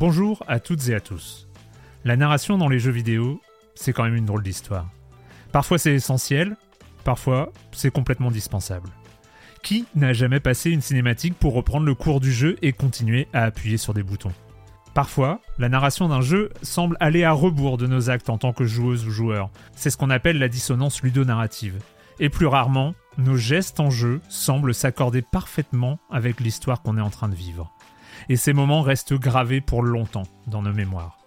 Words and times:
Bonjour 0.00 0.42
à 0.48 0.60
toutes 0.60 0.88
et 0.88 0.94
à 0.94 1.00
tous. 1.00 1.46
La 2.06 2.16
narration 2.16 2.56
dans 2.56 2.70
les 2.70 2.78
jeux 2.78 2.90
vidéo, 2.90 3.38
c'est 3.74 3.92
quand 3.92 4.04
même 4.04 4.16
une 4.16 4.24
drôle 4.24 4.42
d'histoire. 4.42 4.88
Parfois 5.52 5.76
c'est 5.76 5.92
essentiel, 5.92 6.56
parfois 7.04 7.52
c'est 7.72 7.90
complètement 7.90 8.30
dispensable. 8.30 8.88
Qui 9.62 9.84
n'a 9.94 10.14
jamais 10.14 10.40
passé 10.40 10.70
une 10.70 10.80
cinématique 10.80 11.34
pour 11.34 11.52
reprendre 11.52 11.84
le 11.84 11.94
cours 11.94 12.20
du 12.20 12.32
jeu 12.32 12.56
et 12.62 12.72
continuer 12.72 13.28
à 13.34 13.42
appuyer 13.42 13.76
sur 13.76 13.92
des 13.92 14.02
boutons? 14.02 14.32
Parfois, 14.94 15.42
la 15.58 15.68
narration 15.68 16.08
d'un 16.08 16.22
jeu 16.22 16.48
semble 16.62 16.96
aller 16.98 17.24
à 17.24 17.32
rebours 17.32 17.76
de 17.76 17.86
nos 17.86 18.08
actes 18.08 18.30
en 18.30 18.38
tant 18.38 18.54
que 18.54 18.64
joueuse 18.64 19.06
ou 19.06 19.10
joueur. 19.10 19.50
C'est 19.76 19.90
ce 19.90 19.98
qu'on 19.98 20.08
appelle 20.08 20.38
la 20.38 20.48
dissonance 20.48 21.02
ludonarrative. 21.02 21.78
Et 22.20 22.30
plus 22.30 22.46
rarement, 22.46 22.94
nos 23.18 23.36
gestes 23.36 23.80
en 23.80 23.90
jeu 23.90 24.22
semblent 24.30 24.72
s'accorder 24.72 25.20
parfaitement 25.20 25.98
avec 26.10 26.40
l'histoire 26.40 26.80
qu'on 26.80 26.96
est 26.96 27.02
en 27.02 27.10
train 27.10 27.28
de 27.28 27.34
vivre. 27.34 27.70
Et 28.28 28.36
ces 28.36 28.52
moments 28.52 28.82
restent 28.82 29.14
gravés 29.14 29.60
pour 29.60 29.82
longtemps 29.82 30.26
dans 30.46 30.62
nos 30.62 30.72
mémoires. 30.72 31.20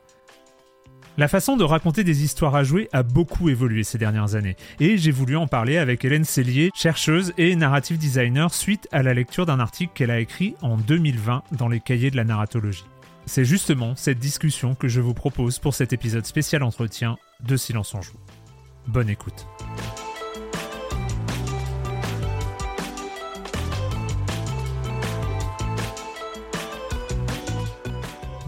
La 1.15 1.27
façon 1.27 1.57
de 1.57 1.63
raconter 1.63 2.03
des 2.03 2.23
histoires 2.23 2.55
à 2.55 2.63
jouer 2.63 2.89
a 2.91 3.03
beaucoup 3.03 3.49
évolué 3.49 3.83
ces 3.83 3.99
dernières 3.99 4.33
années, 4.33 4.55
et 4.79 4.97
j'ai 4.97 5.11
voulu 5.11 5.37
en 5.37 5.45
parler 5.45 5.77
avec 5.77 6.03
Hélène 6.03 6.23
Cellier, 6.23 6.71
chercheuse 6.73 7.33
et 7.37 7.55
narrative 7.55 7.99
designer, 7.99 8.51
suite 8.51 8.87
à 8.91 9.03
la 9.03 9.13
lecture 9.13 9.45
d'un 9.45 9.59
article 9.59 9.91
qu'elle 9.93 10.09
a 10.09 10.19
écrit 10.19 10.55
en 10.63 10.75
2020 10.75 11.43
dans 11.51 11.67
les 11.67 11.79
cahiers 11.79 12.09
de 12.09 12.17
la 12.17 12.23
narratologie. 12.23 12.85
C'est 13.27 13.45
justement 13.45 13.95
cette 13.95 14.17
discussion 14.17 14.73
que 14.73 14.87
je 14.87 15.01
vous 15.01 15.13
propose 15.13 15.59
pour 15.59 15.75
cet 15.75 15.93
épisode 15.93 16.25
spécial 16.25 16.63
entretien 16.63 17.17
de 17.41 17.57
Silence 17.57 17.93
en 17.93 18.01
Joue. 18.01 18.17
Bonne 18.87 19.09
écoute. 19.09 19.45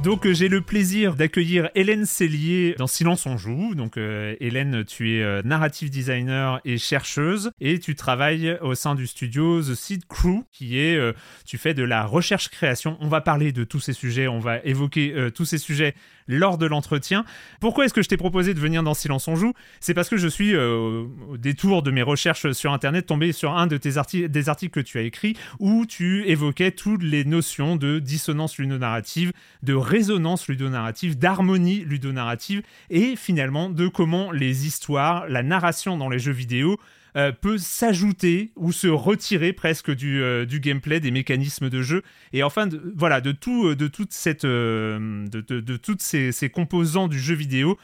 Donc 0.05 0.27
euh, 0.27 0.35
j'ai 0.35 0.49
le 0.49 0.61
plaisir 0.61 1.15
d'accueillir 1.15 1.71
Hélène 1.73 2.05
Cellier 2.05 2.75
dans 2.77 2.85
Silence 2.85 3.25
on 3.25 3.37
joue. 3.37 3.73
Donc 3.73 3.97
euh, 3.97 4.35
Hélène, 4.39 4.85
tu 4.85 5.15
es 5.15 5.23
euh, 5.23 5.41
narrative 5.43 5.89
designer 5.89 6.61
et 6.63 6.77
chercheuse 6.77 7.49
et 7.59 7.79
tu 7.79 7.95
travailles 7.95 8.55
au 8.61 8.75
sein 8.75 8.93
du 8.93 9.07
studio 9.07 9.63
The 9.63 9.73
Seed 9.73 10.05
Crew 10.05 10.43
qui 10.51 10.77
est 10.77 10.95
tu 11.43 11.57
fais 11.57 11.73
de 11.73 11.81
la 11.81 12.05
recherche 12.05 12.49
création. 12.49 12.97
On 12.99 13.07
va 13.07 13.19
parler 13.19 13.51
de 13.51 13.63
tous 13.63 13.79
ces 13.79 13.93
sujets, 13.93 14.27
on 14.27 14.37
va 14.37 14.59
évoquer 14.59 15.31
tous 15.33 15.45
ces 15.45 15.57
sujets 15.57 15.95
lors 16.27 16.57
de 16.57 16.65
l'entretien. 16.65 17.25
Pourquoi 17.59 17.85
est-ce 17.85 17.93
que 17.93 18.01
je 18.01 18.09
t'ai 18.09 18.17
proposé 18.17 18.53
de 18.53 18.59
venir 18.59 18.83
dans 18.83 18.93
Silence 18.93 19.27
on 19.27 19.35
joue? 19.35 19.53
C'est 19.79 19.93
parce 19.93 20.09
que 20.09 20.17
je 20.17 20.27
suis 20.27 20.55
euh, 20.55 21.05
au 21.29 21.37
détour 21.37 21.83
de 21.83 21.91
mes 21.91 22.01
recherches 22.01 22.51
sur 22.51 22.73
internet 22.73 23.05
tombé 23.05 23.31
sur 23.31 23.55
un 23.55 23.67
de 23.67 23.77
tes 23.77 23.97
articles 23.97 24.29
des 24.29 24.49
articles 24.49 24.73
que 24.73 24.85
tu 24.85 24.97
as 24.97 25.01
écrits 25.01 25.37
où 25.59 25.85
tu 25.85 26.27
évoquais 26.27 26.71
toutes 26.71 27.03
les 27.03 27.25
notions 27.25 27.75
de 27.75 27.99
dissonance 27.99 28.57
ludonarrative, 28.57 29.31
de 29.63 29.73
résonance 29.73 30.47
ludonarrative, 30.47 31.17
d'harmonie 31.17 31.79
ludonarrative 31.85 32.61
et 32.89 33.15
finalement 33.15 33.69
de 33.69 33.87
comment 33.87 34.31
les 34.31 34.65
histoires, 34.67 35.27
la 35.27 35.43
narration 35.43 35.97
dans 35.97 36.09
les 36.09 36.19
jeux 36.19 36.31
vidéo 36.31 36.79
euh, 37.15 37.31
peut 37.31 37.57
s'ajouter 37.57 38.51
ou 38.55 38.71
se 38.71 38.87
retirer 38.87 39.53
presque 39.53 39.91
du, 39.91 40.21
euh, 40.21 40.45
du 40.45 40.59
gameplay, 40.59 40.99
des 40.99 41.11
mécanismes 41.11 41.69
de 41.69 41.81
jeu. 41.81 42.03
Et 42.33 42.43
enfin, 42.43 42.67
de, 42.67 42.93
voilà, 42.95 43.21
de 43.21 43.31
tout, 43.31 43.67
euh, 43.67 43.75
de 43.75 43.87
toute 43.87 44.11
cette, 44.13 44.45
de, 44.45 45.25
de, 45.29 45.59
de 45.59 45.77
toutes 45.77 46.01
ces, 46.01 46.31
ces 46.31 46.49
composants 46.49 47.07
du 47.07 47.19
jeu 47.19 47.35
vidéo 47.35 47.77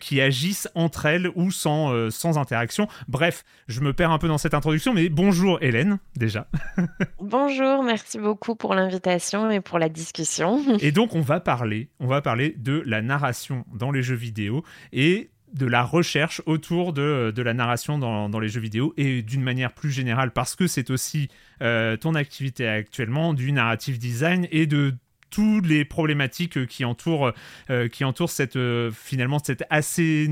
qui 0.00 0.20
agissent 0.20 0.68
entre 0.74 1.06
elles 1.06 1.30
ou 1.34 1.50
sans, 1.50 2.10
sans 2.10 2.38
interaction. 2.38 2.88
Bref, 3.08 3.44
je 3.68 3.80
me 3.80 3.92
perds 3.92 4.10
un 4.10 4.18
peu 4.18 4.28
dans 4.28 4.38
cette 4.38 4.54
introduction, 4.54 4.94
mais 4.94 5.08
bonjour 5.08 5.58
Hélène, 5.62 5.98
déjà. 6.16 6.46
Bonjour, 7.20 7.82
merci 7.82 8.18
beaucoup 8.18 8.54
pour 8.54 8.74
l'invitation 8.74 9.50
et 9.50 9.60
pour 9.60 9.78
la 9.78 9.88
discussion. 9.88 10.62
Et 10.80 10.92
donc, 10.92 11.14
on 11.14 11.20
va 11.20 11.40
parler, 11.40 11.88
on 12.00 12.06
va 12.06 12.20
parler 12.20 12.54
de 12.58 12.82
la 12.86 13.02
narration 13.02 13.64
dans 13.74 13.90
les 13.90 14.02
jeux 14.02 14.14
vidéo 14.14 14.64
et 14.92 15.30
de 15.54 15.66
la 15.66 15.82
recherche 15.82 16.42
autour 16.46 16.92
de, 16.92 17.32
de 17.34 17.42
la 17.42 17.54
narration 17.54 17.98
dans, 17.98 18.28
dans 18.28 18.40
les 18.40 18.48
jeux 18.48 18.60
vidéo 18.60 18.92
et 18.96 19.22
d'une 19.22 19.42
manière 19.42 19.72
plus 19.72 19.90
générale 19.90 20.32
parce 20.32 20.56
que 20.56 20.66
c'est 20.66 20.90
aussi 20.90 21.28
euh, 21.62 21.96
ton 21.96 22.14
activité 22.14 22.68
actuellement 22.68 23.34
du 23.34 23.52
narrative 23.52 23.98
design 23.98 24.48
et 24.50 24.66
de 24.66 24.94
toutes 25.30 25.66
les 25.66 25.84
problématiques 25.84 26.66
qui 26.66 26.84
entourent, 26.84 27.32
euh, 27.70 27.88
qui 27.88 28.04
entourent 28.04 28.30
cette, 28.30 28.56
euh, 28.56 28.90
finalement 28.92 29.38
cette 29.38 29.64
assez 29.70 30.28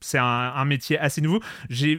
c'est 0.00 0.18
un, 0.18 0.64
métier 0.64 0.96
assez 0.96 1.20
nouveau. 1.20 1.40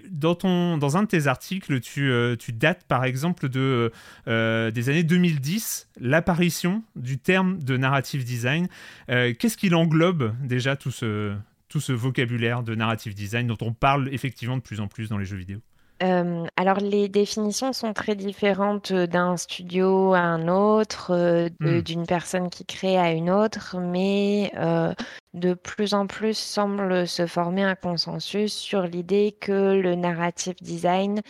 Dans 0.09 0.33
ton 0.33 0.77
dans 0.77 0.95
un 0.95 1.03
de 1.03 1.07
tes 1.07 1.27
articles, 1.27 1.81
tu, 1.81 2.09
tu 2.39 2.53
dates 2.53 2.85
par 2.87 3.03
exemple 3.03 3.49
de 3.49 3.91
des 4.25 4.89
années 4.89 5.03
2010 5.03 5.89
l'apparition 5.99 6.81
du 6.95 7.17
terme 7.17 7.61
de 7.61 7.75
narrative 7.75 8.23
design. 8.23 8.69
Qu'est-ce 9.09 9.57
qu'il 9.57 9.75
englobe 9.75 10.33
déjà 10.41 10.77
tout 10.77 10.91
ce 10.91 11.35
tout 11.69 11.79
ce 11.79 11.93
vocabulaire 11.93 12.63
de 12.63 12.75
narrative 12.75 13.13
design 13.15 13.47
dont 13.47 13.57
on 13.61 13.73
parle 13.73 14.09
effectivement 14.13 14.57
de 14.57 14.61
plus 14.61 14.79
en 14.81 14.87
plus 14.87 15.09
dans 15.09 15.17
les 15.17 15.25
jeux 15.25 15.37
vidéo 15.37 15.59
Euh, 16.01 16.45
alors, 16.55 16.77
les 16.79 17.09
définitions 17.09 17.73
sont 17.73 17.91
très 17.93 18.15
différentes 18.15 18.91
euh, 18.91 19.05
d'un 19.05 19.35
studio 19.35 20.13
à 20.13 20.19
un 20.19 20.47
autre, 20.47 21.11
euh, 21.13 21.49
Hmm. 21.59 21.81
d'une 21.81 22.05
personne 22.05 22.49
qui 22.49 22.65
crée 22.65 22.97
à 22.97 23.11
une 23.11 23.29
autre, 23.29 23.75
mais 23.79 24.49
euh, 24.55 24.93
de 25.33 25.53
plus 25.53 25.93
en 25.93 26.07
plus 26.07 26.37
semble 26.37 27.05
se 27.05 27.27
former 27.27 27.63
un 27.63 27.75
consensus 27.75 28.53
sur 28.53 28.83
l'idée 28.83 29.35
que 29.41 29.73
le 29.81 29.95
narrative 29.95 30.55
design 30.61 31.21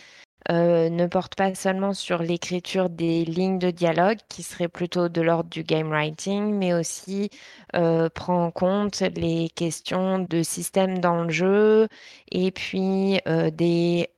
ne 0.48 1.06
porte 1.06 1.34
pas 1.34 1.54
seulement 1.54 1.92
sur 1.92 2.22
l'écriture 2.22 2.88
des 2.90 3.24
lignes 3.24 3.58
de 3.58 3.70
dialogue, 3.70 4.18
qui 4.28 4.42
serait 4.42 4.68
plutôt 4.68 5.08
de 5.08 5.20
l'ordre 5.20 5.50
du 5.50 5.62
game 5.62 5.90
writing, 5.90 6.54
mais 6.54 6.74
aussi 6.74 7.30
prend 7.72 8.46
en 8.46 8.50
compte 8.50 9.00
les 9.16 9.48
questions 9.50 10.18
de 10.18 10.42
système 10.42 10.98
dans 10.98 11.24
le 11.24 11.30
jeu 11.30 11.88
et 12.30 12.50
puis 12.50 13.20
des 13.52 14.08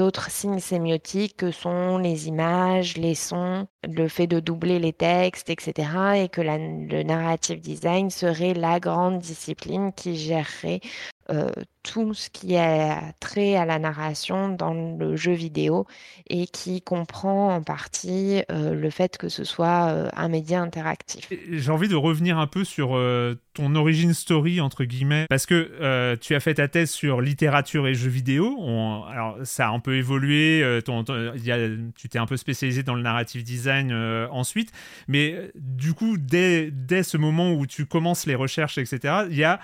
autres 0.00 0.30
signes 0.30 0.58
sémiotiques 0.58 1.36
que 1.36 1.50
sont 1.50 1.98
les 1.98 2.28
images, 2.28 2.96
les 2.96 3.14
sons, 3.14 3.66
le 3.84 4.08
fait 4.08 4.26
de 4.26 4.40
doubler 4.40 4.78
les 4.78 4.92
textes, 4.92 5.50
etc. 5.50 5.88
Et 6.16 6.28
que 6.28 6.40
le 6.40 7.02
narrative 7.02 7.60
design 7.60 8.10
serait 8.10 8.54
la 8.54 8.80
grande 8.80 9.18
discipline 9.18 9.92
qui 9.92 10.16
gérerait 10.16 10.80
euh, 11.30 11.48
tout 11.82 12.14
ce 12.14 12.30
qui 12.30 12.56
a 12.56 13.12
trait 13.20 13.56
à 13.56 13.66
la 13.66 13.78
narration 13.78 14.48
dans 14.48 14.72
le 14.72 15.16
jeu 15.16 15.32
vidéo 15.32 15.86
et 16.28 16.46
qui 16.46 16.80
comprend 16.80 17.54
en 17.54 17.62
partie 17.62 18.42
euh, 18.50 18.74
le 18.74 18.88
fait 18.88 19.18
que 19.18 19.28
ce 19.28 19.44
soit 19.44 19.88
euh, 19.90 20.08
un 20.16 20.28
média 20.28 20.60
interactif. 20.60 21.30
J'ai 21.50 21.70
envie 21.70 21.88
de 21.88 21.94
revenir 21.94 22.38
un 22.38 22.46
peu 22.46 22.64
sur 22.64 22.98
ton 23.52 23.74
origin 23.74 24.14
story, 24.14 24.60
entre 24.60 24.84
guillemets, 24.84 25.26
parce 25.28 25.46
que 25.46 26.16
tu 26.16 26.34
as 26.34 26.40
fait 26.40 26.54
ta 26.54 26.68
thèse 26.68 26.90
sur 26.90 27.20
littérature 27.20 27.86
et 27.86 27.94
jeux 27.94 28.10
vidéo. 28.10 28.56
alors, 29.10 29.36
ça 29.44 29.68
a 29.68 29.70
un 29.70 29.80
peu 29.80 29.96
évolué, 29.96 30.80
tu 30.84 32.08
t'es 32.08 32.18
un 32.18 32.26
peu 32.26 32.36
spécialisé 32.36 32.82
dans 32.82 32.94
le 32.94 33.02
narrative 33.02 33.42
design 33.42 33.92
ensuite, 34.30 34.72
mais 35.06 35.50
du 35.54 35.92
coup, 35.92 36.16
dès, 36.16 36.70
dès 36.70 37.02
ce 37.02 37.16
moment 37.16 37.52
où 37.52 37.66
tu 37.66 37.86
commences 37.86 38.26
les 38.26 38.34
recherches, 38.34 38.78
etc., 38.78 39.24
il 39.30 39.36
y 39.36 39.44
a 39.44 39.60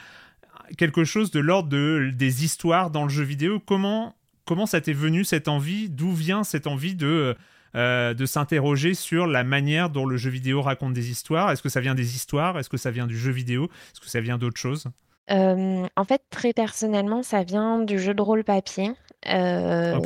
quelque 0.76 1.04
chose 1.04 1.30
de 1.30 1.40
l'ordre 1.40 1.68
de, 1.68 2.10
des 2.14 2.44
histoires 2.44 2.90
dans 2.90 3.04
le 3.04 3.08
jeu 3.08 3.24
vidéo. 3.24 3.60
Comment, 3.60 4.14
comment 4.44 4.66
ça 4.66 4.80
t'est 4.80 4.92
venu 4.92 5.24
cette 5.24 5.48
envie? 5.48 5.88
D'où 5.88 6.12
vient 6.12 6.44
cette 6.44 6.66
envie 6.66 6.94
de, 6.94 7.36
euh, 7.74 8.14
de 8.14 8.26
s'interroger 8.26 8.94
sur 8.94 9.26
la 9.26 9.44
manière 9.44 9.90
dont 9.90 10.06
le 10.06 10.16
jeu 10.16 10.30
vidéo 10.30 10.62
raconte 10.62 10.92
des 10.92 11.10
histoires? 11.10 11.50
Est-ce 11.50 11.62
que 11.62 11.68
ça 11.68 11.80
vient 11.80 11.94
des 11.94 12.14
histoires? 12.14 12.58
Est-ce 12.58 12.68
que 12.68 12.76
ça 12.76 12.90
vient 12.90 13.06
du 13.06 13.16
jeu 13.16 13.30
vidéo? 13.30 13.64
Est-ce 13.64 14.00
que 14.00 14.08
ça 14.08 14.20
vient 14.20 14.38
d'autre 14.38 14.58
chose? 14.58 14.86
Euh, 15.30 15.86
En 15.96 16.04
fait, 16.04 16.22
très 16.30 16.52
personnellement, 16.52 17.22
ça 17.22 17.42
vient 17.42 17.80
du 17.80 17.98
jeu 17.98 18.14
de 18.14 18.22
rôle 18.22 18.44
papier. 18.44 18.92
Euh, 19.28 20.00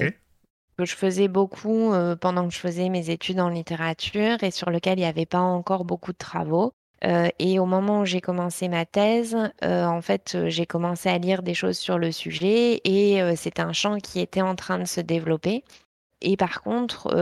que 0.77 0.85
je 0.85 0.97
faisais 0.97 1.29
beaucoup 1.29 1.93
pendant 2.21 2.49
que 2.49 2.53
je 2.53 2.59
faisais 2.59 2.89
mes 2.89 3.09
études 3.11 3.39
en 3.39 3.49
littérature 3.49 4.43
et 4.43 4.51
sur 4.51 4.71
lequel 4.71 4.99
il 4.99 5.03
n'y 5.03 5.07
avait 5.07 5.25
pas 5.25 5.39
encore 5.39 5.85
beaucoup 5.85 6.11
de 6.11 6.19
travaux. 6.19 6.75
Euh, 7.05 7.29
et 7.39 7.59
au 7.59 7.67
moment 7.67 8.01
où 8.01 8.05
j'ai 8.05 8.21
commencé 8.21 8.69
ma 8.69 8.87
thèse, 8.87 9.37
euh, 9.63 9.85
en 9.85 10.01
fait, 10.01 10.33
euh, 10.35 10.49
j'ai 10.49 10.67
commencé 10.67 11.09
à 11.09 11.19
lire 11.19 11.43
des 11.43 11.55
choses 11.55 11.77
sur 11.77 11.99
le 11.99 12.13
sujet 12.13 12.81
et 12.85 13.21
c'est 13.37 13.61
un 13.61 13.73
champ 13.73 13.99
qui 13.99 14.21
était 14.21 14.43
en 14.43 14.55
train 14.55 14.79
de 14.79 14.85
se 14.85 15.01
développer. 15.01 15.65
Et 16.21 16.37
par 16.39 16.63
contre, 16.63 17.15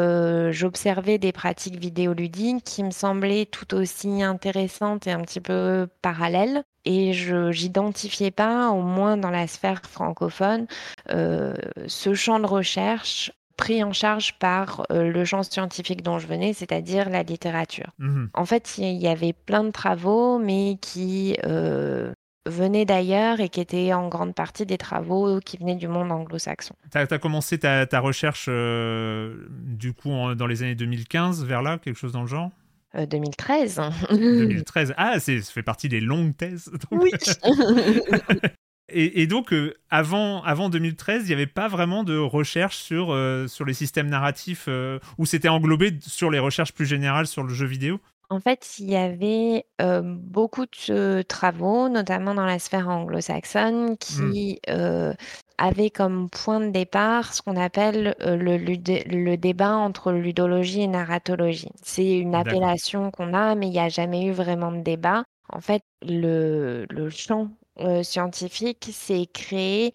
j'observais 0.52 1.18
des 1.18 1.32
pratiques 1.32 1.76
vidéoludiques 1.76 2.62
qui 2.62 2.84
me 2.84 2.92
semblaient 2.92 3.46
tout 3.46 3.74
aussi 3.74 4.22
intéressantes 4.22 5.08
et 5.08 5.10
un 5.10 5.20
petit 5.22 5.40
peu 5.40 5.88
parallèles. 6.02 6.62
Et 6.84 7.12
je 7.12 7.50
n'identifiais 7.50 8.30
pas, 8.30 8.70
au 8.70 8.82
moins 8.82 9.16
dans 9.16 9.30
la 9.30 9.48
sphère 9.48 9.82
francophone, 9.88 10.66
ce 11.08 12.14
champ 12.14 12.38
de 12.38 12.46
recherche 12.46 13.32
pris 13.62 13.84
en 13.84 13.92
charge 13.92 14.32
par 14.40 14.84
euh, 14.90 15.12
le 15.12 15.24
champ 15.24 15.44
scientifique 15.44 16.02
dont 16.02 16.18
je 16.18 16.26
venais, 16.26 16.52
c'est-à-dire 16.52 17.08
la 17.08 17.22
littérature. 17.22 17.92
Mhm. 18.00 18.30
En 18.34 18.44
fait, 18.44 18.74
il 18.78 19.00
y 19.00 19.06
avait 19.06 19.32
plein 19.32 19.62
de 19.62 19.70
travaux, 19.70 20.40
mais 20.40 20.78
qui 20.80 21.36
euh, 21.44 22.12
venaient 22.44 22.84
d'ailleurs 22.84 23.38
et 23.38 23.48
qui 23.48 23.60
étaient 23.60 23.92
en 23.92 24.08
grande 24.08 24.34
partie 24.34 24.66
des 24.66 24.78
travaux 24.78 25.38
qui 25.38 25.58
venaient 25.58 25.76
du 25.76 25.86
monde 25.86 26.10
anglo-saxon. 26.10 26.74
Tu 26.90 26.98
as, 26.98 27.18
commencé 27.18 27.56
ta, 27.56 27.86
recherche 28.00 28.46
euh, 28.48 29.46
du 29.48 29.92
coup 29.92 30.10
dans 30.34 30.48
les 30.48 30.64
années 30.64 30.74
2015, 30.74 31.44
vers 31.44 31.62
là, 31.62 31.78
quelque 31.78 31.96
chose 31.96 32.12
dans 32.12 32.22
le 32.22 32.26
genre? 32.26 32.50
2013. 32.94 33.80
2013. 34.10 34.94
Ah, 34.98 35.20
ça 35.20 35.32
fait 35.40 35.62
partie 35.62 35.88
des 35.88 36.00
longues 36.00 36.36
thèses. 36.36 36.68
Oui. 36.90 37.12
Et, 38.88 39.26
donc, 39.26 39.52
euh, 39.52 39.74
avant, 39.90 40.42
avant 40.42 40.68
2013, 40.68 41.22
il 41.24 41.28
n'y 41.28 41.32
avait 41.32 41.46
pas 41.46 41.68
vraiment 41.68 42.04
de 42.04 42.18
recherche 42.18 42.76
sur, 42.76 43.12
euh, 43.12 43.46
sur 43.46 43.64
les 43.64 43.74
systèmes 43.74 44.08
narratifs, 44.08 44.66
euh, 44.68 44.98
où 45.18 45.24
c'était 45.24 45.48
englobé 45.48 45.98
sur 46.06 46.30
les 46.30 46.38
recherches 46.38 46.72
plus 46.72 46.84
générales 46.84 47.26
sur 47.26 47.42
le 47.42 47.54
jeu 47.54 47.66
vidéo? 47.66 48.00
En 48.28 48.40
fait, 48.40 48.78
il 48.78 48.90
y 48.90 48.96
avait 48.96 49.66
beaucoup 49.78 50.64
de 50.88 51.22
travaux, 51.22 51.90
notamment 51.90 52.34
dans 52.34 52.46
la 52.46 52.58
sphère 52.58 52.88
anglo-saxonne, 52.88 53.98
qui 53.98 54.58
hmm. 54.68 55.12
avaient 55.58 55.90
comme 55.90 56.30
point 56.30 56.60
de 56.60 56.70
départ 56.70 57.34
ce 57.34 57.42
qu'on 57.42 57.56
appelle 57.56 58.14
le, 58.20 58.56
le, 58.56 59.36
débat 59.36 59.74
entre 59.74 60.12
ludologie 60.12 60.80
et 60.80 60.86
narratologie. 60.86 61.72
C'est 61.82 62.10
une 62.10 62.34
appellation 62.34 63.10
qu'on 63.10 63.34
a, 63.34 63.54
mais 63.54 63.66
il 63.66 63.72
n'y 63.72 63.78
a 63.78 63.90
jamais 63.90 64.24
eu 64.24 64.32
vraiment 64.32 64.72
de 64.72 64.80
débat. 64.80 65.24
En 65.50 65.60
fait, 65.60 65.82
le, 66.00 66.86
le 66.88 67.10
champ 67.10 67.50
euh, 67.80 68.02
scientifique 68.02 68.90
s'est 68.92 69.26
créé 69.32 69.94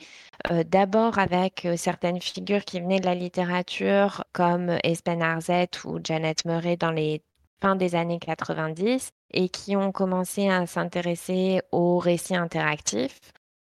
euh, 0.51 0.63
d'abord 0.63 1.19
avec 1.19 1.65
euh, 1.65 1.77
certaines 1.77 2.19
figures 2.19 2.65
qui 2.65 2.79
venaient 2.79 2.99
de 2.99 3.05
la 3.05 3.13
littérature 3.13 4.23
comme 4.33 4.77
Espen 4.83 5.21
Arzet 5.21 5.69
ou 5.85 5.99
Janet 6.03 6.43
Murray 6.45 6.75
dans 6.75 6.91
les 6.91 7.21
fins 7.61 7.75
des 7.75 7.93
années 7.93 8.19
90 8.19 9.09
et 9.31 9.49
qui 9.49 9.75
ont 9.75 9.91
commencé 9.91 10.49
à 10.49 10.65
s'intéresser 10.65 11.61
aux 11.71 11.99
récits 11.99 12.35
interactifs. 12.35 13.19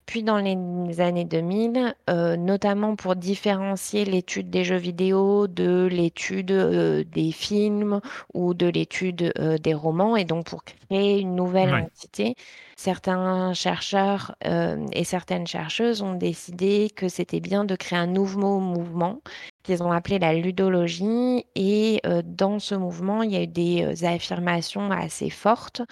Puis 0.07 0.23
dans 0.23 0.39
les 0.39 1.01
années 1.01 1.25
2000, 1.25 1.95
notamment 2.39 2.95
pour 2.97 3.17
différencier 3.17 4.05
l'étude 4.05 4.51
des 4.51 4.65
jeux 4.65 4.77
vidéo 4.77 5.49
de 5.49 5.89
l'étude 5.91 6.53
des 6.53 7.33
films 7.33 8.01
ou 8.33 8.55
de 8.55 8.67
l'étude 8.67 9.33
des 9.63 9.75
romans, 9.75 10.17
et 10.17 10.25
donc 10.25 10.47
pour 10.47 10.63
créer 10.65 11.21
une 11.21 11.35
nouvelle 11.35 11.75
entité, 11.75 12.37
certains 12.77 13.55
chercheurs 13.55 14.37
euh, 14.45 14.87
et 14.93 15.05
certaines 15.05 15.47
chercheuses 15.47 16.03
ont 16.03 16.15
décidé 16.15 16.91
que 16.95 17.09
c'était 17.09 17.41
bien 17.41 17.65
de 17.65 17.75
créer 17.75 17.99
un 17.99 18.07
nouveau 18.07 18.61
mouvement 18.61 19.23
qu'ils 19.63 19.83
ont 19.83 19.91
appelé 19.91 20.19
la 20.19 20.35
ludologie. 20.35 21.45
Et 21.55 22.01
euh, 22.07 22.23
dans 22.25 22.59
ce 22.59 22.75
mouvement, 22.75 23.23
il 23.23 23.33
y 23.33 23.37
a 23.37 23.43
eu 23.43 23.47
des 23.47 23.83
euh, 23.83 24.07
affirmations 24.07 24.91
assez 24.91 25.31
fortes 25.31 25.83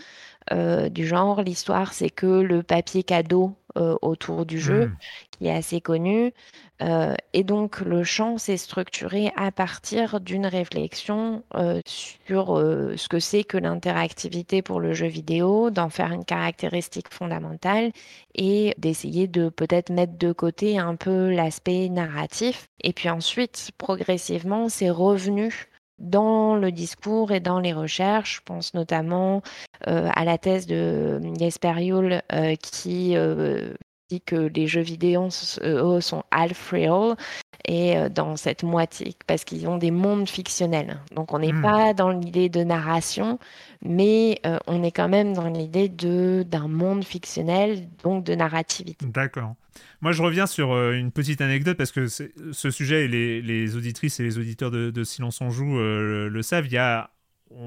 du 0.90 1.06
genre 1.06 1.40
l'histoire, 1.40 1.94
c'est 1.94 2.11
que 2.11 2.26
le 2.26 2.62
papier 2.62 3.02
cadeau 3.02 3.56
autour 3.76 4.47
du 4.47 4.59
jeu, 4.59 4.87
mmh. 4.87 4.97
qui 5.38 5.47
est 5.47 5.53
assez 5.53 5.81
connu. 5.81 6.32
Euh, 6.82 7.15
et 7.32 7.44
donc, 7.44 7.81
le 7.81 8.03
champ 8.03 8.37
s'est 8.37 8.56
structuré 8.56 9.32
à 9.37 9.53
partir 9.53 10.21
d'une 10.21 10.47
réflexion 10.47 11.44
euh, 11.55 11.81
sur 11.87 12.59
euh, 12.59 12.97
ce 12.97 13.09
que 13.09 13.21
c'est 13.21 13.44
que 13.44 13.56
l'interactivité 13.56 14.61
pour 14.61 14.81
le 14.81 14.93
jeu 14.93 15.06
vidéo, 15.06 15.71
d'en 15.71 15.88
faire 15.88 16.12
une 16.12 16.25
caractéristique 16.25 17.12
fondamentale 17.12 17.93
et 18.35 18.75
d'essayer 18.79 19.29
de 19.29 19.49
peut-être 19.49 19.91
mettre 19.91 20.19
de 20.19 20.32
côté 20.32 20.79
un 20.79 20.97
peu 20.97 21.31
l'aspect 21.31 21.88
narratif. 21.88 22.67
Et 22.82 22.93
puis 22.93 23.09
ensuite, 23.09 23.71
progressivement, 23.79 24.69
c'est 24.69 24.91
revenu 24.91 25.69
dans 25.99 26.56
le 26.56 26.73
discours 26.73 27.32
et 27.32 27.41
dans 27.41 27.61
les 27.61 27.73
recherches. 27.73 28.37
Je 28.37 28.43
pense 28.44 28.75
notamment 28.75 29.42
à 29.87 30.25
la 30.25 30.38
thèse 30.38 30.66
de 30.66 31.21
Jesper 31.38 31.75
Juhl 31.78 32.23
qui 32.61 33.16
dit 34.11 34.20
que 34.20 34.50
les 34.54 34.66
jeux 34.66 34.82
vidéo 34.82 35.28
euh, 35.62 36.00
sont 36.00 36.23
half 36.30 36.70
real 36.70 37.16
et 37.66 37.96
euh, 37.96 38.08
dans 38.08 38.37
cette 38.37 38.62
moitié 38.62 39.14
parce 39.26 39.44
qu'ils 39.44 39.66
ont 39.68 39.78
des 39.78 39.90
mondes 39.90 40.28
fictionnels. 40.28 41.00
Donc 41.14 41.32
on 41.32 41.38
n'est 41.38 41.52
hmm. 41.52 41.62
pas 41.62 41.94
dans 41.94 42.11
l'idée 42.11 42.49
de 42.49 42.62
narration, 42.62 43.38
mais 43.82 44.40
euh, 44.46 44.58
on 44.66 44.82
est 44.82 44.90
quand 44.90 45.08
même 45.08 45.32
dans 45.32 45.49
l'idée 45.49 45.88
d'un 45.88 46.68
monde 46.68 47.04
fictionnel, 47.04 47.88
donc 48.02 48.25
de 48.25 48.34
narrativité. 48.34 49.06
D'accord. 49.06 49.54
Moi, 50.00 50.12
je 50.12 50.23
reviens 50.23 50.46
sur 50.46 50.73
une 50.92 51.11
petite 51.11 51.40
anecdote 51.40 51.76
parce 51.76 51.90
que 51.90 52.06
ce 52.06 52.70
sujet, 52.70 53.06
et 53.06 53.08
les, 53.08 53.42
les, 53.42 53.75
auditrices 53.75 54.20
et 54.20 54.23
les 54.23 54.38
auditeurs 54.38 54.70
de, 54.70 54.90
de 54.90 55.04
Silence 55.04 55.40
on 55.40 55.50
joue 55.50 55.78
le 55.78 56.42
savent. 56.42 56.66
Il 56.66 56.73
y 56.73 56.78
a 56.78 57.11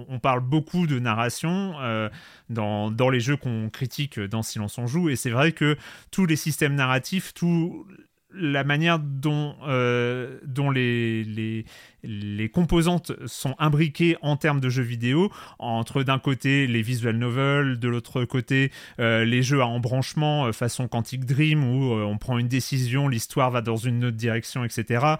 on, 0.10 0.20
parle 0.20 0.42
beaucoup 0.42 0.88
de 0.88 1.00
narration 1.00 1.76
euh, 1.80 2.10
dans, 2.50 3.10
les 3.10 3.20
jeux 3.20 3.38
qu'on 3.38 3.70
critique 3.70 4.20
dans 4.20 4.44
Silence 4.44 4.78
on 4.78 4.88
joue, 4.88 5.10
et 5.10 5.16
c'est 5.16 5.30
vrai 5.30 5.52
que 5.52 5.78
tous 6.12 6.26
les 6.26 6.36
systèmes 6.36 6.76
narratifs, 6.76 7.34
tout 7.34 7.86
la 8.34 8.64
manière 8.64 9.00
dont, 9.00 9.56
euh, 9.68 10.40
dont 10.46 10.70
les, 10.70 11.66
les 12.08 12.50
composantes 12.50 13.12
sont 13.26 13.56
imbriquées 13.60 14.18
en 14.22 14.38
termes 14.38 14.60
de 14.60 14.70
jeux 14.70 14.84
vidéo, 14.84 15.32
entre 15.60 16.04
d'un 16.04 16.20
côté 16.20 16.66
les 16.68 16.82
visual 16.82 17.18
novels, 17.18 17.80
de 17.80 17.88
l'autre 17.88 18.24
côté 18.24 18.72
les 18.98 19.44
jeux 19.44 19.62
à 19.62 19.68
embranchement 19.68 20.52
façon 20.54 20.88
Quantic 20.88 21.26
Dream 21.26 21.64
où 21.64 21.94
on 21.94 22.18
prend 22.18 22.38
une 22.38 22.48
décision, 22.48 23.08
l'histoire 23.08 23.52
va 23.52 23.62
dans 23.62 23.76
une 23.76 24.06
autre 24.06 24.18
direction, 24.18 24.64
etc. 24.64 25.16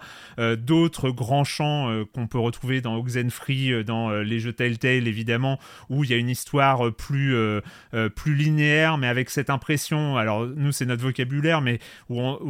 D'autres 0.58 1.10
grands 1.10 1.44
champs 1.44 2.04
qu'on 2.14 2.26
peut 2.26 2.38
retrouver 2.38 2.80
dans 2.80 2.96
Oxenfree, 2.96 3.84
dans 3.84 4.10
les 4.10 4.40
jeux 4.40 4.52
Telltale 4.52 5.06
évidemment, 5.06 5.58
où 5.90 6.04
il 6.04 6.10
y 6.10 6.14
a 6.14 6.16
une 6.16 6.30
histoire 6.30 6.92
plus, 6.94 7.36
linéaire, 8.26 8.98
mais 8.98 9.08
avec 9.08 9.30
cette 9.30 9.50
impression, 9.50 10.16
alors 10.16 10.46
nous 10.46 10.72
c'est 10.72 10.86
notre 10.86 11.02
vocabulaire, 11.02 11.60
mais 11.60 11.78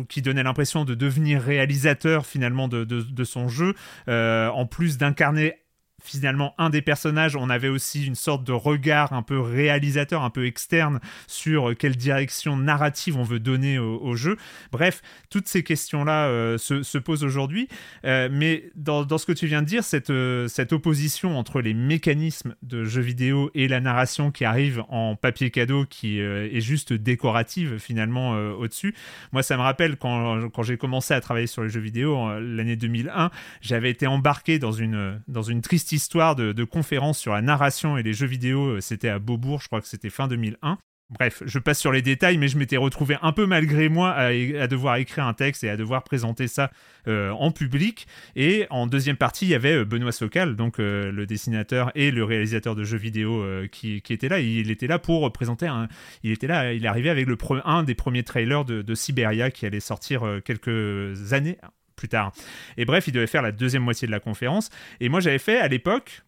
qui 0.08 0.22
donnait 0.22 0.42
l'impression 0.42 0.84
de 0.84 0.94
devenir 0.94 1.40
réalisateur 1.42 2.26
finalement 2.26 2.68
de, 2.68 3.24
son 3.24 3.48
jeu, 3.48 3.74
euh, 4.08 4.27
en 4.52 4.66
plus 4.66 4.98
d'incarner 4.98 5.54
finalement 6.02 6.54
un 6.58 6.70
des 6.70 6.82
personnages, 6.82 7.36
on 7.36 7.50
avait 7.50 7.68
aussi 7.68 8.06
une 8.06 8.14
sorte 8.14 8.44
de 8.44 8.52
regard 8.52 9.12
un 9.12 9.22
peu 9.22 9.40
réalisateur, 9.40 10.22
un 10.22 10.30
peu 10.30 10.46
externe 10.46 11.00
sur 11.26 11.76
quelle 11.76 11.96
direction 11.96 12.56
narrative 12.56 13.16
on 13.16 13.22
veut 13.22 13.40
donner 13.40 13.78
au, 13.78 14.14
jeu. 14.14 14.36
Bref, 14.72 15.02
toutes 15.30 15.48
ces 15.48 15.62
questions-là 15.62 16.26
euh, 16.28 16.58
se, 16.58 16.98
posent 16.98 17.24
aujourd'hui. 17.24 17.68
Euh, 18.04 18.28
mais 18.30 18.70
dans, 18.74 19.06
ce 19.18 19.26
que 19.26 19.32
tu 19.32 19.46
viens 19.46 19.62
de 19.62 19.66
dire, 19.66 19.84
cette, 19.84 20.10
euh, 20.10 20.48
opposition 20.70 21.38
entre 21.38 21.60
les 21.60 21.72
mécanismes 21.72 22.54
de 22.62 22.84
jeux 22.84 23.00
vidéo 23.00 23.50
et 23.54 23.68
la 23.68 23.80
narration 23.80 24.30
qui 24.30 24.44
arrive 24.44 24.82
en 24.88 25.16
papier 25.16 25.50
cadeau, 25.50 25.86
qui 25.86 26.20
est 26.20 26.60
juste 26.60 26.92
décorative 26.92 27.78
finalement 27.78 28.32
au-dessus, 28.32 28.94
moi 29.32 29.42
ça 29.42 29.56
me 29.56 29.62
rappelle 29.62 29.96
quand, 29.96 30.50
quand 30.50 30.62
j'ai 30.62 30.76
commencé 30.76 31.14
à 31.14 31.20
travailler 31.22 31.46
sur 31.46 31.62
les 31.62 31.70
jeux 31.70 31.80
vidéo 31.80 32.28
l'année 32.38 32.76
2001, 32.76 33.30
j'avais 33.62 33.90
été 33.90 34.06
embarqué 34.06 34.58
dans 34.58 34.72
une, 34.72 35.20
dans 35.26 35.42
une 35.42 35.62
triste 35.62 35.87
histoire 35.92 36.36
de, 36.36 36.52
de 36.52 36.64
conférence 36.64 37.18
sur 37.18 37.32
la 37.32 37.42
narration 37.42 37.96
et 37.96 38.02
les 38.02 38.12
jeux 38.12 38.26
vidéo, 38.26 38.66
euh, 38.66 38.80
c'était 38.80 39.08
à 39.08 39.18
Beaubourg, 39.18 39.60
je 39.60 39.66
crois 39.66 39.80
que 39.80 39.86
c'était 39.86 40.10
fin 40.10 40.28
2001. 40.28 40.78
Bref, 41.10 41.42
je 41.46 41.58
passe 41.58 41.78
sur 41.78 41.90
les 41.90 42.02
détails, 42.02 42.36
mais 42.36 42.48
je 42.48 42.58
m'étais 42.58 42.76
retrouvé 42.76 43.16
un 43.22 43.32
peu 43.32 43.46
malgré 43.46 43.88
moi 43.88 44.12
à, 44.12 44.66
devoir 44.66 44.96
écrire 44.96 45.26
un 45.26 45.32
texte 45.32 45.64
et 45.64 45.70
à 45.70 45.78
devoir 45.78 46.04
présenter 46.04 46.48
ça 46.48 46.70
euh, 47.06 47.30
en 47.30 47.50
public. 47.50 48.06
Et 48.36 48.66
en 48.68 48.86
deuxième 48.86 49.16
partie, 49.16 49.46
il 49.46 49.48
y 49.48 49.54
avait 49.54 49.72
euh, 49.72 49.84
Benoît 49.86 50.12
Socal, 50.12 50.54
donc 50.54 50.76
le 50.76 51.24
dessinateur 51.24 51.90
et 51.94 52.10
le 52.10 52.24
réalisateur 52.24 52.74
de 52.74 52.84
jeux 52.84 52.98
vidéo 52.98 53.42
qui, 53.72 54.02
était 54.10 54.28
là. 54.28 54.38
Il 54.40 54.70
était 54.70 54.86
là 54.86 54.98
pour 54.98 55.32
présenter 55.32 55.66
un. 55.66 55.88
Il 56.22 56.30
était 56.30 56.46
là, 56.46 56.74
il 56.74 56.84
est 56.84 56.88
arrivé 56.88 57.08
avec 57.08 57.26
le 57.26 57.38
un 57.64 57.84
des 57.84 57.94
premiers 57.94 58.22
trailers 58.22 58.66
de 58.66 58.94
Siberia 58.94 59.50
qui 59.50 59.64
allait 59.64 59.80
sortir 59.80 60.40
quelques 60.44 61.32
années, 61.32 61.56
plus 61.98 62.08
tard. 62.08 62.32
Et 62.78 62.86
bref, 62.86 63.08
il 63.08 63.12
devait 63.12 63.26
faire 63.26 63.42
la 63.42 63.52
deuxième 63.52 63.82
moitié 63.82 64.06
de 64.06 64.12
la 64.12 64.20
conférence. 64.20 64.70
Et 65.00 65.10
moi, 65.10 65.20
j'avais 65.20 65.38
fait 65.38 65.58
à 65.58 65.68
l'époque 65.68 66.22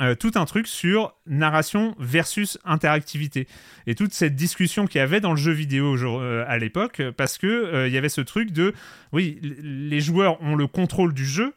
euh, 0.00 0.16
tout 0.16 0.32
un 0.34 0.44
truc 0.44 0.66
sur 0.66 1.14
narration 1.24 1.94
versus 2.00 2.58
interactivité 2.64 3.46
et 3.86 3.94
toute 3.94 4.12
cette 4.12 4.34
discussion 4.34 4.88
qu'il 4.88 4.98
y 4.98 5.02
avait 5.02 5.20
dans 5.20 5.30
le 5.30 5.36
jeu 5.36 5.52
vidéo 5.52 5.94
euh, 5.96 6.44
à 6.48 6.58
l'époque 6.58 7.00
parce 7.16 7.38
que 7.38 7.46
euh, 7.46 7.86
il 7.86 7.94
y 7.94 7.96
avait 7.96 8.08
ce 8.08 8.20
truc 8.20 8.50
de 8.50 8.74
oui 9.12 9.38
les 9.40 10.00
joueurs 10.00 10.42
ont 10.42 10.56
le 10.56 10.66
contrôle 10.66 11.14
du 11.14 11.24
jeu 11.24 11.54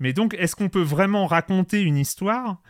mais 0.00 0.14
donc 0.14 0.32
est-ce 0.38 0.56
qu'on 0.56 0.70
peut 0.70 0.80
vraiment 0.80 1.26
raconter 1.26 1.82
une 1.82 1.98
histoire 1.98 2.62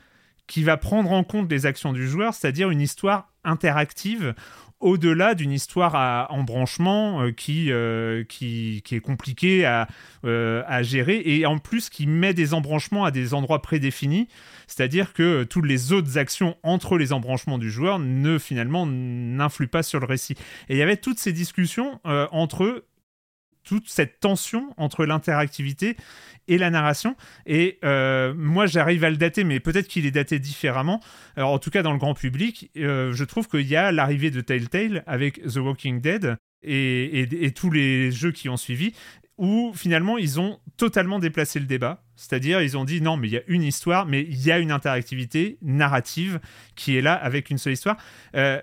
qui 0.49 0.65
va 0.65 0.77
prendre 0.77 1.13
en 1.13 1.23
compte 1.23 1.49
les 1.49 1.67
actions 1.67 1.93
du 1.93 2.09
joueur 2.09 2.35
c'est-à-dire 2.35 2.71
une 2.71 2.81
histoire 2.81 3.33
interactive 3.45 4.35
au-delà 4.81 5.35
d'une 5.35 5.53
histoire 5.53 5.95
à 5.95 6.31
embranchement 6.31 7.23
euh, 7.23 7.33
qui, 7.33 7.71
euh, 7.71 8.25
qui, 8.25 8.83
qui, 8.85 8.95
est 8.95 9.01
compliquée 9.01 9.65
à, 9.65 9.89
euh, 10.25 10.63
à, 10.67 10.83
gérer 10.83 11.23
et 11.25 11.47
en 11.47 11.59
plus 11.59 11.89
qui 11.89 12.07
met 12.07 12.35
des 12.35 12.53
embranchements 12.53 13.05
à 13.05 13.11
des 13.11 13.35
endroits 13.35 13.63
prédéfinis, 13.63 14.29
c'est-à-dire 14.67 15.13
que 15.13 15.45
toutes 15.45 15.67
les 15.67 15.93
autres 15.93 16.19
actions 16.19 16.57
entre 16.63 16.99
les 16.99 17.13
embranchements 17.13 17.59
du 17.59 17.71
joueur 17.71 17.99
ne 17.99 18.39
finalement 18.39 18.87
n'influent 18.87 19.69
pas 19.69 19.83
sur 19.83 20.01
le 20.01 20.07
récit. 20.07 20.35
Et 20.69 20.75
il 20.75 20.79
y 20.79 20.83
avait 20.83 20.97
toutes 20.97 21.19
ces 21.19 21.33
discussions 21.33 22.01
entre 22.05 22.85
toute 23.67 23.89
cette 23.89 24.21
tension 24.21 24.73
entre 24.79 25.05
l'interactivité 25.05 25.97
et 26.49 26.57
la 26.57 26.71
narration. 26.71 27.17
Et 27.45 27.79
euh, 27.85 28.33
moi, 28.35 28.67
j'arrive 28.67 29.05
à 29.05 29.11
le 29.11 29.17
dater, 29.17 29.45
mais 29.45 29.61
peut-être 29.61 29.89
qu'il 29.89 30.07
est 30.07 30.13
daté 30.13 30.39
différemment. 30.39 31.01
Alors, 31.37 31.51
en 31.51 31.59
tout 31.59 31.71
cas, 31.71 31.83
dans 31.83 31.93
le 31.93 31.99
grand 31.99 32.15
public, 32.15 32.71
euh, 32.77 33.13
je 33.13 33.25
trouve 33.25 33.49
qu'il 33.49 33.67
y 33.67 33.77
a 33.77 33.93
l'arrivée 33.93 34.31
de 34.31 34.41
Telltale 34.41 35.03
avec 35.07 35.43
The 35.43 35.57
Walking 35.57 36.01
Dead 36.01 36.37
et, 36.63 37.53
tous 37.55 37.71
les 37.71 38.11
jeux 38.11 38.33
qui 38.33 38.49
ont 38.49 38.57
suivi, 38.57 38.93
où 39.37 39.73
finalement, 39.75 40.17
ils 40.17 40.41
ont 40.41 40.59
totalement 40.77 41.19
déplacé 41.19 41.59
le 41.59 41.67
débat. 41.67 42.05
C'est-à-dire, 42.15 42.63
ils 42.63 42.79
ont 42.79 42.85
dit 42.85 43.01
non, 43.01 43.17
mais 43.17 43.29
il 43.29 43.33
y 43.35 43.37
a 43.37 43.43
une 43.49 43.63
histoire, 43.63 44.07
mais 44.07 44.23
il 44.23 44.41
y 44.45 44.53
a 44.53 44.59
une 44.59 44.71
interactivité 44.71 45.59
narrative 45.61 46.41
qui 46.77 46.97
est 46.97 47.03
là 47.03 47.15
avec 47.15 47.51
une 47.51 47.59
seule 47.59 47.75
histoire. 47.75 47.97
Euh, 48.35 48.61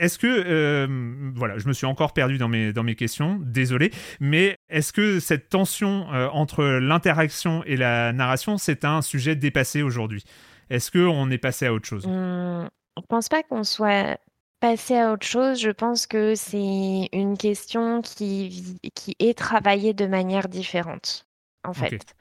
est-ce 0.00 0.18
que, 0.18 0.26
euh, 0.26 0.86
voilà, 1.34 1.58
je 1.58 1.68
me 1.68 1.74
suis 1.74 1.84
encore 1.84 2.14
perdu 2.14 2.38
dans 2.38 2.48
mes, 2.48 2.72
dans 2.72 2.82
mes 2.82 2.94
questions, 2.94 3.38
désolé, 3.42 3.92
mais 4.18 4.56
est-ce 4.70 4.94
que 4.94 5.20
cette 5.20 5.50
tension 5.50 6.12
euh, 6.12 6.28
entre 6.32 6.64
l'interaction 6.64 7.62
et 7.64 7.76
la 7.76 8.12
narration, 8.14 8.56
c'est 8.56 8.86
un 8.86 9.02
sujet 9.02 9.36
dépassé 9.36 9.82
aujourd'hui? 9.82 10.24
Est-ce 10.70 10.90
qu'on 10.90 11.30
est 11.30 11.38
passé 11.38 11.66
à 11.66 11.74
autre 11.74 11.86
chose? 11.86 12.06
Mmh, 12.06 12.10
Je 12.10 13.02
ne 13.02 13.06
pense 13.08 13.28
pas 13.28 13.42
qu'on 13.42 13.62
soit 13.62 14.18
passé 14.60 14.96
à 14.96 15.12
autre 15.12 15.26
chose. 15.26 15.60
Je 15.60 15.70
pense 15.70 16.06
que 16.06 16.34
c'est 16.34 17.08
une 17.12 17.36
question 17.36 18.00
qui, 18.00 18.78
qui 18.94 19.16
est 19.18 19.36
travaillée 19.36 19.92
de 19.92 20.06
manière 20.06 20.48
différente, 20.48 21.26
en 21.62 21.74
fait. 21.74 22.14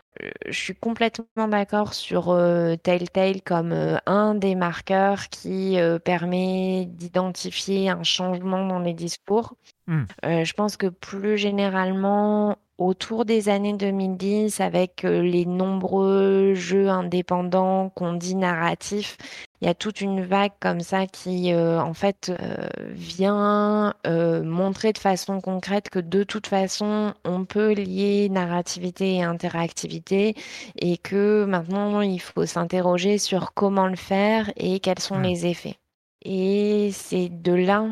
Je 0.47 0.57
suis 0.57 0.75
complètement 0.75 1.47
d'accord 1.47 1.93
sur 1.93 2.29
euh, 2.29 2.75
Telltale 2.75 3.41
comme 3.41 3.71
euh, 3.71 3.97
un 4.05 4.35
des 4.35 4.55
marqueurs 4.55 5.29
qui 5.29 5.77
permet 6.03 6.85
d'identifier 6.87 7.89
un 7.89 8.03
changement 8.03 8.65
dans 8.65 8.79
les 8.79 8.93
discours. 8.93 9.55
Hmm. 9.87 10.03
je 10.23 10.53
pense 10.53 10.77
que 10.77 10.85
plus 10.85 11.37
généralement, 11.37 12.57
autour 12.77 13.25
des 13.25 13.49
années 13.49 13.73
2010, 13.73 14.61
avec 14.61 15.01
les 15.01 15.45
nombreux 15.45 16.53
jeux 16.53 16.89
indépendants 16.89 17.89
qu'on 17.89 18.13
dit 18.13 18.35
narratifs, 18.35 19.17
il 19.61 19.67
y 19.67 19.67
a 19.67 19.73
toute 19.73 19.99
une 19.99 20.21
vague 20.21 20.53
comme 20.61 20.79
ça 20.79 21.05
qui, 21.05 21.51
euh, 21.51 21.81
en 21.81 21.93
fait, 21.93 22.29
euh, 22.29 22.69
vient 22.87 23.93
euh, 24.07 24.41
montrer 24.41 24.93
de 24.93 24.97
façon 24.97 25.41
concrète 25.41 25.89
que 25.89 25.99
de 25.99 26.23
toute 26.23 26.47
façon, 26.47 27.13
on 27.25 27.43
peut 27.43 27.73
lier 27.73 28.29
narrativité 28.29 29.15
et 29.15 29.23
interactivité 29.23 30.35
et 30.77 30.97
que 30.97 31.43
maintenant, 31.43 32.01
il 32.01 32.21
faut 32.21 32.45
s'interroger 32.45 33.17
sur 33.17 33.53
comment 33.53 33.87
le 33.87 33.97
faire 33.97 34.51
et 34.55 34.79
quels 34.79 34.99
sont 34.99 35.17
mmh. 35.17 35.23
les 35.23 35.45
effets. 35.45 35.75
Et 36.23 36.91
c'est 36.93 37.29
de 37.29 37.53
là 37.53 37.85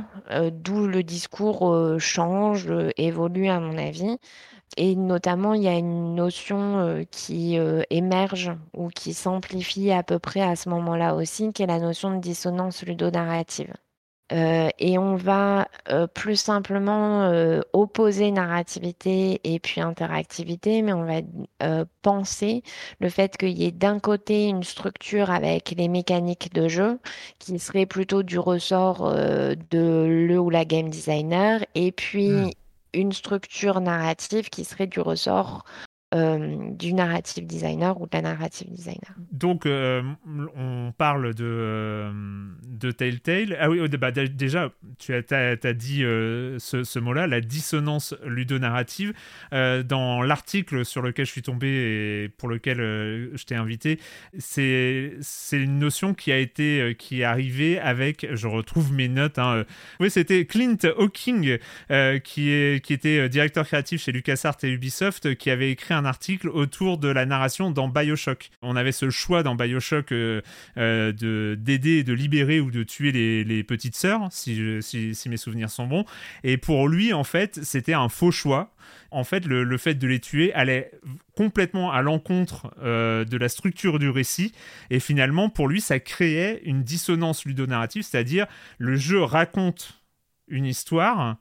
d'où 0.51 0.85
le 0.85 1.01
discours 1.01 1.97
change, 1.97 2.67
évolue 2.97 3.47
à 3.47 3.61
mon 3.61 3.77
avis. 3.77 4.17
Et 4.75 4.95
notamment, 4.95 5.53
il 5.53 5.63
y 5.63 5.67
a 5.67 5.77
une 5.77 6.15
notion 6.15 6.79
euh, 6.79 7.03
qui 7.09 7.57
euh, 7.57 7.83
émerge 7.89 8.51
ou 8.75 8.89
qui 8.89 9.13
s'amplifie 9.13 9.91
à 9.91 10.03
peu 10.03 10.19
près 10.19 10.41
à 10.41 10.55
ce 10.55 10.69
moment-là 10.69 11.15
aussi, 11.15 11.53
qui 11.53 11.63
est 11.63 11.67
la 11.67 11.79
notion 11.79 12.15
de 12.15 12.19
dissonance 12.19 12.83
ludonarrative. 12.83 13.73
Euh, 14.33 14.67
et 14.77 14.97
on 14.97 15.15
va 15.15 15.69
plus 16.13 16.35
simplement 16.35 17.31
opposer 17.71 18.29
narrativité 18.31 19.39
et 19.45 19.57
puis 19.57 19.79
interactivité, 19.79 20.81
mais 20.81 20.91
on 20.91 21.05
va 21.05 21.85
penser 22.01 22.61
le 22.99 23.07
fait 23.07 23.37
qu'il 23.37 23.57
y 23.57 23.63
ait 23.63 23.71
d'un 23.71 23.99
côté 23.99 24.49
une 24.49 24.63
structure 24.63 25.31
avec 25.31 25.73
les 25.77 25.87
mécaniques 25.87 26.53
de 26.53 26.67
jeu 26.67 26.99
qui 27.39 27.57
serait 27.57 27.85
plutôt 27.85 28.21
du 28.21 28.37
ressort 28.37 29.13
de 29.13 30.25
le 30.27 30.37
ou 30.37 30.49
la 30.49 30.65
game 30.65 30.89
designer, 30.89 31.63
et 31.73 31.93
puis 31.93 32.27
mmh 32.27 32.51
une 32.93 33.11
structure 33.11 33.81
narrative 33.81 34.49
qui 34.49 34.63
serait 34.65 34.87
du 34.87 34.99
ressort 34.99 35.65
euh, 36.15 36.71
du 36.71 36.93
narrative 36.93 37.45
designer 37.45 37.99
ou 37.99 38.05
de 38.05 38.11
la 38.13 38.21
narrative 38.21 38.71
designer. 38.71 39.13
Donc, 39.33 39.65
euh, 39.65 40.01
on 40.55 40.93
parle 40.97 41.33
de, 41.33 41.43
euh, 41.43 42.11
de 42.65 42.91
Telltale. 42.91 43.57
Ah 43.59 43.69
oui, 43.69 43.85
bah, 43.89 44.11
déjà, 44.11 44.71
tu 44.99 45.13
as, 45.13 45.21
as, 45.29 45.73
dit 45.73 45.99
ce, 45.99 46.83
ce 46.85 46.99
mot-là, 46.99 47.27
la 47.27 47.41
dissonance 47.41 48.15
ludonarrative. 48.25 49.11
dans 49.51 50.21
l'article 50.21 50.85
sur 50.85 51.01
lequel 51.01 51.25
je 51.25 51.31
suis 51.31 51.41
tombé 51.41 51.67
et 51.67 52.29
pour 52.29 52.47
lequel 52.47 52.77
je 52.77 53.43
t'ai 53.43 53.55
invité, 53.55 53.99
c'est 54.39 55.17
une 55.51 55.77
notion 55.77 56.13
qui 56.13 56.31
a 56.31 56.37
été, 56.37 56.95
qui 56.97 57.19
est 57.19 57.25
arrivée 57.25 57.79
avec, 57.79 58.27
je 58.31 58.47
retrouve 58.47 58.93
mes 58.93 59.09
notes, 59.09 59.39
hein, 59.39 59.65
oui, 59.99 60.09
c'était 60.09 60.45
Clint 60.45 60.77
Hawking, 60.97 61.57
qui, 62.23 62.49
est, 62.49 62.81
qui 62.81 62.93
était 62.93 63.27
directeur 63.27 63.65
créatif 63.65 64.03
chez 64.03 64.13
LucasArts 64.13 64.57
et 64.63 64.69
Ubisoft, 64.69 65.35
qui 65.35 65.49
avait 65.49 65.71
écrit 65.71 65.96
un 65.97 66.05
article 66.05 66.49
autour 66.49 66.97
de 66.97 67.07
la 67.07 67.25
narration 67.25 67.71
dans 67.71 67.87
Bioshock. 67.87 68.49
On 68.61 68.75
avait 68.75 68.91
ce 68.91 69.09
choix 69.09 69.43
dans 69.43 69.55
Bioshock 69.55 70.09
de 70.11 70.43
d'aider, 70.75 72.03
de 72.03 72.13
libérer 72.13 72.59
ou 72.59 72.71
de 72.71 72.83
tuer 72.83 73.11
les, 73.11 73.63
petites 73.63 73.95
sœurs, 73.95 74.27
si, 74.31 74.81
si 74.81 75.29
mes 75.29 75.37
souvenirs 75.37 75.69
sont 75.69 75.87
bons. 75.87 76.05
Et 76.43 76.57
pour 76.57 76.87
lui, 76.87 77.13
en 77.13 77.23
fait, 77.23 77.59
c'était 77.63 77.93
un 77.93 78.09
faux 78.09 78.31
choix 78.31 78.71
en 79.11 79.23
fait, 79.23 79.45
le, 79.45 79.77
fait 79.77 79.95
de 79.95 80.07
les 80.07 80.19
tuer 80.19 80.53
allait 80.53 80.91
complètement 81.35 81.91
à 81.91 82.01
l'encontre 82.01 82.73
euh, 82.81 83.25
de 83.25 83.37
la 83.37 83.49
structure 83.49 83.99
du 83.99 84.09
récit. 84.09 84.53
Et 84.89 84.99
finalement, 84.99 85.49
pour 85.49 85.67
lui, 85.67 85.81
ça 85.81 85.99
créait 85.99 86.61
une 86.63 86.83
dissonance 86.83 87.45
ludonarrative, 87.45 88.03
c'est-à-dire 88.03 88.47
le 88.77 88.95
jeu 88.95 89.21
raconte 89.21 90.01
une 90.47 90.65
histoire 90.65 91.37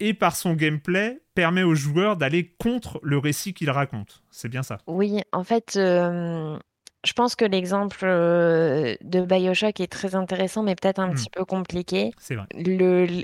et 0.00 0.14
par 0.14 0.36
son 0.36 0.54
gameplay 0.54 1.20
permet 1.34 1.62
aux 1.62 1.74
joueurs 1.74 2.16
d'aller 2.16 2.54
contre 2.58 3.00
le 3.02 3.18
récit 3.18 3.54
qu'il 3.54 3.70
raconte. 3.70 4.22
C'est 4.30 4.48
bien 4.48 4.62
ça. 4.62 4.78
Oui, 4.86 5.20
en 5.32 5.44
fait, 5.44 5.74
euh, 5.76 6.58
je 7.04 7.12
pense 7.12 7.36
que 7.36 7.44
l'exemple 7.44 8.04
euh, 8.04 8.96
de 9.02 9.20
Bioshock 9.20 9.80
est 9.80 9.90
très 9.90 10.14
intéressant, 10.14 10.62
mais 10.62 10.74
peut-être 10.74 10.98
un 10.98 11.08
hmm. 11.08 11.14
petit 11.14 11.30
peu 11.30 11.44
compliqué. 11.44 12.10
C'est 12.18 12.34
vrai. 12.34 12.46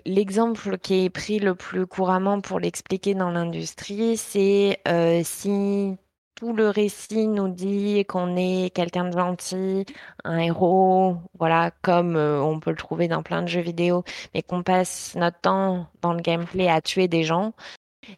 l'exemple 0.07 0.79
qui 0.79 1.05
est 1.05 1.11
pris 1.11 1.41
le 1.41 1.55
plus 1.55 1.87
couramment 1.87 2.41
pour 2.41 2.61
l'expliquer 2.61 3.15
dans 3.15 3.31
l'industrie, 3.31 4.17
c'est 4.17 4.79
euh, 4.87 5.23
si 5.25 5.97
tout 6.35 6.53
le 6.53 6.69
récit 6.69 7.29
nous 7.29 7.49
dit 7.49 8.05
qu'on 8.07 8.37
est 8.37 8.75
quelqu'un 8.75 9.05
de 9.09 9.13
gentil, 9.13 9.85
un 10.25 10.39
héros, 10.39 11.17
voilà, 11.39 11.71
comme 11.83 12.17
euh, 12.17 12.41
on 12.41 12.61
peut 12.61 12.71
le 12.71 12.77
trouver 12.77 13.09
dans 13.09 13.23
plein 13.23 13.43
de 13.43 13.49
jeux 13.49 13.61
vidéo, 13.61 14.05
mais 14.35 14.43
qu'on 14.43 14.63
passe 14.63 15.15
notre 15.17 15.41
temps 15.41 15.89
dans 16.03 16.13
le 16.13 16.21
gameplay 16.21 16.69
à 16.69 16.81
tuer 16.81 17.09
des 17.09 17.25
gens, 17.25 17.53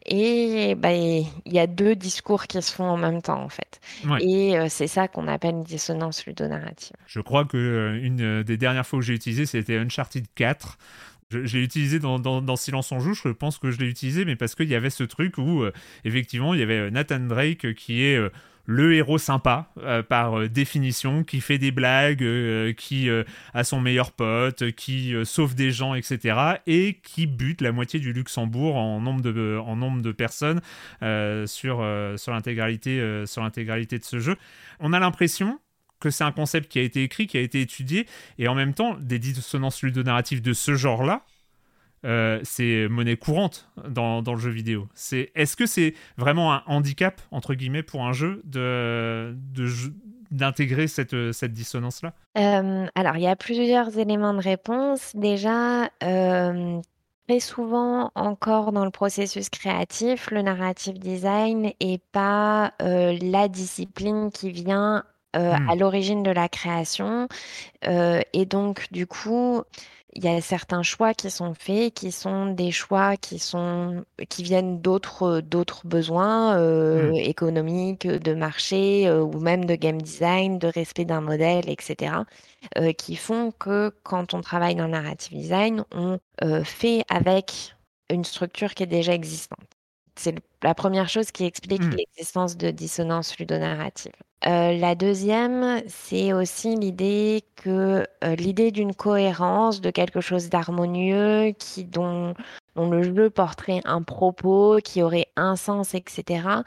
et 0.05 0.75
bah, 0.75 0.93
il 0.93 1.27
y 1.45 1.59
a 1.59 1.67
deux 1.67 1.95
discours 1.95 2.47
qui 2.47 2.61
se 2.61 2.73
font 2.73 2.85
en 2.85 2.97
même 2.97 3.21
temps, 3.21 3.41
en 3.41 3.49
fait. 3.49 3.79
Et 4.19 4.57
euh, 4.57 4.67
c'est 4.69 4.87
ça 4.87 5.07
qu'on 5.07 5.27
appelle 5.27 5.55
une 5.55 5.63
dissonance 5.63 6.25
ludonarrative. 6.25 6.95
Je 7.05 7.19
crois 7.19 7.45
que 7.45 7.57
euh, 7.57 8.03
une 8.03 8.43
des 8.43 8.57
dernières 8.57 8.85
fois 8.85 8.99
que 8.99 9.05
j'ai 9.05 9.13
utilisé, 9.13 9.45
c'était 9.45 9.77
Uncharted 9.77 10.25
4. 10.35 10.77
Je, 11.31 11.57
l'ai 11.57 11.63
utilisé 11.63 11.99
dans, 11.99 12.55
Silence 12.55 12.91
on 12.91 12.99
joue, 12.99 13.13
je 13.13 13.29
pense 13.29 13.57
que 13.57 13.71
je 13.71 13.79
l'ai 13.79 13.87
utilisé, 13.87 14.23
mais 14.23 14.35
parce 14.35 14.55
qu'il 14.55 14.69
y 14.69 14.75
avait 14.75 14.89
ce 14.89 15.03
truc 15.03 15.37
où, 15.37 15.63
effectivement, 16.05 16.53
il 16.53 16.59
y 16.61 16.63
avait 16.63 16.89
Nathan 16.89 17.19
Drake 17.19 17.73
qui 17.73 18.03
est 18.03 18.17
le 18.67 18.93
héros 18.93 19.17
sympa 19.17 19.71
euh, 19.77 20.03
par 20.03 20.37
euh, 20.37 20.49
définition, 20.49 21.23
qui 21.23 21.39
fait 21.41 21.57
des 21.57 21.71
blagues, 21.71 22.21
euh, 22.21 22.73
qui 22.73 23.09
a 23.53 23.63
son 23.63 23.79
meilleur 23.79 24.11
pote, 24.11 24.71
qui 24.73 25.13
sauve 25.23 25.55
des 25.55 25.71
gens, 25.71 25.95
etc. 25.95 26.59
et 26.67 26.99
qui 27.01 27.25
bute 27.25 27.61
la 27.61 27.71
moitié 27.71 27.99
du 27.99 28.11
Luxembourg 28.11 28.75
en 28.75 28.99
nombre 28.99 29.21
de, 29.21 30.11
personnes 30.11 30.61
sur 31.47 31.81
l'intégralité 31.81 32.99
de 32.99 34.03
ce 34.03 34.19
jeu. 34.19 34.35
On 34.79 34.91
a 34.91 34.99
l'impression 34.99 35.59
que 35.99 36.09
c'est 36.09 36.23
un 36.23 36.31
concept 36.31 36.71
qui 36.71 36.79
a 36.79 36.81
été 36.81 37.03
écrit, 37.03 37.27
qui 37.27 37.37
a 37.37 37.41
été 37.41 37.61
étudié, 37.61 38.07
et 38.37 38.47
en 38.47 38.55
même 38.55 38.73
temps, 38.73 38.95
des 38.99 39.19
dissonances 39.19 39.81
ludonarratives 39.81 40.41
de 40.41 40.53
ce 40.53 40.75
genre-là, 40.75 41.23
euh, 42.05 42.39
c'est 42.43 42.87
monnaie 42.89 43.17
courante 43.17 43.69
dans, 43.87 44.21
le 44.21 44.37
jeu 44.37 44.51
vidéo. 44.51 44.87
C'est, 44.93 45.31
est-ce 45.35 45.55
que 45.55 45.65
c'est 45.65 45.95
vraiment 46.17 46.53
un 46.53 46.63
handicap, 46.67 47.21
entre 47.31 47.53
guillemets, 47.55 47.83
pour 47.83 48.05
un 48.05 48.13
jeu 48.13 48.41
d'intégrer 50.31 50.87
cette, 50.87 51.31
cette 51.31 51.53
dissonance-là? 51.53 52.13
Euh, 52.37 52.85
Alors, 52.95 53.17
il 53.17 53.23
y 53.23 53.27
a 53.27 53.35
plusieurs 53.35 53.97
éléments 53.97 54.33
de 54.33 54.41
réponse. 54.41 55.11
Déjà, 55.15 55.89
euh, 56.03 56.79
très 57.27 57.39
souvent, 57.39 58.11
encore 58.13 58.71
dans 58.71 58.85
le 58.85 58.91
processus 58.91 59.49
créatif, 59.49 60.29
le 60.31 60.43
narrative 60.43 60.99
design 60.99 61.71
n'est 61.81 62.01
pas 62.11 62.73
la 62.79 63.47
discipline 63.47 64.29
qui 64.31 64.51
vient 64.51 65.03
hmm. 65.35 65.69
à 65.69 65.75
l'origine 65.75 66.23
de 66.23 66.31
la 66.31 66.49
création. 66.49 67.27
et 67.83 68.45
donc, 68.45 68.87
du 68.91 69.07
coup, 69.07 69.63
il 70.17 70.25
y 70.25 70.27
a 70.27 70.41
certains 70.41 70.81
choix 70.81 71.13
qui 71.13 71.29
sont 71.29 71.53
faits, 71.53 71.93
qui 71.93 72.11
sont 72.11 72.47
des 72.47 72.71
choix 72.71 73.17
qui 73.17 73.37
sont 73.37 74.03
qui 74.29 74.41
viennent 74.41 74.81
d'autres 74.81 75.41
d'autres 75.41 75.85
besoins 75.85 76.57
euh, 76.57 77.11
mmh. 77.11 77.15
économiques, 77.17 78.07
de 78.07 78.33
marché 78.33 79.07
euh, 79.07 79.21
ou 79.21 79.39
même 79.39 79.65
de 79.65 79.75
game 79.75 80.01
design, 80.01 80.57
de 80.57 80.67
respect 80.67 81.05
d'un 81.05 81.21
modèle, 81.21 81.69
etc. 81.69 82.15
Euh, 82.77 82.93
qui 82.93 83.15
font 83.15 83.51
que 83.51 83.93
quand 84.03 84.33
on 84.33 84.41
travaille 84.41 84.75
dans 84.75 84.85
le 84.85 84.91
narrative 84.91 85.37
design, 85.37 85.85
on 85.91 86.19
fait 86.63 87.03
avec 87.09 87.75
une 88.09 88.25
structure 88.25 88.73
qui 88.73 88.83
est 88.83 88.87
déjà 88.87 89.13
existante. 89.13 89.59
C'est 90.15 90.35
la 90.63 90.73
première 90.73 91.09
chose 91.09 91.31
qui 91.31 91.45
explique 91.45 91.83
mmh. 91.83 91.95
l'existence 91.95 92.57
de 92.57 92.71
dissonance 92.71 93.37
ludonarrative. 93.37 94.13
Euh, 94.45 94.77
la 94.77 94.93
deuxième, 94.93 95.81
c'est 95.87 96.31
aussi 96.31 96.75
l'idée 96.75 97.43
que 97.55 98.05
euh, 98.23 98.35
l'idée 98.35 98.71
d'une 98.71 98.93
cohérence, 98.93 99.81
de 99.81 99.89
quelque 99.89 100.21
chose 100.21 100.49
d'harmonieux, 100.49 101.53
qui 101.57 101.83
dont, 101.85 102.35
le 102.75 103.01
jeu 103.01 103.31
porterait 103.31 103.81
un 103.85 104.03
propos, 104.03 104.77
qui 104.83 105.01
aurait 105.01 105.27
un 105.37 105.55
sens, 105.55 105.95
etc. 105.95 106.63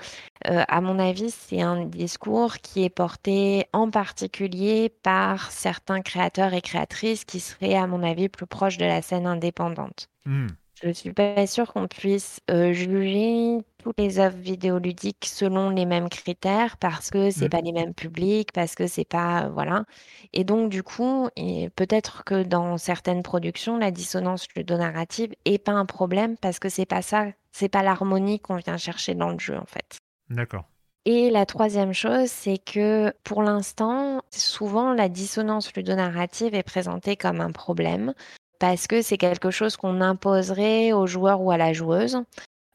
Euh, 0.48 0.64
à 0.66 0.80
mon 0.80 0.98
avis, 0.98 1.30
c'est 1.30 1.62
un 1.62 1.84
discours 1.84 2.56
qui 2.56 2.82
est 2.82 2.90
porté 2.90 3.66
en 3.72 3.88
particulier 3.88 4.92
par 5.04 5.52
certains 5.52 6.00
créateurs 6.00 6.54
et 6.54 6.62
créatrices 6.62 7.24
qui 7.24 7.38
seraient, 7.38 7.76
à 7.76 7.86
mon 7.86 8.02
avis, 8.02 8.28
plus 8.28 8.46
proches 8.46 8.78
de 8.78 8.84
la 8.84 9.00
scène 9.00 9.26
indépendante. 9.26 10.08
Mmh. 10.26 10.48
Je 10.82 10.88
ne 10.88 10.92
suis 10.94 11.12
pas 11.12 11.46
sûre 11.46 11.72
qu'on 11.72 11.88
puisse 11.88 12.40
euh, 12.50 12.72
juger 12.72 13.58
toutes 13.78 13.98
les 13.98 14.18
œuvres 14.18 14.38
vidéoludiques 14.38 15.26
selon 15.26 15.68
les 15.68 15.84
mêmes 15.84 16.08
critères 16.08 16.78
parce 16.78 17.10
que 17.10 17.30
c'est 17.30 17.46
mmh. 17.46 17.50
pas 17.50 17.60
les 17.60 17.72
mêmes 17.72 17.94
publics, 17.94 18.50
parce 18.52 18.74
que 18.74 18.86
c'est 18.86 19.04
pas 19.04 19.44
euh, 19.44 19.48
voilà. 19.50 19.84
Et 20.32 20.44
donc 20.44 20.70
du 20.70 20.82
coup, 20.82 21.28
peut-être 21.76 22.24
que 22.24 22.42
dans 22.42 22.78
certaines 22.78 23.22
productions, 23.22 23.76
la 23.76 23.90
dissonance 23.90 24.46
ludonarrative 24.56 25.34
est 25.44 25.62
pas 25.62 25.72
un 25.72 25.86
problème 25.86 26.36
parce 26.38 26.58
que 26.58 26.70
c'est 26.70 26.86
pas 26.86 27.02
ça, 27.02 27.26
c'est 27.52 27.68
pas 27.68 27.82
l'harmonie 27.82 28.40
qu'on 28.40 28.56
vient 28.56 28.78
chercher 28.78 29.14
dans 29.14 29.30
le 29.30 29.38
jeu 29.38 29.58
en 29.58 29.66
fait. 29.66 29.98
D'accord. 30.30 30.64
Et 31.04 31.30
la 31.30 31.46
troisième 31.46 31.94
chose, 31.94 32.30
c'est 32.30 32.58
que 32.58 33.12
pour 33.24 33.42
l'instant, 33.42 34.22
souvent 34.30 34.92
la 34.92 35.08
dissonance 35.08 35.74
ludonarrative 35.74 36.54
est 36.54 36.62
présentée 36.62 37.16
comme 37.16 37.40
un 37.40 37.52
problème 37.52 38.14
parce 38.60 38.86
que 38.86 39.02
c'est 39.02 39.18
quelque 39.18 39.50
chose 39.50 39.76
qu'on 39.76 40.00
imposerait 40.00 40.92
au 40.92 41.06
joueur 41.06 41.40
ou 41.40 41.50
à 41.50 41.56
la 41.56 41.72
joueuse. 41.72 42.22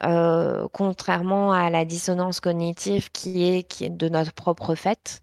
Euh, 0.04 0.68
contrairement 0.74 1.54
à 1.54 1.70
la 1.70 1.86
dissonance 1.86 2.42
cognitive 2.42 3.12
qui 3.12 3.46
est, 3.46 3.90
de 3.90 4.10
notre 4.10 4.34
propre 4.34 4.76
fait. 4.76 5.22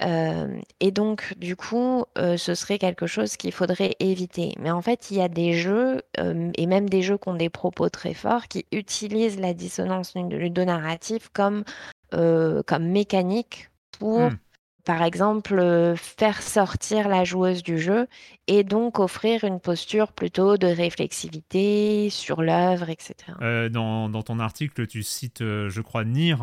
Euh, 0.00 0.58
et 0.80 0.90
donc, 0.92 1.34
du 1.36 1.56
coup, 1.56 2.04
euh, 2.16 2.38
ce 2.38 2.54
serait 2.54 2.78
quelque 2.78 3.06
chose 3.06 3.36
qu'il 3.36 3.52
faudrait 3.52 3.96
éviter. 4.00 4.54
Mais 4.58 4.70
en 4.70 4.80
fait, 4.80 5.10
il 5.10 5.18
y 5.18 5.20
a 5.20 5.28
des 5.28 5.52
jeux, 5.52 6.00
et 6.16 6.66
même 6.66 6.88
des 6.88 7.02
jeux 7.02 7.18
qui 7.18 7.28
ont 7.28 7.34
des 7.34 7.50
propos 7.50 7.90
très 7.90 8.14
forts, 8.14 8.48
qui 8.48 8.64
utilisent 8.72 9.38
la 9.38 9.52
dissonance 9.52 10.14
ludonarrative 10.14 11.28
comme, 11.32 11.64
comme 12.10 12.88
mécanique 12.88 13.68
pour 13.98 14.20
mmh 14.20 14.38
par 14.88 15.02
exemple, 15.02 15.58
euh, 15.58 15.96
faire 15.96 16.40
sortir 16.40 17.08
la 17.10 17.22
joueuse 17.22 17.62
du 17.62 17.78
jeu 17.78 18.06
et 18.46 18.64
donc 18.64 19.00
offrir 19.00 19.44
une 19.44 19.60
posture 19.60 20.12
plutôt 20.12 20.56
de 20.56 20.66
réflexivité 20.66 22.08
sur 22.08 22.40
l'œuvre, 22.40 22.88
etc. 22.88 23.14
Euh, 23.42 23.68
dans, 23.68 24.08
ton 24.22 24.38
article, 24.38 24.86
tu 24.86 25.02
cites, 25.02 25.42
euh, 25.42 25.68
je 25.68 25.82
crois, 25.82 26.06
Nier, 26.06 26.36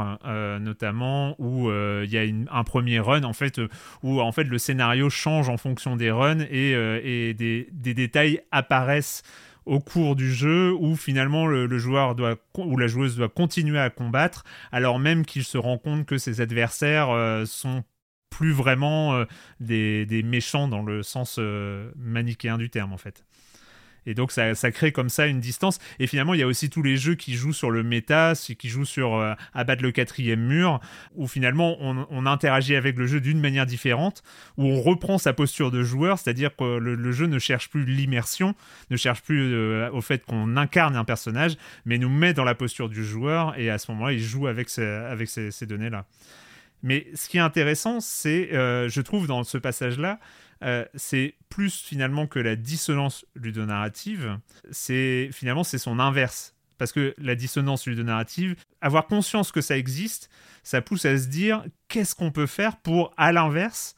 notamment, 0.62 1.34
où 1.40 1.72
il 1.72 2.12
y 2.12 2.20
a 2.20 2.56
un 2.56 2.64
premier 2.64 3.00
run, 3.00 3.24
en 3.24 3.34
fait, 3.34 3.60
où 4.04 4.22
en 4.22 4.32
fait, 4.32 4.44
le 4.44 4.60
scénario 4.60 5.10
change 5.10 5.50
en 5.50 5.58
fonction 5.58 5.96
des 5.96 6.12
runs 6.12 6.46
et, 6.52 7.34
des, 7.34 7.68
détails 7.74 8.42
apparaissent 8.52 9.24
au 9.66 9.80
cours 9.80 10.16
du 10.16 10.32
jeu 10.32 10.72
où 10.80 10.96
finalement 10.96 11.48
le, 11.48 11.80
joueur 11.80 12.14
doit 12.14 12.36
ou 12.60 12.78
la 12.78 12.86
joueuse 12.86 13.18
doit 13.18 13.30
continuer 13.30 13.80
à 13.80 13.90
combattre 13.90 14.44
alors 14.72 15.00
même 15.00 15.26
qu'il 15.26 15.44
se 15.44 15.58
rend 15.58 15.80
compte 15.80 16.06
que 16.06 16.20
ses 16.20 16.40
adversaires 16.40 17.08
sont 17.48 17.84
plus 18.36 18.52
vraiment 18.52 19.16
euh, 19.16 19.26
des, 19.62 20.22
méchants 20.24 20.68
dans 20.68 20.84
le 20.84 21.04
sens 21.04 21.38
euh, 21.40 21.90
manichéen 21.96 22.58
du 22.58 22.70
terme 22.70 22.92
en 22.92 22.98
fait. 22.98 23.24
Et 24.08 24.14
donc 24.14 24.32
ça, 24.32 24.54
crée 24.72 24.92
comme 24.92 25.10
ça 25.10 25.26
une 25.26 25.40
distance. 25.40 25.80
Et 25.98 26.06
finalement, 26.06 26.36
il 26.36 26.40
y 26.40 26.44
a 26.44 26.48
aussi 26.48 26.70
tous 26.70 26.84
les 26.84 26.96
jeux 26.96 27.16
qui 27.16 27.34
jouent 27.34 27.54
sur 27.54 27.72
le 27.72 27.82
méta, 27.82 28.34
qui 28.36 28.70
jouent 28.70 28.86
sur 28.86 29.16
euh, 29.16 29.34
abattre 29.54 29.82
le 29.82 29.92
quatrième 29.92 30.42
mur, 30.42 30.80
où 31.16 31.28
finalement 31.28 31.78
on, 31.80 32.26
interagit 32.28 32.76
avec 32.76 32.98
le 32.98 33.08
jeu 33.08 33.20
d'une 33.20 33.40
manière 33.40 33.66
différente, 33.66 34.22
où 34.58 34.66
on 34.66 34.80
reprend 34.80 35.18
sa 35.18 35.34
posture 35.34 35.72
de 35.72 35.82
joueur, 35.82 36.20
c'est-à-dire 36.20 36.56
que 36.56 36.78
le, 36.78 37.12
jeu 37.12 37.26
ne 37.26 37.40
cherche 37.40 37.70
plus 37.70 37.86
l'immersion, 37.86 38.54
ne 38.92 38.98
cherche 38.98 39.24
plus 39.24 39.56
au 39.88 40.02
fait 40.02 40.24
qu'on 40.24 40.56
incarne 40.56 40.96
un 40.96 41.06
personnage, 41.06 41.56
mais 41.86 41.98
nous 41.98 42.10
met 42.10 42.34
dans 42.34 42.44
la 42.44 42.54
posture 42.54 42.90
du 42.90 43.04
joueur, 43.04 43.58
et 43.58 43.72
à 43.72 43.80
ce 43.80 43.92
moment-là, 43.92 44.14
il 44.14 44.22
joue 44.22 44.46
avec 44.46 44.78
avec 44.78 45.30
ces 45.30 45.66
données-là. 45.66 46.06
Mais 46.84 47.08
ce 47.16 47.30
qui 47.30 47.38
est 47.38 47.42
intéressant, 47.42 48.00
c'est, 48.00 48.54
euh, 48.54 48.88
je 48.90 49.02
trouve, 49.02 49.28
dans 49.28 49.44
ce 49.44 49.58
passage-là, 49.58 50.20
euh, 50.64 50.86
c'est 50.96 51.36
plus 51.50 51.82
finalement 51.82 52.28
que 52.28 52.40
la 52.40 52.56
dissonance 52.56 53.26
ludonarrative, 53.36 54.40
c'est 54.72 55.30
finalement 55.32 55.64
c'est 55.64 55.78
son 55.78 56.00
inverse. 56.00 56.56
Parce 56.78 56.92
que 56.92 57.16
la 57.18 57.36
dissonance 57.36 57.88
ludonarrative, 57.88 58.56
avoir 58.82 59.08
conscience 59.08 59.52
que 59.52 59.62
ça 59.62 59.78
existe, 59.78 60.30
ça 60.64 60.82
pousse 60.82 61.06
à 61.06 61.18
se 61.18 61.28
dire 61.28 61.64
qu'est-ce 61.88 62.16
qu'on 62.16 62.32
peut 62.32 62.48
faire 62.48 62.78
pour, 62.78 63.14
à 63.18 63.32
l'inverse, 63.32 63.96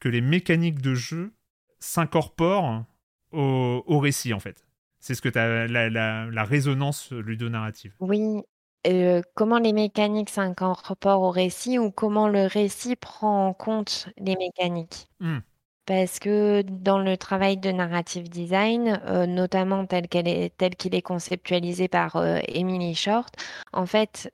que 0.00 0.08
les 0.08 0.20
mécaniques 0.20 0.82
de 0.82 0.94
jeu 0.94 1.32
s'incorporent 1.80 2.84
au, 3.32 3.98
récit, 3.98 4.32
en 4.32 4.40
fait. 4.40 4.66
C'est 5.00 5.14
ce 5.14 5.22
que 5.22 5.28
tu 5.28 5.38
as, 5.38 5.66
la, 5.66 5.88
la, 5.88 6.44
résonance 6.44 7.10
ludonarrative. 7.10 7.94
Oui. 8.00 8.42
Euh, 8.86 9.22
comment 9.34 9.58
les 9.58 9.72
mécaniques 9.72 10.30
s'incorporent 10.30 11.22
au 11.22 11.30
récit 11.30 11.78
ou 11.78 11.90
comment 11.90 12.28
le 12.28 12.46
récit 12.46 12.96
prend 12.96 13.48
en 13.48 13.54
compte 13.54 14.08
les 14.18 14.36
mécaniques? 14.36 15.08
Hmm. 15.20 15.38
Parce 15.86 16.18
que 16.18 16.62
dans 16.62 16.98
le 16.98 17.16
travail 17.16 17.58
de 17.58 17.70
narrative 17.70 18.28
design, 18.30 19.00
euh, 19.06 19.26
notamment 19.26 19.86
tel 19.86 20.08
qu'il 20.08 20.28
est, 20.28 20.56
tel 20.56 20.76
qu'il 20.76 20.94
est 20.94 21.02
conceptualisé 21.02 21.88
par 21.88 22.16
euh, 22.16 22.38
Emily 22.48 22.94
Short, 22.94 23.34
en 23.72 23.86
fait, 23.86 24.30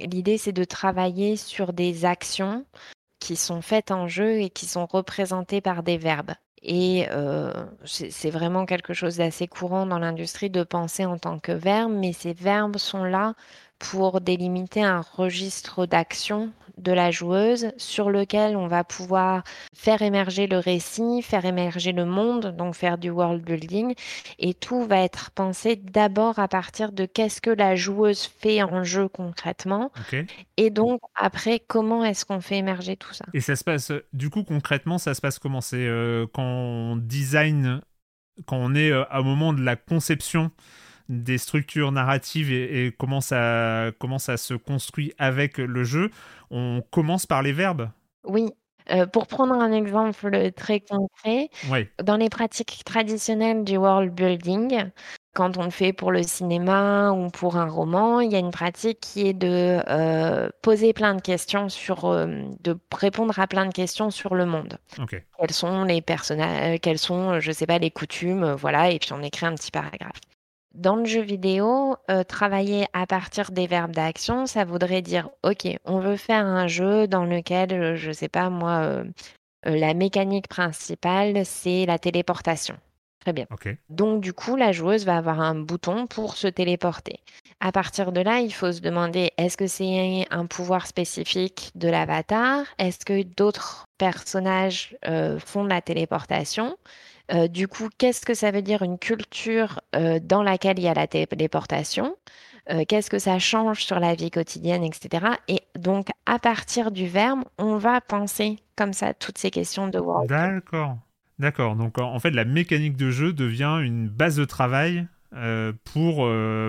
l'idée 0.00 0.38
c'est 0.38 0.52
de 0.52 0.64
travailler 0.64 1.36
sur 1.36 1.72
des 1.72 2.04
actions 2.04 2.64
qui 3.20 3.36
sont 3.36 3.62
faites 3.62 3.90
en 3.90 4.08
jeu 4.08 4.40
et 4.40 4.50
qui 4.50 4.66
sont 4.66 4.86
représentées 4.86 5.60
par 5.60 5.82
des 5.82 5.98
verbes. 5.98 6.32
Et 6.62 7.06
c'est 7.84 8.30
vraiment 8.30 8.66
quelque 8.66 8.94
chose 8.94 9.16
d'assez 9.16 9.46
courant 9.46 9.86
dans 9.86 9.98
l'industrie 9.98 10.50
de 10.50 10.62
penser 10.62 11.04
en 11.04 11.18
tant 11.18 11.38
que 11.38 11.52
verbe, 11.52 11.92
mais 11.92 12.12
ces 12.12 12.32
verbes 12.32 12.78
sont 12.78 13.04
là 13.04 13.34
pour 13.78 14.20
délimiter 14.20 14.82
un 14.82 15.00
registre 15.00 15.86
d'action 15.86 16.52
de 16.78 16.92
la 16.92 17.10
joueuse 17.10 17.72
sur 17.76 18.10
lequel 18.10 18.56
on 18.56 18.68
va 18.68 18.84
pouvoir 18.84 19.42
faire 19.74 20.02
émerger 20.02 20.46
le 20.46 20.58
récit, 20.58 21.22
faire 21.22 21.44
émerger 21.44 21.92
le 21.92 22.04
monde, 22.04 22.54
donc 22.56 22.74
faire 22.74 22.98
du 22.98 23.10
world 23.10 23.44
building. 23.44 23.94
Et 24.38 24.54
tout 24.54 24.84
va 24.84 25.00
être 25.00 25.30
pensé 25.32 25.76
d'abord 25.76 26.38
à 26.38 26.48
partir 26.48 26.92
de 26.92 27.04
qu'est-ce 27.04 27.40
que 27.40 27.50
la 27.50 27.74
joueuse 27.76 28.24
fait 28.24 28.62
en 28.62 28.84
jeu 28.84 29.08
concrètement. 29.08 29.90
Et 30.56 30.70
donc 30.70 31.00
après, 31.14 31.60
comment 31.60 32.04
est-ce 32.04 32.24
qu'on 32.24 32.40
fait 32.40 32.58
émerger 32.58 32.96
tout 32.96 33.12
ça? 33.12 33.24
Et 33.34 33.40
ça 33.40 33.56
se 33.56 33.64
passe, 33.64 33.92
du 34.12 34.30
coup 34.30 34.44
concrètement, 34.44 34.98
ça 34.98 35.14
se 35.14 35.20
passe 35.20 35.38
comment? 35.38 35.60
C'est 35.60 35.86
euh, 35.86 36.26
quand 36.32 36.44
on 36.44 36.96
design, 36.96 37.80
quand 38.46 38.56
on 38.56 38.74
est 38.74 38.90
euh, 38.90 39.04
au 39.12 39.24
moment 39.24 39.52
de 39.52 39.62
la 39.62 39.76
conception 39.76 40.50
des 41.08 41.38
structures 41.38 41.92
narratives 41.92 42.52
et, 42.52 42.94
comment, 42.98 43.20
ça, 43.20 43.90
comment 43.98 44.18
ça 44.18 44.36
se 44.36 44.54
construit 44.54 45.12
avec 45.18 45.58
le 45.58 45.84
jeu, 45.84 46.10
on 46.50 46.82
commence 46.90 47.26
par 47.26 47.42
les 47.42 47.52
verbes. 47.52 47.90
Oui. 48.24 48.50
Euh, 48.90 49.06
pour 49.06 49.26
prendre 49.26 49.52
un 49.52 49.72
exemple 49.72 50.50
très 50.52 50.80
concret, 50.80 51.50
dans 52.02 52.16
les 52.16 52.30
pratiques 52.30 52.82
traditionnelles 52.86 53.64
du 53.64 53.76
world 53.76 54.14
building, 54.14 54.90
quand 55.34 55.58
on 55.58 55.64
le 55.64 55.70
fait 55.70 55.92
pour 55.92 56.10
le 56.10 56.22
cinéma 56.22 57.12
ou 57.12 57.28
pour 57.28 57.56
un 57.56 57.68
roman, 57.68 58.20
il 58.20 58.32
y 58.32 58.34
a 58.34 58.38
une 58.38 58.50
pratique 58.50 58.98
qui 59.00 59.28
est 59.28 59.34
de 59.34 59.80
euh, 59.88 60.48
poser 60.62 60.94
plein 60.94 61.14
de 61.14 61.20
questions 61.20 61.68
sur, 61.68 62.06
euh, 62.06 62.44
de 62.60 62.78
répondre 62.92 63.38
à 63.38 63.46
plein 63.46 63.66
de 63.66 63.72
questions 63.72 64.10
sur 64.10 64.34
le 64.34 64.46
monde. 64.46 64.78
Quels 65.08 65.52
sont 65.52 65.84
les 65.84 66.00
personnages, 66.00 66.80
quels 66.80 66.98
sont, 66.98 67.40
je 67.40 67.52
sais 67.52 67.66
pas, 67.66 67.78
les 67.78 67.90
coutumes, 67.90 68.52
voilà, 68.54 68.90
et 68.90 68.98
puis 68.98 69.12
on 69.12 69.22
écrit 69.22 69.44
un 69.44 69.54
petit 69.54 69.70
paragraphe. 69.70 70.20
Dans 70.78 70.94
le 70.94 71.06
jeu 71.06 71.22
vidéo, 71.22 71.96
euh, 72.08 72.22
travailler 72.22 72.86
à 72.92 73.04
partir 73.04 73.50
des 73.50 73.66
verbes 73.66 73.90
d'action, 73.90 74.46
ça 74.46 74.64
voudrait 74.64 75.02
dire, 75.02 75.28
OK, 75.42 75.66
on 75.84 75.98
veut 75.98 76.16
faire 76.16 76.46
un 76.46 76.68
jeu 76.68 77.08
dans 77.08 77.24
lequel, 77.24 77.72
euh, 77.72 77.96
je 77.96 78.10
ne 78.10 78.12
sais 78.12 78.28
pas 78.28 78.48
moi, 78.48 78.82
euh, 78.82 79.04
la 79.64 79.92
mécanique 79.92 80.46
principale, 80.46 81.44
c'est 81.44 81.84
la 81.84 81.98
téléportation. 81.98 82.76
Très 83.18 83.32
bien. 83.32 83.46
Donc, 83.88 84.20
du 84.20 84.32
coup, 84.32 84.54
la 84.54 84.70
joueuse 84.70 85.04
va 85.04 85.16
avoir 85.16 85.40
un 85.40 85.56
bouton 85.56 86.06
pour 86.06 86.36
se 86.36 86.46
téléporter. 86.46 87.18
À 87.58 87.72
partir 87.72 88.12
de 88.12 88.20
là, 88.20 88.38
il 88.38 88.54
faut 88.54 88.70
se 88.70 88.80
demander 88.80 89.32
est-ce 89.36 89.56
que 89.56 89.66
c'est 89.66 90.26
un 90.30 90.46
pouvoir 90.46 90.86
spécifique 90.86 91.72
de 91.74 91.88
l'avatar? 91.88 92.64
Est-ce 92.78 93.04
que 93.04 93.24
d'autres 93.24 93.84
personnages 93.98 94.96
font 95.44 95.64
de 95.64 95.68
la 95.68 95.82
téléportation? 95.82 96.76
Euh, 97.32 97.48
du 97.48 97.68
coup, 97.68 97.88
qu'est-ce 97.98 98.24
que 98.24 98.34
ça 98.34 98.50
veut 98.50 98.62
dire 98.62 98.82
une 98.82 98.98
culture 98.98 99.80
euh, 99.94 100.18
dans 100.22 100.42
laquelle 100.42 100.78
il 100.78 100.84
y 100.84 100.88
a 100.88 100.94
la 100.94 101.06
téléportation 101.06 102.16
euh, 102.70 102.84
Qu'est-ce 102.86 103.10
que 103.10 103.18
ça 103.18 103.38
change 103.38 103.84
sur 103.84 104.00
la 104.00 104.14
vie 104.14 104.30
quotidienne, 104.30 104.82
etc. 104.82 105.26
Et 105.46 105.60
donc, 105.78 106.08
à 106.26 106.38
partir 106.38 106.90
du 106.90 107.06
verbe, 107.06 107.40
on 107.58 107.76
va 107.76 108.00
penser 108.00 108.58
comme 108.76 108.92
ça 108.92 109.12
toutes 109.12 109.38
ces 109.38 109.50
questions 109.50 109.88
de 109.88 109.98
world. 109.98 110.28
D'accord. 110.28 110.98
D'accord. 111.38 111.76
Donc, 111.76 111.98
en 111.98 112.18
fait, 112.18 112.30
la 112.30 112.44
mécanique 112.44 112.96
de 112.96 113.10
jeu 113.10 113.32
devient 113.32 113.78
une 113.82 114.08
base 114.08 114.36
de 114.36 114.44
travail 114.44 115.06
pour, 115.84 116.28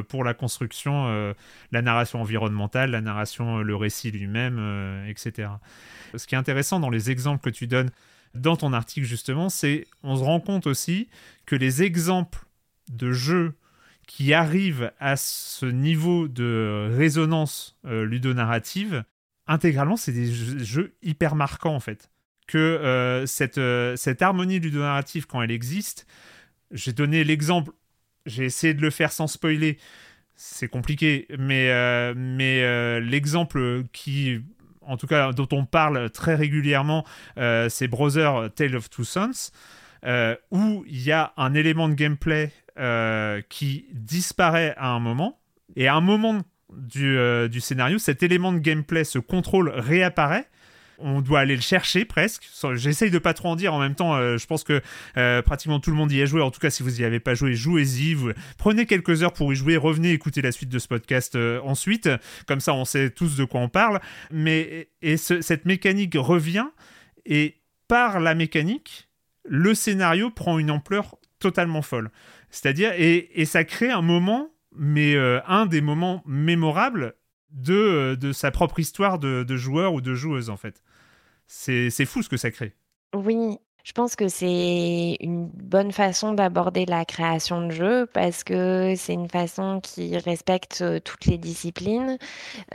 pour 0.10 0.24
la 0.24 0.34
construction, 0.36 1.34
la 1.72 1.82
narration 1.82 2.22
environnementale, 2.22 2.92
la 2.92 3.02
narration, 3.02 3.60
le 3.60 3.76
récit 3.76 4.12
lui-même, 4.12 5.04
etc. 5.08 5.50
Ce 6.16 6.28
qui 6.28 6.36
est 6.36 6.38
intéressant 6.38 6.80
dans 6.80 6.92
les 6.92 7.10
exemples 7.10 7.42
que 7.42 7.50
tu 7.50 7.66
donnes, 7.66 7.90
dans 8.36 8.56
ton 8.56 8.74
article 8.74 9.06
justement, 9.06 9.50
c'est 9.50 9.88
on 10.04 10.16
se 10.16 10.24
rend 10.24 10.40
compte 10.40 10.68
aussi 10.68 11.08
que 11.46 11.56
les 11.56 11.84
exemples 11.84 12.46
de 12.92 13.12
jeux 13.12 13.54
qui 14.10 14.34
arrivent 14.34 14.92
à 15.00 15.16
ce 15.18 15.68
niveau 15.68 16.28
de 16.28 16.90
résonance 16.92 17.78
euh, 17.86 18.06
ludonarrative, 18.06 19.04
intégralement, 19.46 19.98
c'est 19.98 20.12
des 20.12 20.32
jeux, 20.32 20.96
hyper 21.04 21.36
marquants 21.36 21.76
en 21.76 21.80
fait. 21.80 22.10
Que 22.48 22.58
euh, 22.58 23.28
cette, 23.28 23.60
euh, 23.60 23.96
cette 23.96 24.24
harmonie 24.24 24.60
ludonarrative, 24.60 25.28
quand 25.28 25.44
elle 25.44 25.52
existe, 25.52 26.08
j'ai 26.72 26.92
donné 26.92 27.24
l'exemple, 27.24 27.72
j'ai 28.26 28.46
essayé 28.46 28.74
de 28.74 28.82
le 28.82 28.90
faire 28.90 29.12
sans 29.12 29.28
spoiler, 29.28 29.78
c'est 30.34 30.68
compliqué, 30.68 31.28
mais, 31.38 32.14
mais 32.16 33.00
l'exemple 33.02 33.84
qui 33.92 34.42
en 34.90 34.98
tout 34.98 35.08
cas 35.08 35.32
dont 35.32 35.48
on 35.52 35.66
parle 35.66 36.10
très 36.10 36.36
régulièrement, 36.36 37.06
euh, 37.38 37.70
c'est 37.70 37.88
Brother 37.88 38.50
Tale 38.56 38.76
of 38.76 38.90
Two 38.90 39.04
Sons, 39.04 39.52
euh, 40.06 40.36
où 40.52 40.84
il 40.88 41.02
y 41.02 41.12
a 41.12 41.34
un 41.38 41.54
élément 41.54 41.88
de 41.88 41.94
gameplay 41.94 42.52
euh, 42.78 43.42
qui 43.50 43.86
disparaît 43.94 44.74
à 44.78 44.90
un 44.90 45.00
moment, 45.00 45.40
et 45.76 45.88
à 45.88 45.96
un 45.96 46.02
moment 46.02 46.42
du, 46.76 47.18
du 47.50 47.62
scénario, 47.62 47.98
cet 48.00 48.24
élément 48.24 48.52
de 48.52 48.60
gameplay, 48.60 49.04
ce 49.04 49.20
contrôle 49.20 49.70
réapparaît, 49.70 50.48
on 51.02 51.22
doit 51.22 51.40
aller 51.40 51.56
le 51.56 51.62
chercher 51.62 52.06
presque. 52.06 52.50
J'essaye 52.74 53.12
de 53.12 53.20
pas 53.20 53.34
trop 53.34 53.50
en 53.50 53.56
dire. 53.56 53.74
En 53.74 53.80
même 53.80 53.96
temps, 53.96 54.16
euh, 54.16 54.38
je 54.38 54.46
pense 54.46 54.64
que 54.64 54.82
euh, 55.18 55.42
pratiquement 55.42 55.80
tout 55.80 55.92
le 55.92 55.96
monde 55.96 56.12
y 56.12 56.22
a 56.22 56.26
joué. 56.26 56.42
En 56.42 56.52
tout 56.52 56.60
cas, 56.60 56.70
si 56.70 56.84
vous 56.84 57.02
y 57.02 57.04
avez 57.04 57.20
pas 57.20 57.34
joué, 57.34 57.54
jouez-y. 57.54 58.16
Prenez 58.58 58.86
quelques 58.86 59.24
heures 59.24 59.34
pour 59.34 59.52
y 59.54 59.56
jouer. 59.56 59.78
Revenez 59.78 60.12
écouter 60.12 60.42
la 60.42 60.52
suite 60.52 60.70
de 60.70 60.80
ce 60.80 60.88
podcast 60.88 61.36
euh, 61.36 61.60
ensuite. 61.64 62.10
Comme 62.48 62.60
ça, 62.60 62.74
on 62.74 62.86
sait 62.86 63.10
tous 63.10 63.36
de 63.36 63.44
quoi 63.44 63.62
on 63.62 63.70
parle. 63.70 64.00
Mais 64.32 64.90
et 65.02 65.18
cette 65.18 65.66
mécanique 65.66 66.16
revient 66.16 66.68
et 67.26 67.56
par 67.88 68.20
la 68.20 68.36
mécanique, 68.36 69.10
le 69.46 69.74
scénario 69.74 70.30
prend 70.30 70.60
une 70.60 70.72
ampleur 70.72 71.16
totalement 71.40 71.82
folle. 71.82 72.12
C'est-à-dire 72.50 72.92
et, 72.98 73.46
ça 73.46 73.64
crée 73.64 73.90
un 73.90 74.02
moment, 74.02 74.50
mais 74.76 75.16
un 75.16 75.66
des 75.66 75.82
moments 75.82 76.24
mémorables 76.26 77.16
de, 77.52 78.18
de 78.20 78.32
sa 78.32 78.52
propre 78.52 78.80
histoire 78.80 79.20
de 79.20 79.56
joueur 79.56 79.94
ou 79.94 80.02
de 80.02 80.14
joueuse 80.14 80.50
en 80.50 80.58
fait. 80.58 80.84
C'est 81.50 82.06
fou 82.06 82.22
ce 82.22 82.30
que 82.30 82.38
ça 82.38 82.52
crée. 82.52 82.76
Oui, 83.16 83.58
je 83.84 83.92
pense 83.92 84.16
que 84.16 84.28
c'est 84.28 85.18
une 85.20 85.48
bonne 85.48 85.92
façon 85.92 86.34
d'aborder 86.34 86.86
la 86.86 87.06
création 87.06 87.66
de 87.66 87.72
jeux 87.72 88.06
parce 88.06 88.44
que 88.44 88.94
c'est 88.96 89.14
une 89.14 89.30
façon 89.30 89.80
qui 89.82 90.16
respecte 90.18 90.82
euh, 90.82 91.00
toutes 91.00 91.26
les 91.26 91.40
disciplines, 91.40 92.20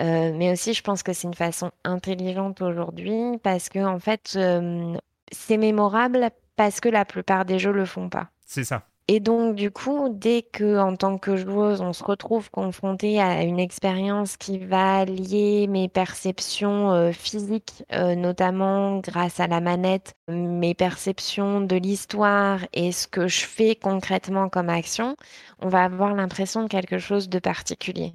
euh, 0.01 0.33
mais 0.35 0.51
aussi 0.51 0.75
je 0.75 0.83
pense 0.83 1.05
que 1.05 1.13
c'est 1.13 1.29
une 1.29 1.35
façon 1.35 1.71
intelligente 1.85 2.63
aujourd'hui 2.63 3.39
parce 3.45 3.69
que 3.69 3.79
en 3.79 4.01
fait 4.01 4.33
euh, 4.35 4.97
c'est 5.31 5.57
mémorable 5.57 6.31
parce 6.57 6.81
que 6.81 6.89
la 6.89 7.05
plupart 7.05 7.45
des 7.45 7.61
jeux 7.61 7.73
le 7.73 7.85
font 7.85 8.09
pas. 8.09 8.31
C'est 8.45 8.65
ça. 8.65 8.89
Et 9.07 9.21
donc, 9.21 9.55
du 9.55 9.71
coup, 9.71 10.09
dès 10.09 10.41
que, 10.41 10.79
en 10.79 10.97
tant 10.97 11.19
que 11.19 11.37
joueuse, 11.37 11.83
on 11.83 11.93
se 11.93 12.03
retrouve 12.03 12.51
confronté 12.51 13.21
à 13.21 13.43
une 13.43 13.61
expérience 13.61 14.39
qui 14.39 14.57
va 14.57 15.05
lier 15.05 15.67
mes 15.69 15.91
perceptions 15.91 16.91
euh, 16.91 17.13
physiques, 17.13 17.85
euh, 17.93 18.15
notamment 18.15 19.01
grâce 19.01 19.41
à 19.41 19.47
la 19.47 19.61
manette, 19.61 20.15
mes 20.29 20.75
perceptions 20.75 21.61
de 21.61 21.77
l'histoire 21.77 22.61
et 22.73 22.93
ce 22.93 23.07
que 23.07 23.29
je 23.29 23.45
fais 23.45 23.77
concrètement 23.77 24.49
comme 24.49 24.71
action, 24.71 25.17
on 25.59 25.69
va 25.69 25.85
avoir 25.85 26.15
l'impression 26.15 26.63
de 26.63 26.69
quelque 26.69 26.97
chose 26.97 27.29
de 27.29 27.39
particulier. 27.39 28.15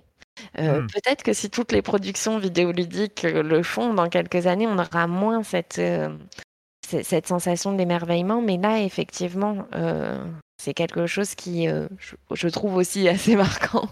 Euh, 0.58 0.82
hmm. 0.82 0.88
Peut-être 0.88 1.22
que 1.22 1.34
si 1.34 1.52
toutes 1.52 1.72
les 1.72 1.84
productions 1.84 2.40
vidéoludiques 2.40 3.22
le 3.24 3.62
font, 3.62 3.94
dans 3.94 4.10
quelques 4.10 4.48
années, 4.48 4.66
on 4.66 4.80
aura 4.80 5.06
moins 5.06 5.44
cette, 5.44 5.80
cette 7.04 7.28
sensation 7.28 7.74
d'émerveillement, 7.74 8.42
mais 8.42 8.58
là, 8.58 8.82
effectivement, 8.82 9.66
c'est 10.60 10.74
quelque 10.74 11.08
chose 11.08 11.36
qui, 11.36 11.68
euh, 11.68 11.88
je, 12.32 12.48
trouve 12.50 12.76
aussi 12.76 13.08
assez 13.08 13.36
marquant. 13.38 13.88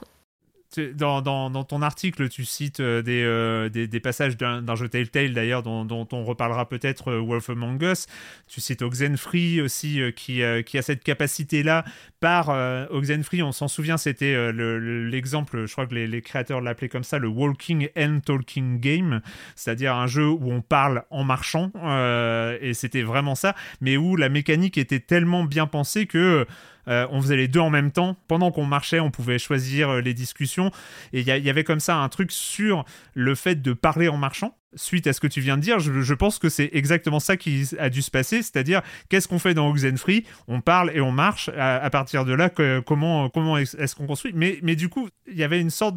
Dans, 0.79 1.63
ton 1.63 1.81
article, 1.81 2.29
tu 2.29 2.45
cites 2.45 2.79
euh, 2.79 3.01
des, 3.01 3.23
euh, 3.23 3.69
des, 3.69 3.99
passages 3.99 4.37
d'un 4.37 4.75
jeu 4.75 4.87
Telltale 4.87 5.33
d'ailleurs, 5.33 5.63
dont, 5.63 6.07
on 6.11 6.23
reparlera 6.23 6.67
peut-être 6.67 7.11
euh, 7.11 7.19
Wolf 7.19 7.49
Among 7.49 7.81
Us. 7.81 8.07
Tu 8.47 8.61
cites 8.61 8.81
Oxenfree 8.81 9.61
aussi, 9.61 10.01
qui, 10.15 10.41
qui 10.65 10.77
a 10.77 10.81
cette 10.81 11.03
capacité-là. 11.03 11.85
Par 12.19 12.49
Oxenfree, 12.91 13.43
on 13.43 13.51
s'en 13.51 13.67
souvient, 13.67 13.97
c'était 13.97 14.51
l'exemple, 14.53 15.65
je 15.65 15.71
crois 15.71 15.85
que 15.85 15.93
les, 15.93 16.07
les 16.07 16.21
créateurs 16.21 16.61
l'appelaient 16.61 16.89
comme 16.89 17.03
ça, 17.03 17.19
le 17.19 17.27
Walking 17.27 17.89
and 17.97 18.21
Talking 18.25 18.79
Game, 18.79 19.21
c'est-à-dire 19.55 19.93
un 19.93 20.07
jeu 20.07 20.27
où 20.27 20.51
on 20.51 20.61
parle 20.61 21.03
en 21.11 21.23
marchant, 21.23 21.71
et 22.61 22.73
c'était 22.73 23.03
vraiment 23.03 23.35
ça, 23.35 23.55
mais 23.81 23.97
où 23.97 24.15
la 24.15 24.29
mécanique 24.29 24.77
était 24.77 24.99
tellement 24.99 25.43
bien 25.43 25.67
pensée 25.67 26.07
que 26.07 26.47
euh, 26.88 27.08
on 27.12 27.21
faisait 27.21 27.36
les 27.36 27.47
deux 27.47 27.60
en 27.60 27.69
même 27.69 27.91
temps. 27.91 28.15
Pendant 28.28 28.52
qu'on 28.52 28.65
marchait, 28.65 29.00
on 29.00 29.12
pouvait 29.12 29.39
choisir 29.39 29.89
euh, 29.89 30.02
les 30.02 30.13
discussions. 30.13 30.71
Et 31.13 31.21
il 31.21 31.28
y, 31.28 31.50
avait 31.50 31.63
comme 31.63 31.80
ça 31.80 31.97
un 31.97 32.10
truc 32.10 32.32
sur 32.32 32.86
le 33.13 33.36
fait 33.36 33.62
de 33.62 33.73
parler 33.73 34.08
en 34.08 34.17
marchant. 34.17 34.58
Suite 34.76 35.08
à 35.08 35.13
ce 35.13 35.19
que 35.19 35.28
tu 35.28 35.41
viens 35.41 35.58
de 35.58 35.62
dire, 35.62 35.80
je, 35.80 36.13
pense 36.13 36.39
que 36.39 36.50
c'est 36.50 36.69
exactement 36.73 37.19
ça 37.19 37.38
qui 37.38 37.67
a 37.80 37.89
dû 37.89 38.02
se 38.02 38.12
passer, 38.12 38.43
c'est-à-dire 38.43 38.82
qu'est-ce 39.10 39.28
qu'on 39.28 39.39
fait 39.39 39.54
dans 39.54 39.69
Oxenfree? 39.69 40.26
On 40.47 40.62
parle 40.62 40.91
et 40.93 41.02
on 41.02 41.12
marche. 41.12 41.50
À, 41.58 41.89
partir 41.89 42.26
de 42.26 42.34
là, 42.34 42.50
comment, 42.86 43.30
comment 43.30 43.58
est-ce 43.58 43.95
qu'on 43.95 44.06
construit? 44.06 44.34
Mais, 44.36 44.60
mais 44.62 44.76
du 44.76 44.89
coup, 44.89 45.10
il 45.26 45.38
y 45.38 45.43
avait 45.43 45.62
une 45.62 45.69
sorte 45.69 45.95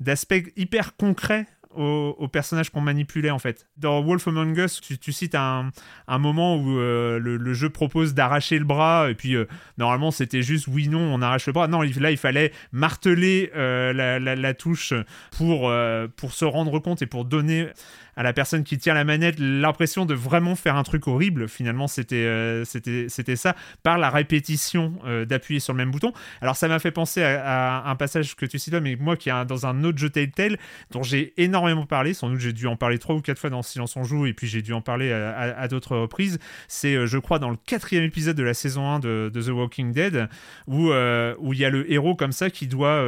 d'aspect 0.00 0.52
hyper 0.56 0.96
concret 0.96 1.46
aux, 1.76 2.28
personnages 2.28 2.70
qu'on 2.70 2.80
manipulait 2.80 3.30
en 3.30 3.38
fait. 3.38 3.66
Dans 3.76 4.02
Wolf 4.02 4.26
Among 4.28 4.56
Us, 4.58 4.80
tu, 4.80 5.12
cites 5.12 5.34
un, 5.34 5.70
moment 6.08 6.56
où 6.56 6.78
euh, 6.78 7.18
le, 7.18 7.54
jeu 7.54 7.70
propose 7.70 8.14
d'arracher 8.14 8.58
le 8.58 8.64
bras 8.64 9.10
et 9.10 9.14
puis 9.14 9.34
euh, 9.34 9.46
normalement 9.78 10.10
c'était 10.10 10.42
juste 10.42 10.66
oui 10.68 10.88
non 10.88 11.00
on 11.00 11.22
arrache 11.22 11.46
le 11.46 11.52
bras. 11.52 11.68
Non 11.68 11.82
là 11.82 12.10
il 12.10 12.16
fallait 12.16 12.52
marteler 12.72 13.50
euh, 13.54 13.92
la, 13.92 14.18
la, 14.18 14.54
touche 14.54 14.94
pour, 15.32 15.72
pour 16.16 16.32
se 16.32 16.44
rendre 16.44 16.78
compte 16.78 17.02
et 17.02 17.06
pour 17.06 17.24
donner 17.24 17.68
à 18.16 18.22
la 18.22 18.32
personne 18.32 18.64
qui 18.64 18.78
tient 18.78 18.94
la 18.94 19.04
manette 19.04 19.38
l'impression 19.38 20.06
de 20.06 20.14
vraiment 20.14 20.56
faire 20.56 20.76
un 20.76 20.82
truc 20.82 21.06
horrible. 21.06 21.48
Finalement, 21.48 21.86
c'était 21.86 22.16
euh, 22.16 22.64
ça 22.64 23.54
par 23.82 23.98
la 23.98 24.10
répétition 24.10 24.94
euh, 25.04 25.24
d'appuyer 25.24 25.60
sur 25.60 25.74
le 25.74 25.76
même 25.76 25.90
bouton. 25.90 26.12
Alors 26.40 26.56
ça 26.56 26.66
m'a 26.66 26.78
fait 26.78 26.90
penser 26.90 27.22
à, 27.22 27.84
un 27.86 27.96
passage 27.96 28.34
que 28.34 28.46
tu 28.46 28.58
cites 28.58 28.72
là, 28.72 28.80
mais 28.80 28.96
moi 28.96 29.16
qui 29.16 29.28
est 29.28 29.44
dans 29.44 29.66
un 29.66 29.84
autre 29.84 29.98
jeu 29.98 30.08
Telltale 30.08 30.58
dont 30.90 31.02
j'ai 31.02 31.34
énormément 31.36 31.86
parlé, 31.86 32.14
sans 32.14 32.30
doute 32.30 32.40
j'ai 32.40 32.52
dû 32.52 32.66
en 32.66 32.76
parler 32.76 32.98
trois 32.98 33.14
ou 33.14 33.20
quatre 33.20 33.38
fois 33.38 33.50
dans 33.50 33.62
Silence 33.62 33.96
on 33.96 34.04
joue 34.04 34.26
et 34.26 34.32
puis 34.32 34.46
j'ai 34.46 34.62
dû 34.62 34.72
en 34.72 34.80
parler 34.80 35.12
à, 35.12 35.68
d'autres 35.68 35.96
reprises. 35.96 36.38
C'est 36.68 36.94
euh, 36.94 37.06
je 37.06 37.18
crois 37.18 37.38
dans 37.38 37.50
le 37.50 37.56
quatrième 37.56 38.04
épisode 38.04 38.36
de 38.36 38.42
la 38.42 38.54
saison 38.54 38.88
1 38.88 39.00
de, 39.00 39.30
The 39.34 39.48
Walking 39.48 39.92
Dead 39.92 40.28
où 40.66 40.92
il 40.92 41.58
y 41.58 41.64
a 41.64 41.70
le 41.70 41.90
héros 41.92 42.16
comme 42.16 42.32
ça 42.32 42.48
qui 42.48 42.66
doit 42.66 43.04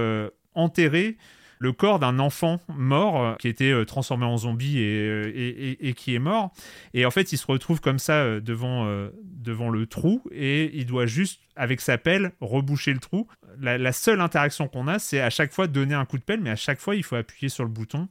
enterrer 0.55 1.17
le 1.59 1.73
corps 1.73 1.99
d'un 1.99 2.19
enfant 2.19 2.61
mort 2.69 3.23
euh, 3.23 3.35
qui 3.37 3.49
était 3.49 3.73
euh, 3.73 3.85
transformé 3.85 4.25
en 4.25 4.39
zombie 4.39 4.77
euh, 4.79 5.31
et, 5.35 5.93
qui 5.95 6.15
est 6.15 6.21
mort. 6.21 6.53
Et 6.95 7.05
en 7.05 7.11
fait, 7.11 7.33
il 7.33 7.39
se 7.39 7.47
retrouve 7.47 7.81
comme 7.81 7.99
ça 7.99 8.41
devant, 8.41 8.89
devant 9.23 9.71
le 9.71 9.87
trou 9.87 10.23
et 10.31 10.71
il 10.75 10.87
doit 10.87 11.07
juste, 11.07 11.41
avec 11.57 11.81
sa 11.81 11.99
pelle, 11.99 12.33
reboucher 12.41 12.93
le 12.93 13.01
trou. 13.01 13.27
La, 13.61 13.93
seule 13.93 14.21
interaction 14.21 14.69
qu'on 14.69 14.87
a, 14.87 14.99
c'est 14.99 15.21
à 15.21 15.31
chaque 15.31 15.53
fois 15.53 15.67
donner 15.67 15.95
un 15.95 16.05
coup 16.05 16.19
de 16.19 16.23
pelle, 16.23 16.41
mais 16.41 16.51
à 16.51 16.57
chaque 16.57 16.79
fois, 16.79 16.95
il 16.95 17.03
faut 17.03 17.17
appuyer 17.17 17.49
sur 17.49 17.65
le 17.65 17.71
bouton. 17.71 18.09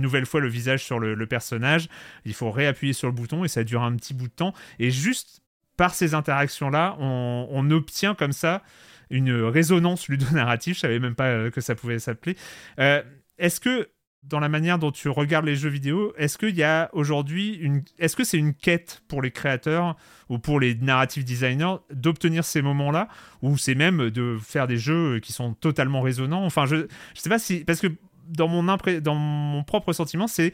nouvelle 0.00 0.26
fois 0.26 0.40
le 0.40 0.48
visage 0.48 0.84
sur 0.84 0.98
le, 0.98 1.26
personnage. 1.26 1.88
Il 2.24 2.34
faut 2.34 2.50
réappuyer 2.50 2.92
sur 2.92 3.08
le 3.08 3.14
bouton 3.14 3.44
et 3.44 3.48
ça 3.48 3.64
dure 3.64 3.82
un 3.82 3.94
petit 3.96 4.14
bout 4.14 4.28
de 4.28 4.32
temps. 4.32 4.54
Et 4.78 4.90
juste 4.90 5.42
par 5.76 5.94
ces 5.94 6.14
interactions-là, 6.14 6.96
on, 6.98 7.48
on 7.50 7.70
obtient 7.70 8.14
comme 8.14 8.32
ça 8.32 8.62
une 9.10 9.32
résonance 9.32 10.08
ludonarrative. 10.08 10.74
Je 10.74 10.80
savais 10.80 10.98
même 10.98 11.14
pas 11.14 11.28
euh, 11.28 11.50
que 11.50 11.60
ça 11.60 11.74
pouvait 11.74 11.98
s'appeler. 11.98 12.36
Euh, 12.78 13.02
est-ce 13.38 13.60
que 13.60 13.88
dans 14.22 14.40
la 14.40 14.48
manière 14.48 14.78
dont 14.78 14.90
tu 14.90 15.08
regardes 15.08 15.44
les 15.44 15.54
jeux 15.54 15.68
vidéo, 15.68 16.12
est-ce 16.16 16.36
qu'il 16.36 16.56
y 16.56 16.64
a 16.64 16.90
aujourd'hui 16.92 17.54
une, 17.54 17.84
est-ce 17.98 18.16
que 18.16 18.24
c'est 18.24 18.38
une 18.38 18.54
quête 18.54 19.02
pour 19.06 19.22
les 19.22 19.30
créateurs 19.30 19.96
ou 20.28 20.38
pour 20.38 20.58
les 20.58 20.74
narrative 20.74 21.24
designers 21.24 21.76
d'obtenir 21.92 22.44
ces 22.44 22.60
moments-là, 22.60 23.06
ou 23.42 23.56
c'est 23.56 23.76
même 23.76 24.10
de 24.10 24.36
faire 24.42 24.66
des 24.66 24.78
jeux 24.78 25.20
qui 25.20 25.32
sont 25.32 25.54
totalement 25.54 26.00
résonnants? 26.00 26.44
Enfin, 26.44 26.66
je, 26.66 26.88
je 27.14 27.20
sais 27.20 27.28
pas 27.28 27.38
si, 27.38 27.64
parce 27.64 27.80
que 27.80 27.86
dans 28.26 28.48
mon 28.48 28.68
impré... 28.68 29.00
dans 29.00 29.14
mon 29.14 29.62
propre 29.62 29.92
sentiment, 29.92 30.26
c'est, 30.26 30.52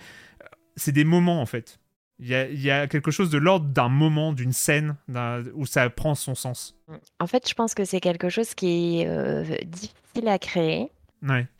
c'est 0.76 0.92
des 0.92 1.04
moments 1.04 1.40
en 1.40 1.46
fait. 1.46 1.80
Il 2.18 2.28
y, 2.28 2.70
a, 2.70 2.86
quelque 2.86 3.10
chose 3.10 3.30
de 3.30 3.38
l'ordre 3.38 3.66
d'un 3.66 3.88
moment, 3.88 4.32
d'une 4.32 4.52
scène, 4.52 4.96
où 5.54 5.66
ça 5.66 5.90
prend 5.90 6.14
son 6.14 6.34
sens. 6.34 6.76
En 7.18 7.26
fait, 7.26 7.48
je 7.48 7.54
pense 7.54 7.74
que 7.74 7.84
c'est 7.84 8.00
quelque 8.00 8.28
chose 8.28 8.54
qui 8.54 9.00
est 9.00 9.06
euh, 9.08 9.42
difficile 9.66 10.28
à 10.28 10.38
créer. 10.38 10.90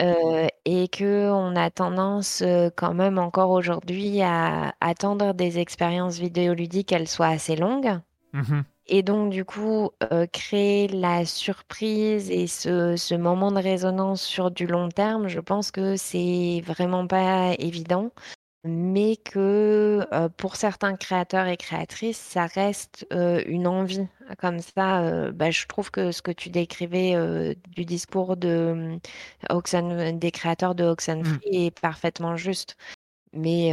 Euh, 0.03 0.49
et 0.65 0.88
que 0.88 1.31
on 1.31 1.55
a 1.55 1.71
tendance 1.71 2.43
euh, 2.43 2.69
quand 2.75 2.95
même 2.95 3.19
encore 3.19 3.51
aujourd'hui 3.51 4.21
à 4.21 4.75
attendre 4.81 5.35
des 5.35 5.61
expériences 5.61 6.19
vidéoludiques 6.19 6.88
qu'elles 6.88 7.09
soient 7.09 7.29
assez 7.29 7.55
longues. 7.55 7.99
Mm-hmm. 8.35 8.62
Et 8.88 9.03
donc, 9.05 9.31
du 9.31 9.45
coup, 9.45 9.91
créer 10.33 10.88
la 10.88 11.25
surprise 11.25 12.31
et 12.31 12.49
ce, 12.49 12.97
ce, 12.97 13.15
moment 13.15 13.53
de 13.53 13.61
résonance 13.61 14.21
sur 14.21 14.51
du 14.51 14.67
long 14.67 14.88
terme, 14.88 15.29
je 15.29 15.38
pense 15.38 15.71
que 15.71 15.97
c'est 15.97 16.62
vraiment 16.67 17.07
pas 17.07 17.55
évident 17.61 18.11
mais 18.64 19.16
que 19.16 20.07
pour 20.37 20.57
certains 20.57 20.96
créateurs 20.96 21.46
et 21.46 21.57
créatrices, 21.57 22.18
ça 22.18 22.46
reste 22.46 23.07
une 23.11 23.66
envie. 23.66 24.07
Comme 24.38 24.61
ça, 24.61 25.33
bah, 25.33 25.51
je 25.51 25.66
trouve 25.66 25.90
que 25.90 26.12
ce 26.12 26.22
que 26.22 26.31
tu 26.31 26.48
décrivais 26.48 27.57
du 27.68 27.85
discours 27.85 28.37
de, 28.37 28.98
mmh, 29.51 30.18
des 30.18 30.31
créateurs 30.31 30.75
de 30.75 30.85
Oxenfree 30.85 31.40
mmh. 31.51 31.55
est 31.55 31.81
parfaitement 31.81 32.37
juste. 32.37 32.77
Mais 33.33 33.72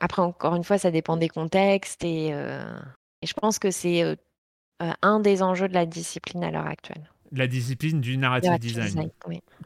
après, 0.00 0.22
encore 0.22 0.56
une 0.56 0.64
fois, 0.64 0.78
ça 0.78 0.90
dépend 0.90 1.16
des 1.16 1.28
contextes 1.28 2.02
et, 2.04 2.34
je 3.22 3.32
pense 3.34 3.58
que 3.58 3.70
c'est 3.70 4.16
un 5.02 5.20
des 5.20 5.42
enjeux 5.42 5.68
de 5.68 5.74
la 5.74 5.86
discipline 5.86 6.42
à 6.42 6.50
l'heure 6.50 6.66
actuelle. 6.66 7.08
La 7.30 7.46
discipline 7.46 8.00
du 8.00 8.16
narrative 8.16 8.58
design. 8.58 9.10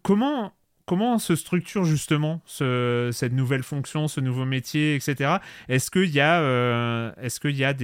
Comment 0.03 0.53
comment 0.87 1.19
se 1.19 1.37
structure 1.37 1.85
justement 1.85 2.41
cette 2.47 3.33
nouvelle 3.33 3.63
fonction, 3.63 4.09
ce 4.09 4.21
nouveau 4.21 4.45
métier, 4.45 4.95
etc. 4.95 5.37
Est-ce 5.69 5.91
qu'il 5.91 6.11
y 6.11 6.21
a, 6.21 6.41
euh, 6.41 7.13
est-ce 7.21 7.41
qu'il 7.41 7.57
y 7.57 7.65
a 7.65 7.75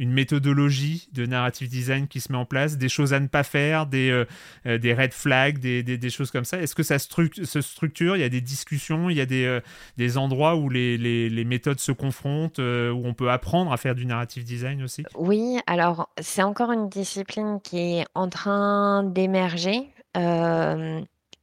une 0.00 0.12
méthodologie 0.12 1.08
de 1.12 1.26
narrative 1.26 1.68
design 1.68 2.06
qui 2.06 2.20
se 2.20 2.30
met 2.30 2.38
en 2.38 2.44
place, 2.44 2.78
des 2.78 2.88
choses 2.88 3.12
à 3.12 3.18
ne 3.18 3.26
pas 3.26 3.42
faire, 3.42 3.86
des, 3.86 4.10
euh, 4.10 4.24
euh, 4.66 4.94
red 4.96 5.12
flags, 5.12 5.58
des, 5.58 6.10
choses 6.10 6.30
comme 6.30 6.44
ça? 6.44 6.60
Est-ce 6.60 6.74
que 6.74 6.84
ça 6.84 6.98
se 6.98 7.60
structure? 7.60 8.16
Il 8.16 8.20
y 8.20 8.24
a 8.24 8.28
des 8.28 8.40
discussions, 8.40 9.10
il 9.10 9.16
y 9.16 9.20
a 9.20 9.26
des, 9.26 10.18
endroits 10.18 10.54
où 10.56 10.68
les, 10.68 11.44
méthodes 11.44 11.80
se 11.80 11.92
confrontent, 11.92 12.58
où 12.58 13.02
on 13.04 13.14
peut 13.14 13.30
apprendre 13.30 13.72
à 13.72 13.76
faire 13.76 13.94
du 13.94 14.06
narrative 14.06 14.44
design 14.44 14.82
aussi? 14.82 15.04
Oui, 15.16 15.58
alors 15.66 16.08
c'est 16.20 16.42
encore 16.42 16.72
une 16.72 16.88
discipline 16.88 17.60
qui 17.62 17.78
est 17.78 18.04
en 18.14 18.28
train 18.28 19.02
d'émerger. 19.02 19.88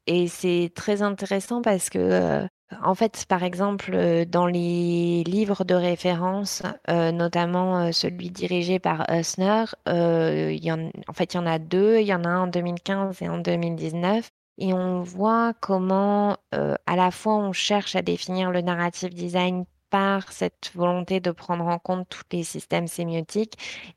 Et 0.08 0.28
c'est 0.28 0.72
très 0.76 1.02
intéressant 1.02 1.62
parce 1.62 1.90
que, 1.90 2.48
en 2.84 2.96
fait, 2.96 3.26
par 3.28 3.44
exemple, 3.44 4.26
dans 4.28 4.46
les 4.46 5.24
livres 5.24 5.64
de 5.64 5.76
référence, 5.76 6.62
notamment, 6.88 7.92
celui 7.92 8.30
dirigé 8.30 8.80
par 8.80 9.06
Usner, 9.10 9.66
il 9.88 10.64
y 10.64 10.72
en 10.72 10.90
en 11.08 11.14
fait, 11.14 11.34
il 11.34 11.38
y 11.38 11.40
en 11.40 11.46
a 11.46 11.60
deux. 11.60 12.00
Il 12.00 12.08
y 12.08 12.14
en 12.14 12.24
a 12.24 12.30
un 12.30 12.44
en 12.44 12.48
2015 12.48 13.22
et 13.22 13.30
en 13.30 13.40
2019 13.40 14.30
et 14.58 14.74
on 14.74 15.02
voit 15.02 15.54
comment, 15.60 16.38
à 16.52 16.96
la 16.96 17.12
fois 17.12 17.36
on 17.36 17.52
cherche 17.52 17.96
à 17.96 18.02
définir 18.02 18.52
le 18.52 18.62
narrative 18.62 19.14
design 19.14 19.66
par 19.96 20.34
cette 20.34 20.72
volonté 20.76 21.22
de 21.22 21.32
prendre 21.32 21.66
en 21.66 21.80
compte 21.80 22.10
tous 22.10 22.24
les 22.34 22.44
systèmes 22.44 22.86
sémiotiques. 22.86 23.54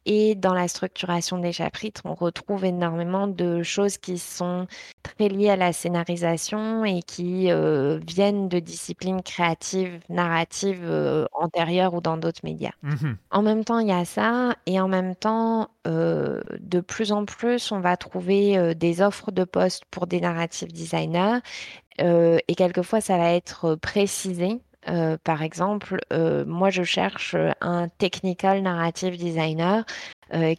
Et 0.07 0.37
dans 0.37 0.55
la 0.55 0.69
structuration 0.69 1.39
des 1.39 1.51
chapitres, 1.51 2.03
on 2.05 2.15
retrouve 2.15 2.65
énormément 2.65 3.27
de 3.27 3.65
choses 3.65 3.99
qui 3.99 4.17
sont 4.17 4.69
très 5.03 5.29
liées 5.29 5.51
à 5.51 5.57
la 5.57 5.73
scénarisation 5.73 6.85
et 6.85 7.03
qui 7.03 7.51
euh, 7.51 7.99
viennent 8.07 8.49
de 8.49 8.61
disciplines 8.61 9.23
créatives, 9.25 9.99
narratives 10.09 10.85
euh, 10.85 11.27
antérieures 11.33 11.95
ou 11.95 12.01
dans 12.01 12.17
d'autres 12.17 12.43
médias. 12.45 12.75
Mmh 12.85 13.15
en 13.31 13.43
même 13.43 13.65
temps, 13.65 13.79
il 13.81 13.89
y 13.89 13.93
a 13.93 14.05
ça, 14.05 14.55
et 14.67 14.81
en 14.81 14.89
même 14.89 15.15
temps, 15.15 15.71
euh, 15.87 16.41
de 16.61 16.81
plus 16.81 17.11
en 17.13 17.25
plus, 17.25 17.73
on 17.73 17.81
va 17.81 17.97
trouver 17.97 18.75
des 18.75 19.03
offres 19.03 19.33
de 19.33 19.45
postes 19.45 19.85
pour 19.91 20.07
des 20.07 20.21
narrative 20.21 20.73
designers. 20.73 21.41
et 21.99 22.55
quelquefois, 22.57 23.01
ça 23.01 23.19
va 23.19 23.33
être 23.33 23.75
précisé 23.75 24.61
euh, 24.89 25.17
par 25.25 25.43
exemple, 25.43 25.99
euh, 26.13 26.45
moi 26.47 26.71
je 26.71 26.83
cherche 26.83 27.37
un 27.61 27.89
technical 27.89 28.63
narrative 28.63 29.17
designer 29.17 29.85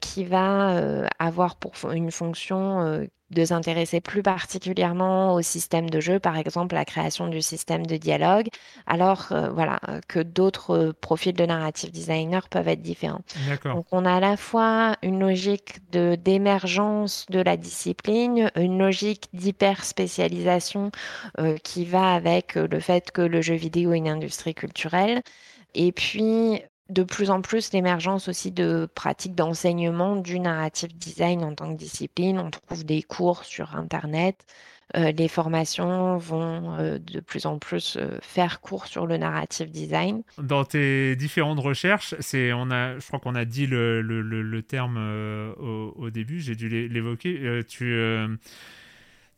qui 0.01 0.23
va 0.25 1.07
avoir 1.19 1.55
pour 1.57 1.91
une 1.91 2.09
fonction 2.09 3.07
de 3.31 3.45
s'intéresser 3.45 4.01
plus 4.01 4.23
particulièrement 4.23 5.33
au 5.33 5.41
système 5.41 5.89
de 5.89 5.99
jeu, 5.99 6.19
par 6.19 6.37
exemple 6.37 6.75
la 6.75 6.85
création 6.85 7.27
du 7.27 7.41
système 7.41 7.85
de 7.85 7.97
dialogue, 7.97 8.47
alors 8.87 9.27
euh, 9.31 9.49
voilà 9.49 9.79
que 10.07 10.19
d'autres 10.19 10.75
euh, 10.75 10.93
profils 10.93 11.33
de 11.33 11.45
narrative 11.45 11.91
designer 11.91 12.49
peuvent 12.49 12.67
être 12.67 12.81
différents. 12.81 13.21
Donc 13.63 13.85
on 13.91 14.05
a 14.05 14.15
à 14.15 14.19
la 14.19 14.37
fois 14.37 14.95
une 15.01 15.19
logique 15.19 15.79
de 15.91 16.15
d'émergence 16.15 17.25
de 17.29 17.39
la 17.39 17.57
discipline, 17.57 18.51
une 18.55 18.79
logique 18.79 19.29
d'hyper 19.33 19.83
spécialisation 19.83 20.91
euh, 21.39 21.57
qui 21.57 21.85
va 21.85 22.13
avec 22.13 22.55
le 22.55 22.79
fait 22.79 23.11
que 23.11 23.21
le 23.21 23.41
jeu 23.41 23.55
vidéo 23.55 23.93
est 23.93 23.97
une 23.97 24.07
industrie 24.07 24.55
culturelle. 24.55 25.21
Et 25.75 25.91
puis, 25.91 26.61
de 26.89 27.03
plus 27.03 27.29
en 27.29 27.41
plus 27.41 27.71
l'émergence 27.71 28.27
aussi 28.27 28.51
de 28.51 28.87
pratiques 28.93 29.35
d'enseignement 29.35 30.15
du 30.15 30.39
narrative 30.39 30.97
design 30.97 31.43
en 31.43 31.53
tant 31.53 31.71
que 31.71 31.77
discipline. 31.77 32.39
On 32.39 32.49
trouve 32.49 32.85
des 32.85 33.03
cours 33.03 33.43
sur 33.43 33.75
Internet. 33.75 34.45
Euh, 34.95 35.11
les 35.11 35.27
formations 35.27 36.17
vont 36.17 36.79
euh, 36.79 36.97
de 36.97 37.19
plus 37.19 37.45
en 37.45 37.59
plus 37.59 37.95
euh, 37.95 38.17
faire 38.21 38.59
cours 38.59 38.87
sur 38.87 39.05
le 39.05 39.17
narrative 39.17 39.69
design. 39.69 40.23
Dans 40.39 40.65
tes 40.65 41.15
différentes 41.15 41.59
recherches, 41.59 42.15
c'est, 42.19 42.53
on 42.53 42.71
a, 42.71 42.97
je 42.97 43.05
crois 43.05 43.19
qu'on 43.19 43.35
a 43.35 43.45
dit 43.45 43.67
le, 43.67 44.01
le, 44.01 44.21
le, 44.23 44.61
terme 44.63 44.97
au, 45.59 45.93
au, 45.95 46.09
début, 46.09 46.39
j'ai 46.39 46.55
dû 46.55 46.69
l'évoquer. 46.87 47.61
tu 47.67 47.95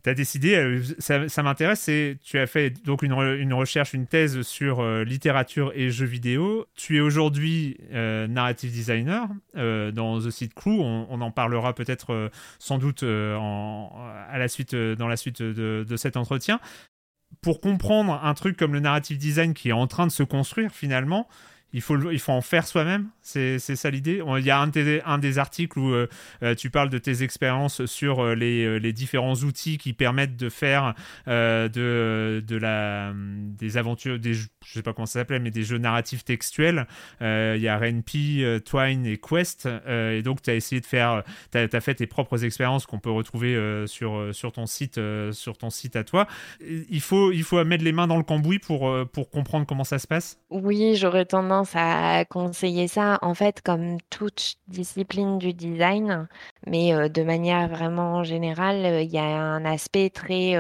tu 0.03 0.09
as 0.09 0.13
décidé, 0.13 0.55
euh, 0.55 0.81
ça, 0.99 1.43
m'intéresse, 1.43 1.89
tu 2.23 2.39
as 2.39 2.47
fait 2.47 2.71
donc 2.83 3.03
une, 3.03 3.13
une 3.13 3.53
recherche, 3.53 3.93
une 3.93 4.07
thèse 4.07 4.41
sur 4.41 4.79
euh, 4.79 5.03
littérature 5.03 5.71
et 5.75 5.91
jeux 5.91 6.05
vidéo. 6.05 6.65
Tu 6.75 6.97
es 6.97 6.99
aujourd'hui 7.01 7.77
euh, 7.93 8.27
narrative 8.27 8.71
designer 8.71 9.27
dans 9.55 10.19
The 10.19 10.29
Seed 10.31 10.53
Crew. 10.53 10.79
On, 10.81 11.21
en 11.21 11.31
parlera 11.31 11.73
peut-être 11.73 12.31
sans 12.57 12.77
doute 12.77 13.03
à 13.03 14.37
la 14.37 14.47
suite, 14.47 14.75
dans 14.75 15.07
la 15.07 15.17
suite 15.17 15.41
de, 15.41 15.85
de, 15.87 15.97
cet 15.97 16.17
entretien. 16.17 16.59
Pour 17.41 17.61
comprendre 17.61 18.19
un 18.23 18.33
truc 18.33 18.57
comme 18.57 18.73
le 18.73 18.79
narrative 18.79 19.17
design 19.17 19.53
qui 19.53 19.69
est 19.69 19.73
en 19.73 19.87
train 19.87 20.07
de 20.07 20.11
se 20.11 20.23
construire 20.23 20.71
finalement, 20.71 21.27
il 21.73 21.81
faut, 21.81 22.11
il 22.11 22.19
faut 22.19 22.33
en 22.33 22.41
faire 22.41 22.67
soi-même, 22.67 23.09
c'est 23.31 23.75
ça 23.75 23.89
l'idée. 23.89 24.21
Il 24.37 24.45
y 24.45 24.51
a 24.51 24.59
un, 24.59 25.17
des 25.17 25.39
articles 25.39 25.79
où 25.79 25.91
euh, 25.91 26.07
euh, 26.43 26.55
tu 26.55 26.69
parles 26.69 26.89
de 26.89 26.97
tes 26.97 27.23
expériences 27.23 27.85
sur 27.85 28.23
euh, 28.23 28.35
les, 28.35 28.79
les, 28.79 28.93
différents 28.93 29.35
outils 29.35 29.77
qui 29.77 29.93
permettent 29.93 30.35
de 30.35 30.49
faire 30.49 30.93
de, 31.27 32.43
de 32.45 32.55
la, 32.57 33.13
des 33.15 33.77
aventures, 33.77 34.19
des, 34.19 34.33
je 34.33 34.47
sais 34.63 34.81
pas 34.81 34.93
comment 34.93 35.05
ça 35.05 35.19
s'appelait, 35.19 35.39
mais 35.39 35.51
des 35.51 35.63
jeux 35.63 35.77
narratifs 35.77 36.23
textuels. 36.23 36.87
il 37.21 37.61
y 37.61 37.67
a 37.67 37.77
RenPy, 37.77 38.43
Twine 38.65 39.05
et 39.05 39.17
Quest. 39.17 39.67
et 39.87 40.21
donc, 40.23 40.41
tu 40.41 40.49
as 40.49 40.55
essayé 40.55 40.81
de 40.81 40.85
faire, 40.85 41.23
tu 41.51 41.57
as, 41.57 41.81
fait 41.81 41.95
tes 41.95 42.07
propres 42.07 42.43
expériences 42.43 42.85
qu'on 42.85 42.99
peut 42.99 43.11
retrouver 43.11 43.85
sur, 43.87 44.33
sur, 44.33 44.51
ton 44.51 44.65
site, 44.65 44.99
sur 45.31 45.57
ton 45.57 45.69
site 45.69 45.95
à 45.95 46.03
toi. 46.03 46.27
Il 46.59 47.01
faut, 47.01 47.31
il 47.31 47.43
faut 47.43 47.63
mettre 47.63 47.83
les 47.83 47.91
mains 47.93 48.07
dans 48.07 48.17
le 48.17 48.23
cambouis 48.23 48.59
pour, 48.59 48.93
pour 49.11 49.29
comprendre 49.29 49.65
comment 49.65 49.83
ça 49.83 49.99
se 49.99 50.07
passe? 50.07 50.39
Oui, 50.49 50.95
j'aurais 50.95 51.25
tendance 51.25 51.71
à 51.75 52.25
conseiller 52.25 52.87
ça, 52.87 53.19
en 53.21 53.33
fait, 53.35 53.61
comme 53.61 53.97
toute 54.09 54.55
discipline 54.67 55.37
du 55.37 55.53
design, 55.53 56.27
mais 56.67 56.93
euh, 56.93 57.07
de 57.09 57.23
manière 57.23 57.69
vraiment 57.69 58.23
générale, 58.23 58.85
euh, 58.85 59.01
il 59.01 59.11
y 59.11 59.17
a 59.19 59.23
un 59.23 59.63
aspect 59.65 60.09
très 60.09 60.55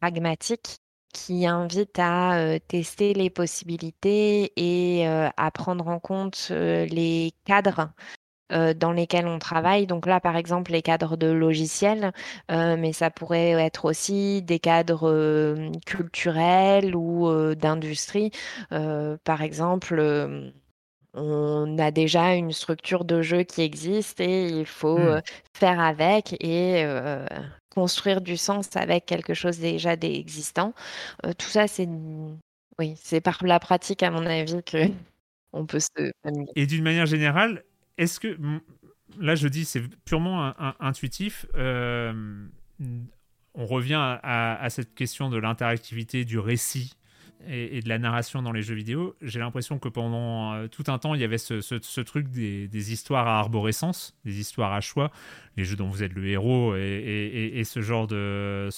pragmatique 0.00 0.78
qui 1.12 1.46
invite 1.46 1.98
à 1.98 2.38
euh, 2.38 2.58
tester 2.68 3.14
les 3.14 3.30
possibilités 3.30 4.52
et 4.56 5.06
à 5.06 5.50
prendre 5.52 5.88
en 5.88 5.98
compte 6.00 6.50
les 6.50 7.32
cadres 7.44 7.90
dans 8.50 8.90
lesquels 8.92 9.28
on 9.28 9.38
travaille. 9.38 9.86
Donc 9.86 10.06
là, 10.06 10.20
par 10.20 10.36
exemple, 10.36 10.72
les 10.72 10.82
cadres 10.82 11.16
de 11.16 11.28
logiciels, 11.28 12.12
mais 12.48 12.92
ça 12.92 13.10
pourrait 13.10 13.50
être 13.52 13.84
aussi 13.84 14.42
des 14.42 14.58
cadres 14.58 15.70
culturels 15.86 16.96
ou 16.96 17.54
d'industrie. 17.54 18.32
par 19.24 19.42
exemple, 19.42 20.52
on 21.14 21.78
a 21.78 21.90
déjà 21.90 22.34
une 22.34 22.52
structure 22.52 23.04
de 23.04 23.22
jeu 23.22 23.42
qui 23.42 23.62
existe 23.62 24.20
et 24.20 24.46
il 24.48 24.66
faut 24.66 24.98
mmh. 24.98 25.22
faire 25.54 25.80
avec 25.80 26.36
et 26.42 26.84
construire 27.74 28.20
du 28.20 28.36
sens 28.36 28.68
avec 28.76 29.06
quelque 29.06 29.34
chose 29.34 29.58
déjà 29.58 29.96
d'existant. 29.96 30.74
tout 31.22 31.48
ça, 31.48 31.66
c'est 31.66 31.88
oui, 32.80 32.94
c'est 32.96 33.20
par 33.20 33.38
la 33.44 33.60
pratique, 33.60 34.02
à 34.02 34.10
mon 34.10 34.24
avis, 34.24 34.62
que 34.62 34.78
on 35.52 35.66
peut 35.66 35.80
se. 35.80 36.12
Et 36.56 36.66
d'une 36.66 36.82
manière 36.82 37.06
générale, 37.06 37.62
est-ce 37.98 38.18
que 38.18 38.38
là 39.18 39.34
je 39.34 39.48
dis 39.48 39.64
c'est 39.64 39.82
purement 40.04 40.54
intuitif 40.78 41.44
euh, 41.56 42.46
on 43.54 43.66
revient 43.66 43.98
à, 44.22 44.66
cette 44.70 44.94
question 44.94 45.28
de 45.28 45.36
l'interactivité 45.36 46.24
du 46.24 46.38
récit 46.38 46.94
et, 47.48 47.80
de 47.80 47.88
la 47.88 47.98
narration 47.98 48.42
dans 48.42 48.52
les 48.52 48.62
jeux 48.62 48.74
vidéo 48.74 49.16
j'ai 49.22 49.38
l'impression 49.38 49.78
que 49.78 49.88
pendant 49.88 50.54
euh, 50.54 50.68
tout 50.68 50.84
un 50.88 50.98
temps 50.98 51.14
il 51.14 51.20
y 51.20 51.24
avait 51.24 51.38
ce, 51.38 52.00
truc 52.00 52.28
des, 52.28 52.92
histoires 52.92 53.26
à 53.26 53.38
arborescence 53.38 54.16
des 54.24 54.40
histoires 54.40 54.72
à 54.72 54.80
choix 54.80 55.10
les 55.56 55.64
jeux 55.64 55.76
dont 55.76 55.88
vous 55.88 56.02
êtes 56.02 56.12
le 56.12 56.26
héros 56.26 56.74
et, 56.76 57.62
ce 57.64 57.80
genre 57.80 58.06
de 58.06 58.68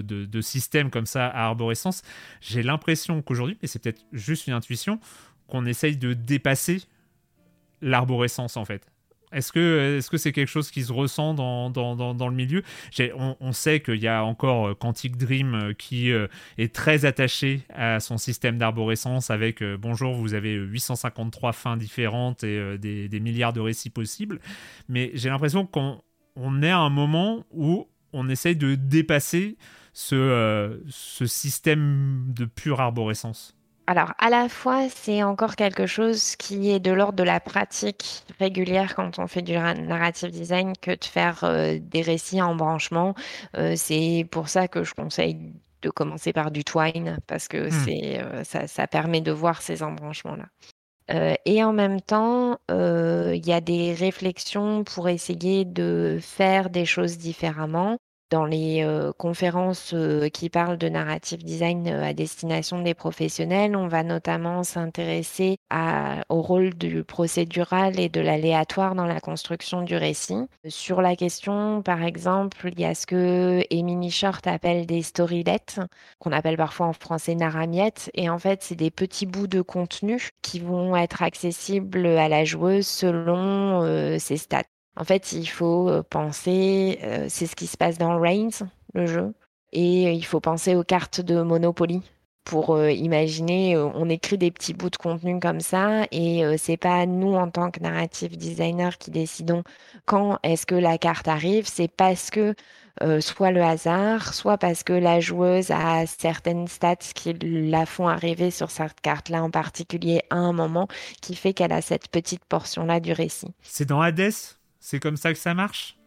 de 0.00 0.40
système 0.40 0.90
comme 0.90 1.06
ça 1.06 1.26
à 1.26 1.46
arborescence. 1.46 2.02
J'ai 2.40 2.62
l'impression 2.62 3.22
qu'aujourd'hui 3.22 3.58
mais 3.62 3.68
c'est 3.68 3.78
peut-être 3.78 4.04
juste 4.12 4.46
une 4.46 4.54
intuition 4.54 5.00
qu'on 5.46 5.64
essaye 5.66 5.96
de 5.96 6.12
dépasser 6.12 6.82
l'arborescence 7.80 8.56
en 8.56 8.64
fait 8.64 8.86
est-ce 9.32 9.52
que 9.52 9.96
est-ce 9.98 10.10
que 10.10 10.16
c'est 10.16 10.32
quelque 10.32 10.48
chose 10.48 10.70
qui 10.70 10.82
se 10.82 10.92
ressent 10.92 11.34
dans, 11.34 11.70
dans, 11.70 11.96
dans, 12.14 12.28
le 12.28 12.34
milieu? 12.34 12.62
On, 13.16 13.36
on, 13.40 13.52
sait 13.52 13.80
qu'il 13.80 14.00
y 14.00 14.08
a 14.08 14.24
encore 14.24 14.68
euh, 14.68 14.74
Quantic 14.74 15.16
Dream 15.16 15.54
euh, 15.54 15.72
qui 15.74 16.12
euh, 16.12 16.28
est 16.56 16.74
très 16.74 17.04
attaché 17.04 17.62
à 17.70 18.00
son 18.00 18.18
système 18.18 18.58
d'arborescence 18.58 19.30
avec 19.30 19.62
bonjour 19.62 20.14
vous 20.14 20.34
avez 20.34 20.54
853 20.54 21.52
fins 21.52 21.76
différentes 21.76 22.44
et 22.44 22.78
des, 22.78 23.08
des, 23.08 23.20
milliards 23.20 23.52
de 23.52 23.60
récits 23.60 23.90
possibles. 23.90 24.40
Mais 24.88 25.10
j'ai 25.14 25.28
l'impression 25.28 25.66
qu'on 25.66 26.00
on 26.36 26.62
est 26.62 26.70
à 26.70 26.78
un 26.78 26.90
moment 26.90 27.44
où 27.50 27.88
on 28.12 28.28
essaye 28.28 28.56
de 28.56 28.74
dépasser 28.74 29.58
ce, 29.92 30.80
ce 30.88 31.26
système 31.26 32.24
de 32.28 32.44
pure 32.44 32.80
arborescence 32.80 33.57
alors, 33.88 34.12
à 34.18 34.28
la 34.28 34.50
fois, 34.50 34.86
c'est 34.90 35.22
encore 35.22 35.56
quelque 35.56 35.86
chose 35.86 36.36
qui 36.36 36.70
est 36.70 36.78
de 36.78 36.92
l'ordre 36.92 37.14
de 37.14 37.22
la 37.22 37.40
pratique 37.40 38.22
régulière 38.38 38.94
quand 38.94 39.18
on 39.18 39.26
fait 39.26 39.40
du 39.40 39.54
narrative 39.54 40.30
design 40.30 40.74
que 40.78 40.90
de 40.90 41.04
faire 41.06 41.42
euh, 41.42 41.78
des 41.80 42.02
récits 42.02 42.42
en 42.42 42.54
branchement. 42.54 43.14
Euh, 43.56 43.76
c'est 43.76 44.28
pour 44.30 44.50
ça 44.50 44.68
que 44.68 44.84
je 44.84 44.92
conseille 44.92 45.38
de 45.80 45.88
commencer 45.88 46.34
par 46.34 46.50
du 46.50 46.64
twine 46.64 47.16
parce 47.26 47.48
que 47.48 47.70
c'est 47.70 48.20
euh, 48.20 48.44
ça, 48.44 48.66
ça, 48.66 48.86
permet 48.86 49.22
de 49.22 49.32
voir 49.32 49.62
ces 49.62 49.82
embranchements-là. 49.82 51.38
et 51.46 51.64
en 51.64 51.72
même 51.72 52.02
temps, 52.02 52.58
il 52.68 53.46
y 53.46 53.52
a 53.54 53.62
des 53.62 53.94
réflexions 53.94 54.84
pour 54.84 55.08
essayer 55.08 55.64
de 55.64 56.18
faire 56.20 56.68
des 56.68 56.84
choses 56.84 57.16
différemment 57.16 57.96
dans 58.30 58.44
les 58.44 58.86
conférences 59.16 59.94
qui 60.32 60.50
parlent 60.50 60.78
de 60.78 60.88
narrative 60.88 61.42
design 61.42 61.88
à 61.88 62.12
destination 62.12 62.82
des 62.82 62.94
professionnels, 62.94 63.76
on 63.76 63.88
va 63.88 64.02
notamment 64.02 64.62
s'intéresser 64.62 65.58
au 66.28 66.42
rôle 66.42 66.74
du 66.74 67.04
procédural 67.04 67.98
et 67.98 68.08
de 68.08 68.20
l'aléatoire 68.20 68.94
dans 68.94 69.06
la 69.06 69.20
construction 69.20 69.82
du 69.82 69.96
récit. 69.96 70.36
Sur 70.68 71.02
la 71.02 71.16
question, 71.16 71.82
par 71.82 72.02
exemple, 72.02 72.70
il 72.70 72.80
y 72.80 72.84
a 72.84 72.94
ce 72.94 73.06
que 73.06 73.62
Emily 73.70 74.10
Short 74.10 74.46
appelle 74.46 74.86
des 74.86 75.02
storylets, 75.02 75.80
qu'on 76.18 76.32
appelle 76.32 76.56
parfois 76.56 76.86
en 76.86 76.92
français 76.92 77.34
naramiettes, 77.34 78.10
et 78.14 78.28
en 78.28 78.38
fait, 78.38 78.62
c'est 78.62 78.74
des 78.74 78.90
petits 78.90 79.26
bouts 79.26 79.46
de 79.46 79.62
contenu 79.62 80.30
qui 80.42 80.60
vont 80.60 80.96
être 80.96 81.22
accessibles 81.22 82.06
à 82.06 82.28
la 82.28 82.44
joueuse 82.44 82.86
selon 82.86 84.18
ses 84.18 84.36
stats. 84.36 84.62
En 84.96 85.04
fait, 85.04 85.32
il 85.32 85.46
faut 85.46 85.88
euh, 85.88 86.02
penser, 86.02 86.98
euh, 87.04 87.26
c'est 87.28 87.46
ce 87.46 87.54
qui 87.54 87.68
se 87.68 87.76
passe 87.76 87.98
dans 87.98 88.18
Reigns, 88.18 88.66
le 88.94 89.06
jeu, 89.06 89.32
et 89.72 90.12
il 90.12 90.24
faut 90.24 90.40
penser 90.40 90.74
aux 90.74 90.82
cartes 90.82 91.20
de 91.20 91.40
Monopoly 91.40 92.02
pour 92.42 92.74
euh, 92.74 92.90
imaginer, 92.90 93.76
on 93.76 94.08
écrit 94.08 94.38
des 94.38 94.50
petits 94.50 94.74
bouts 94.74 94.90
de 94.90 94.96
contenu 94.96 95.38
comme 95.38 95.60
ça, 95.60 96.04
et 96.10 96.42
c'est 96.56 96.78
pas 96.78 97.04
nous 97.04 97.34
en 97.34 97.50
tant 97.50 97.70
que 97.70 97.78
narrative 97.80 98.38
designer 98.38 98.96
qui 98.96 99.10
décidons 99.10 99.62
quand 100.06 100.38
est-ce 100.42 100.64
que 100.64 100.74
la 100.74 100.96
carte 100.96 101.28
arrive, 101.28 101.68
c'est 101.68 101.88
parce 101.88 102.30
que 102.30 102.54
soit 103.20 103.52
le 103.52 103.62
hasard, 103.62 104.32
soit 104.32 104.56
parce 104.56 104.82
que 104.82 104.94
la 104.94 105.20
joueuse 105.20 105.70
a 105.70 106.06
certaines 106.06 106.66
stats 106.66 106.96
qui 106.96 107.34
la 107.34 107.84
font 107.84 108.08
arriver 108.08 108.50
sur 108.50 108.70
cette 108.70 109.00
carte-là 109.02 109.42
en 109.44 109.50
particulier 109.50 110.22
à 110.30 110.36
un 110.36 110.54
moment 110.54 110.88
qui 111.20 111.36
fait 111.36 111.52
qu'elle 111.52 111.72
a 111.72 111.82
cette 111.82 112.08
petite 112.08 112.44
portion-là 112.46 112.98
du 112.98 113.12
récit. 113.12 113.52
C'est 113.62 113.86
dans 113.86 114.00
Hades? 114.00 114.32
C'est 114.80 115.00
comme 115.00 115.16
ça 115.16 115.32
que 115.32 115.38
ça 115.38 115.54
marche? 115.54 115.98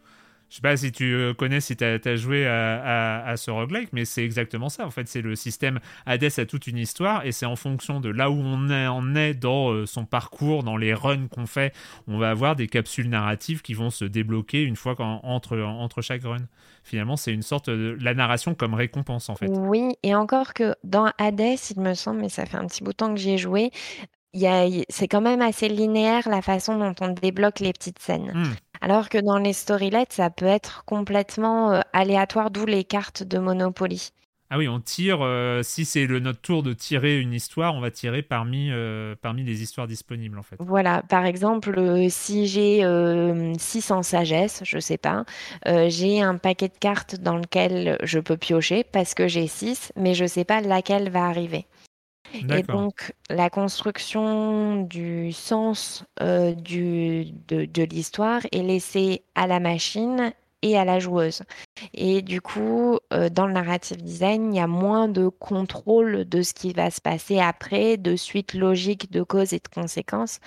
Je 0.52 0.56
sais 0.56 0.60
pas 0.60 0.76
si 0.76 0.92
tu 0.92 1.14
euh, 1.14 1.32
connais, 1.32 1.62
si 1.62 1.76
tu 1.76 1.82
as, 1.82 2.16
joué 2.16 2.46
à, 2.46 3.32
ce 3.38 3.50
roguelike, 3.50 3.88
mais 3.94 4.04
c'est 4.04 4.22
exactement 4.22 4.68
ça. 4.68 4.86
En 4.86 4.90
fait, 4.90 5.08
c'est 5.08 5.22
le 5.22 5.34
système 5.34 5.80
Hades 6.04 6.30
a 6.36 6.44
toute 6.44 6.66
une 6.66 6.76
histoire 6.76 7.24
et 7.24 7.32
c'est 7.32 7.46
en 7.46 7.56
fonction 7.56 8.00
de 8.00 8.10
là 8.10 8.30
où 8.30 8.34
on 8.34 8.68
on 8.70 9.14
est 9.14 9.32
dans 9.32 9.70
euh, 9.70 9.86
son 9.86 10.04
parcours, 10.04 10.62
dans 10.62 10.76
les 10.76 10.92
runs 10.92 11.26
qu'on 11.28 11.46
fait, 11.46 11.72
on 12.06 12.18
va 12.18 12.28
avoir 12.28 12.54
des 12.54 12.66
capsules 12.66 13.08
narratives 13.08 13.62
qui 13.62 13.72
vont 13.72 13.88
se 13.88 14.04
débloquer 14.04 14.62
une 14.62 14.76
fois 14.76 14.94
entre, 15.00 15.58
entre 15.58 16.02
chaque 16.02 16.22
run. 16.22 16.36
Finalement, 16.84 17.16
c'est 17.16 17.32
une 17.32 17.40
sorte 17.40 17.70
de 17.70 17.96
la 17.98 18.12
narration 18.12 18.54
comme 18.54 18.74
récompense 18.74 19.30
en 19.30 19.36
fait. 19.36 19.48
Oui, 19.48 19.96
et 20.02 20.14
encore 20.14 20.52
que 20.52 20.74
dans 20.84 21.10
Hades, 21.16 21.40
il 21.74 21.80
me 21.80 21.94
semble, 21.94 22.20
mais 22.20 22.28
ça 22.28 22.44
fait 22.44 22.58
un 22.58 22.66
petit 22.66 22.84
bout 22.84 22.92
de 22.92 22.96
temps 22.96 23.14
que 23.14 23.18
j'y 23.18 23.30
ai 23.30 23.38
joué, 23.38 23.70
c'est 24.34 25.08
quand 25.08 25.20
même 25.20 25.42
assez 25.42 25.68
linéaire 25.68 26.28
la 26.28 26.42
façon 26.42 26.78
dont 26.78 26.94
on 27.00 27.08
débloque 27.08 27.60
les 27.60 27.72
petites 27.72 27.98
scènes. 27.98 28.32
Hmm. 28.34 28.54
Alors 28.80 29.08
que 29.08 29.18
dans 29.18 29.38
les 29.38 29.52
storylets, 29.52 30.06
ça 30.10 30.28
peut 30.28 30.44
être 30.44 30.84
complètement 30.84 31.72
euh, 31.72 31.80
aléatoire, 31.92 32.50
d'où 32.50 32.66
les 32.66 32.82
cartes 32.82 33.22
de 33.22 33.38
Monopoly. 33.38 34.10
Ah 34.50 34.58
oui, 34.58 34.68
on 34.68 34.80
tire, 34.80 35.20
euh, 35.22 35.62
si 35.62 35.84
c'est 35.84 36.06
notre 36.06 36.40
tour 36.40 36.62
de 36.62 36.72
tirer 36.74 37.18
une 37.20 37.32
histoire, 37.32 37.74
on 37.74 37.80
va 37.80 37.90
tirer 37.90 38.22
parmi, 38.22 38.70
euh, 38.70 39.14
parmi 39.22 39.44
les 39.44 39.62
histoires 39.62 39.86
disponibles 39.86 40.38
en 40.38 40.42
fait. 40.42 40.56
Voilà, 40.58 41.02
par 41.08 41.24
exemple, 41.24 41.80
si 42.10 42.48
j'ai 42.48 42.84
600 43.58 44.02
sagesse, 44.02 44.62
je 44.64 44.78
sais 44.78 44.98
pas, 44.98 45.24
j'ai 45.64 46.20
un 46.20 46.36
paquet 46.36 46.68
de 46.68 46.76
cartes 46.78 47.16
dans 47.16 47.38
lequel 47.38 47.96
je 48.02 48.18
peux 48.18 48.36
piocher 48.36 48.84
parce 48.84 49.14
que 49.14 49.26
j'ai 49.26 49.46
6, 49.46 49.92
mais 49.96 50.12
je 50.12 50.26
sais 50.26 50.44
pas 50.44 50.60
laquelle 50.60 51.08
va 51.08 51.24
arriver. 51.24 51.66
Et 52.34 52.62
donc, 52.62 53.12
la 53.30 53.50
construction 53.50 54.82
du 54.82 55.32
sens 55.32 56.04
euh, 56.20 56.54
du, 56.54 57.26
de, 57.48 57.82
l'histoire 57.82 58.40
est 58.52 58.62
laissée 58.62 59.22
à 59.34 59.46
la 59.46 59.60
machine 59.60 60.32
et 60.62 60.78
à 60.78 60.84
la 60.84 60.98
joueuse. 60.98 61.42
Et 61.92 62.22
du 62.22 62.40
coup, 62.40 62.98
euh, 63.12 63.28
dans 63.28 63.46
le 63.46 63.52
narrative 63.52 64.02
design, 64.02 64.54
il 64.54 64.56
y 64.56 64.60
a 64.60 64.66
moins 64.66 65.08
de 65.08 65.28
contrôle 65.28 66.24
de 66.28 66.42
ce 66.42 66.54
qui 66.54 66.72
va 66.72 66.90
se 66.90 67.00
passer 67.00 67.40
après, 67.40 67.96
de 67.96 68.16
suite 68.16 68.54
logique 68.54 69.10
de 69.10 69.22
causes 69.22 69.52
et 69.52 69.58
de 69.58 69.68
conséquences, 69.68 70.40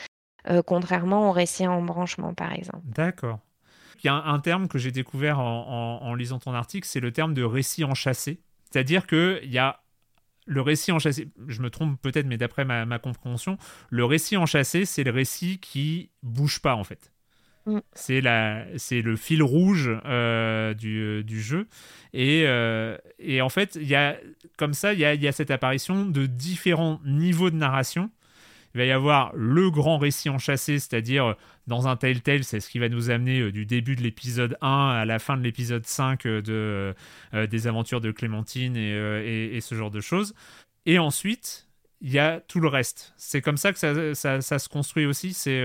euh, 0.50 0.62
contrairement 0.66 1.30
au 1.30 1.32
récit 1.32 1.68
en 1.68 1.82
branchement, 1.82 2.34
par 2.34 2.54
exemple. 2.54 2.84
D'accord. 2.86 3.40
Il 4.04 4.08
y 4.08 4.10
a 4.10 4.16
un, 4.16 4.40
terme 4.40 4.68
que 4.68 4.78
j'ai 4.78 4.92
découvert 4.92 5.40
en, 5.40 6.00
en, 6.02 6.14
lisant 6.14 6.38
ton 6.38 6.54
article, 6.54 6.88
c'est 6.88 7.00
le 7.00 7.12
terme 7.12 7.34
de 7.34 7.44
récit 7.44 7.84
enchâssé. 7.84 8.40
C'est-à-dire 8.70 9.08
qu'il 9.08 9.52
y 9.52 9.58
a 9.58 9.80
le 10.46 10.62
récit 10.62 10.92
enchâssé, 10.92 11.28
je 11.48 11.62
me 11.62 11.70
trompe 11.70 12.00
peut-être, 12.02 12.28
mais 12.28 12.38
d'après 12.38 12.66
ma, 12.66 13.00
compréhension, 13.00 13.58
le 13.90 14.06
récit 14.06 14.38
enchâssé, 14.38 14.86
c'est 14.86 15.04
le 15.04 15.12
récit 15.12 15.60
qui 15.60 16.10
bouge 16.24 16.60
pas 16.60 16.76
en 16.76 16.84
fait. 16.84 17.12
Mm. 17.66 17.80
C'est 17.94 18.22
le 18.22 19.16
fil 19.16 19.42
rouge 19.42 19.90
euh, 20.06 20.74
du, 20.74 21.24
du, 21.24 21.42
jeu. 21.42 21.68
Et, 22.14 22.44
euh, 22.46 22.98
et, 23.18 23.42
en 23.42 23.50
fait, 23.50 23.78
y 23.82 23.96
a, 23.96 24.18
comme 24.58 24.74
ça, 24.74 24.94
il 24.94 25.00
y 25.00 25.06
a, 25.06 25.16
y 25.16 25.28
a, 25.28 25.32
cette 25.32 25.50
apparition 25.50 26.06
de 26.06 26.28
différents 26.28 27.02
niveaux 27.06 27.50
de 27.50 27.56
narration 27.56 28.12
il 28.76 28.80
va 28.80 28.86
y 28.86 28.92
avoir 28.92 29.32
le 29.36 29.72
grand 29.72 29.98
récit 29.98 30.30
enchâssé, 30.30 30.80
c'est-à-dire 30.80 31.28
euh, 31.28 31.34
dans 31.66 31.88
un 31.88 31.96
Telltale, 31.96 32.44
c'est 32.44 32.60
ce 32.60 32.70
qui 32.70 32.78
va 32.78 32.90
nous 32.90 33.10
amener 33.10 33.40
euh, 33.40 33.50
du 33.50 33.66
début 33.66 33.96
de 33.96 34.02
l'épisode 34.02 34.58
1 34.60 34.90
à 34.90 35.06
la 35.06 35.18
fin 35.18 35.38
de 35.38 35.44
l'épisode 35.44 35.86
5 35.86 36.26
euh, 36.26 36.42
de, 37.32 37.46
des 37.46 37.68
aventures 37.68 38.02
de 38.02 38.12
Clémentine 38.12 38.76
et, 38.76 39.60
ce 39.62 39.76
genre 39.76 39.92
de 39.92 40.02
choses. 40.02 40.36
Et 40.86 41.00
ensuite, 41.00 41.70
il 42.02 42.12
y 42.12 42.20
a 42.20 42.42
tout 42.42 42.60
le 42.60 42.68
reste. 42.68 43.14
C'est 43.16 43.42
comme 43.42 43.56
ça 43.56 43.72
que 43.72 43.80
ça, 43.80 44.42
ça, 44.42 44.60
se 44.60 44.68
construit 44.68 45.06
aussi, 45.06 45.34
c'est 45.34 45.64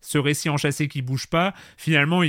ce 0.00 0.18
récit 0.18 0.48
enchâssé 0.48 0.86
qui 0.86 1.02
bouge 1.02 1.26
pas. 1.26 1.52
Finalement, 1.76 2.22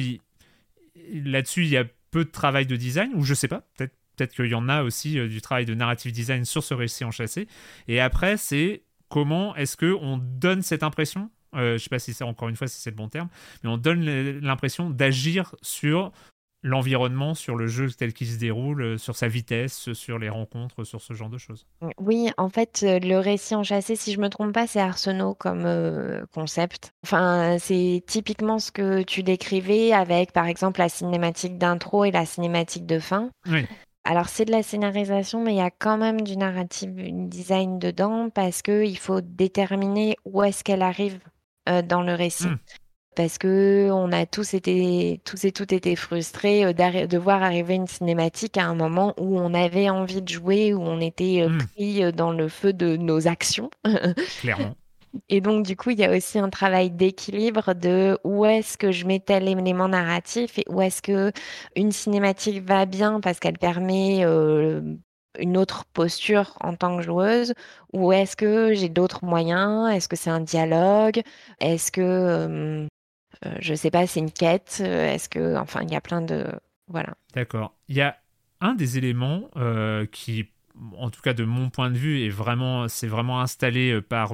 là-dessus, 1.13 1.61
il 1.61 1.69
y 1.69 1.77
a 1.77 1.85
peu 2.09 2.25
de 2.25 2.31
travail 2.31 2.65
de 2.65 2.75
design, 2.75 3.11
ou 3.13 3.23
je 3.23 3.35
sais 3.35 3.47
pas, 3.47 3.67
peut-être 3.77 3.93
peut-être 4.15 4.33
qu'il 4.33 4.47
y 4.47 4.55
en 4.55 4.67
a 4.67 4.81
aussi 4.81 5.13
du 5.29 5.41
travail 5.41 5.65
de 5.65 5.75
narrative 5.75 6.11
design 6.11 6.43
sur 6.43 6.63
ce 6.63 6.73
récit 6.73 7.03
enchâssé. 7.03 7.47
Et 7.87 7.99
après, 7.99 8.35
c'est 8.35 8.81
comment 9.09 9.55
est-ce 9.55 9.77
que 9.77 9.93
on 10.01 10.17
donne 10.17 10.61
cette 10.61 10.83
impression 10.83 11.29
euh, 11.55 11.69
je 11.69 11.73
ne 11.73 11.77
sais 11.77 11.89
pas 11.89 11.99
si 11.99 12.13
c'est 12.13 12.23
encore 12.23 12.49
une 12.49 12.55
fois 12.55 12.67
si 12.67 12.79
c'est 12.79 12.89
le 12.89 12.95
bon 12.95 13.09
terme, 13.09 13.29
mais 13.63 13.69
on 13.69 13.77
donne 13.77 14.05
l'impression 14.39 14.89
d'agir 14.89 15.55
sur 15.61 16.11
l'environnement, 16.63 17.35
sur 17.35 17.55
le 17.55 17.67
jeu 17.67 17.89
tel 17.91 18.13
qu'il 18.13 18.27
se 18.27 18.37
déroule, 18.37 18.81
euh, 18.81 18.97
sur 18.97 19.15
sa 19.15 19.27
vitesse, 19.27 19.93
sur 19.93 20.19
les 20.19 20.27
rencontres, 20.27 20.83
sur 20.83 21.01
ce 21.01 21.13
genre 21.13 21.29
de 21.29 21.37
choses. 21.37 21.65
Oui, 21.99 22.29
en 22.37 22.49
fait, 22.49 22.81
euh, 22.83 22.99
le 22.99 23.19
récit 23.19 23.55
enchâssé, 23.55 23.95
si 23.95 24.11
je 24.11 24.19
me 24.19 24.27
trompe 24.27 24.53
pas, 24.53 24.67
c'est 24.67 24.79
Arsenault 24.79 25.35
comme 25.35 25.65
concept. 26.33 26.91
Enfin, 27.05 27.57
c'est 27.59 28.03
typiquement 28.05 28.59
ce 28.59 28.71
que 28.71 29.03
tu 29.03 29.23
décrivais 29.23 29.93
avec, 29.93 30.33
par 30.33 30.47
exemple, 30.47 30.79
la 30.79 30.89
cinématique 30.89 31.57
d'intro 31.57 32.05
et 32.05 32.11
la 32.11 32.25
cinématique 32.25 32.85
de 32.85 32.99
fin. 32.99 33.29
Oui. 33.49 33.65
Alors, 34.09 34.29
c'est 34.29 34.45
de 34.45 34.51
la 34.51 34.63
scénarisation, 34.63 35.43
mais 35.43 35.53
il 35.53 35.57
y 35.57 35.61
a 35.61 35.69
quand 35.69 35.97
même 35.97 36.21
du 36.21 36.37
narrative 36.37 36.93
design 37.27 37.77
dedans 37.77 38.29
parce 38.29 38.61
qu'il 38.61 38.97
faut 38.97 39.19
déterminer 39.19 40.15
où 40.23 40.41
est-ce 40.43 40.63
qu'elle 40.63 40.81
arrive 40.81 41.19
euh, 41.67 41.81
dans 41.81 42.03
le 42.03 42.13
récit. 42.13 42.47
Hmm. 42.47 42.57
Parce 43.17 43.37
que 43.37 43.89
on 43.91 44.13
a 44.13 44.25
tous 44.25 44.53
été, 44.53 45.19
tous 45.25 45.43
et 45.43 45.51
toutes 45.51 45.73
été 45.73 45.97
frustrés 45.97 46.63
euh, 46.63 46.71
de 47.05 47.17
voir 47.17 47.43
arriver 47.43 47.73
une 47.73 47.87
cinématique 47.87 48.55
à 48.55 48.63
un 48.63 48.75
moment 48.75 49.13
où 49.17 49.37
on 49.37 49.53
avait 49.53 49.89
envie 49.89 50.21
de 50.21 50.29
jouer, 50.29 50.73
où 50.73 50.81
on 50.81 51.01
était 51.01 51.41
euh, 51.41 51.49
hmm. 51.49 51.57
pris 51.75 52.13
dans 52.13 52.31
le 52.31 52.47
feu 52.47 52.71
de 52.71 52.95
nos 52.95 53.27
actions. 53.27 53.69
Clairement. 54.39 54.73
Et 55.29 55.41
donc, 55.41 55.65
du 55.65 55.75
coup, 55.75 55.91
il 55.91 55.99
y 55.99 56.05
a 56.05 56.15
aussi 56.15 56.39
un 56.39 56.49
travail 56.49 56.91
d'équilibre 56.91 57.73
de 57.73 58.17
où 58.23 58.45
est-ce 58.45 58.77
que 58.77 58.91
je 58.91 59.05
mets 59.05 59.19
tel 59.19 59.47
élément 59.47 59.87
narratif 59.87 60.57
et 60.59 60.65
où 60.69 60.81
est-ce 60.81 61.01
que 61.01 61.31
une 61.75 61.91
cinématique 61.91 62.63
va 62.63 62.85
bien 62.85 63.19
parce 63.19 63.39
qu'elle 63.39 63.57
permet 63.57 64.25
euh, 64.25 64.81
une 65.39 65.57
autre 65.57 65.85
posture 65.93 66.57
en 66.61 66.75
tant 66.75 66.97
que 66.97 67.03
joueuse, 67.03 67.53
ou 67.93 68.11
est-ce 68.11 68.35
que 68.35 68.73
j'ai 68.73 68.89
d'autres 68.89 69.25
moyens? 69.25 69.91
Est-ce 69.93 70.07
que 70.07 70.15
c'est 70.15 70.29
un 70.29 70.39
dialogue? 70.39 71.21
Est-ce 71.59 71.91
que, 71.91 72.01
euh, 72.01 72.87
euh, 73.45 73.55
je 73.59 73.73
sais 73.73 73.91
pas, 73.91 74.07
c'est 74.07 74.19
une 74.19 74.31
quête? 74.31 74.81
Est-ce 74.81 75.29
que, 75.29 75.57
enfin, 75.57 75.81
il 75.83 75.91
y 75.91 75.95
a 75.95 76.01
plein 76.01 76.21
de, 76.21 76.47
voilà. 76.87 77.13
D'accord. 77.33 77.75
Il 77.87 77.95
y 77.95 78.01
a 78.01 78.17
un 78.61 78.73
des 78.73 78.97
éléments 78.97 79.49
qui, 80.11 80.47
en 80.97 81.09
tout 81.11 81.21
cas 81.21 81.33
de 81.33 81.43
mon 81.43 81.69
point 81.69 81.91
de 81.91 81.97
vue, 81.97 82.25
est 82.25 82.29
vraiment, 82.29 82.87
c'est 82.87 83.07
vraiment 83.07 83.41
installé 83.41 84.01
par 84.01 84.33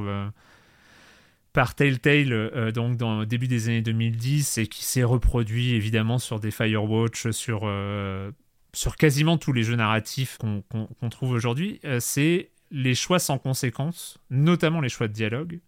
par 1.54 1.76
Telltale 1.76 2.34
euh, 2.34 2.72
donc 2.72 2.98
dans 2.98 3.20
le 3.20 3.26
début 3.26 3.48
des 3.48 3.70
années 3.70 3.84
2010 3.84 4.58
et 4.58 4.68
qui 4.68 4.84
s'est 4.84 5.04
reproduit 5.04 5.76
évidemment 5.76 6.18
sur 6.18 6.40
des 6.40 6.52
Firewatch, 6.52 7.30
sur, 7.30 7.62
euh, 7.64 8.32
sur 8.74 8.98
quasiment 8.98 9.38
tous 9.38 9.54
les 9.54 9.64
jeux 9.64 9.76
narratifs 9.76 10.40
qu'on 10.40 11.10
trouve 11.10 11.32
aujourd'hui, 11.32 11.80
euh, 11.86 12.00
c'est 12.00 12.50
les 12.72 12.96
choix 12.96 13.20
sans 13.20 13.38
conséquence, 13.38 14.18
notamment 14.32 14.82
les 14.82 14.90
choix 14.90 15.08
de 15.08 15.14
dialogue, 15.14 15.60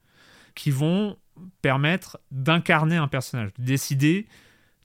qui 0.56 0.72
vont 0.72 1.18
permettre 1.62 2.20
d'incarner 2.32 2.96
un 2.96 3.08
personnage, 3.08 3.52
de 3.60 3.64
décider 3.64 4.26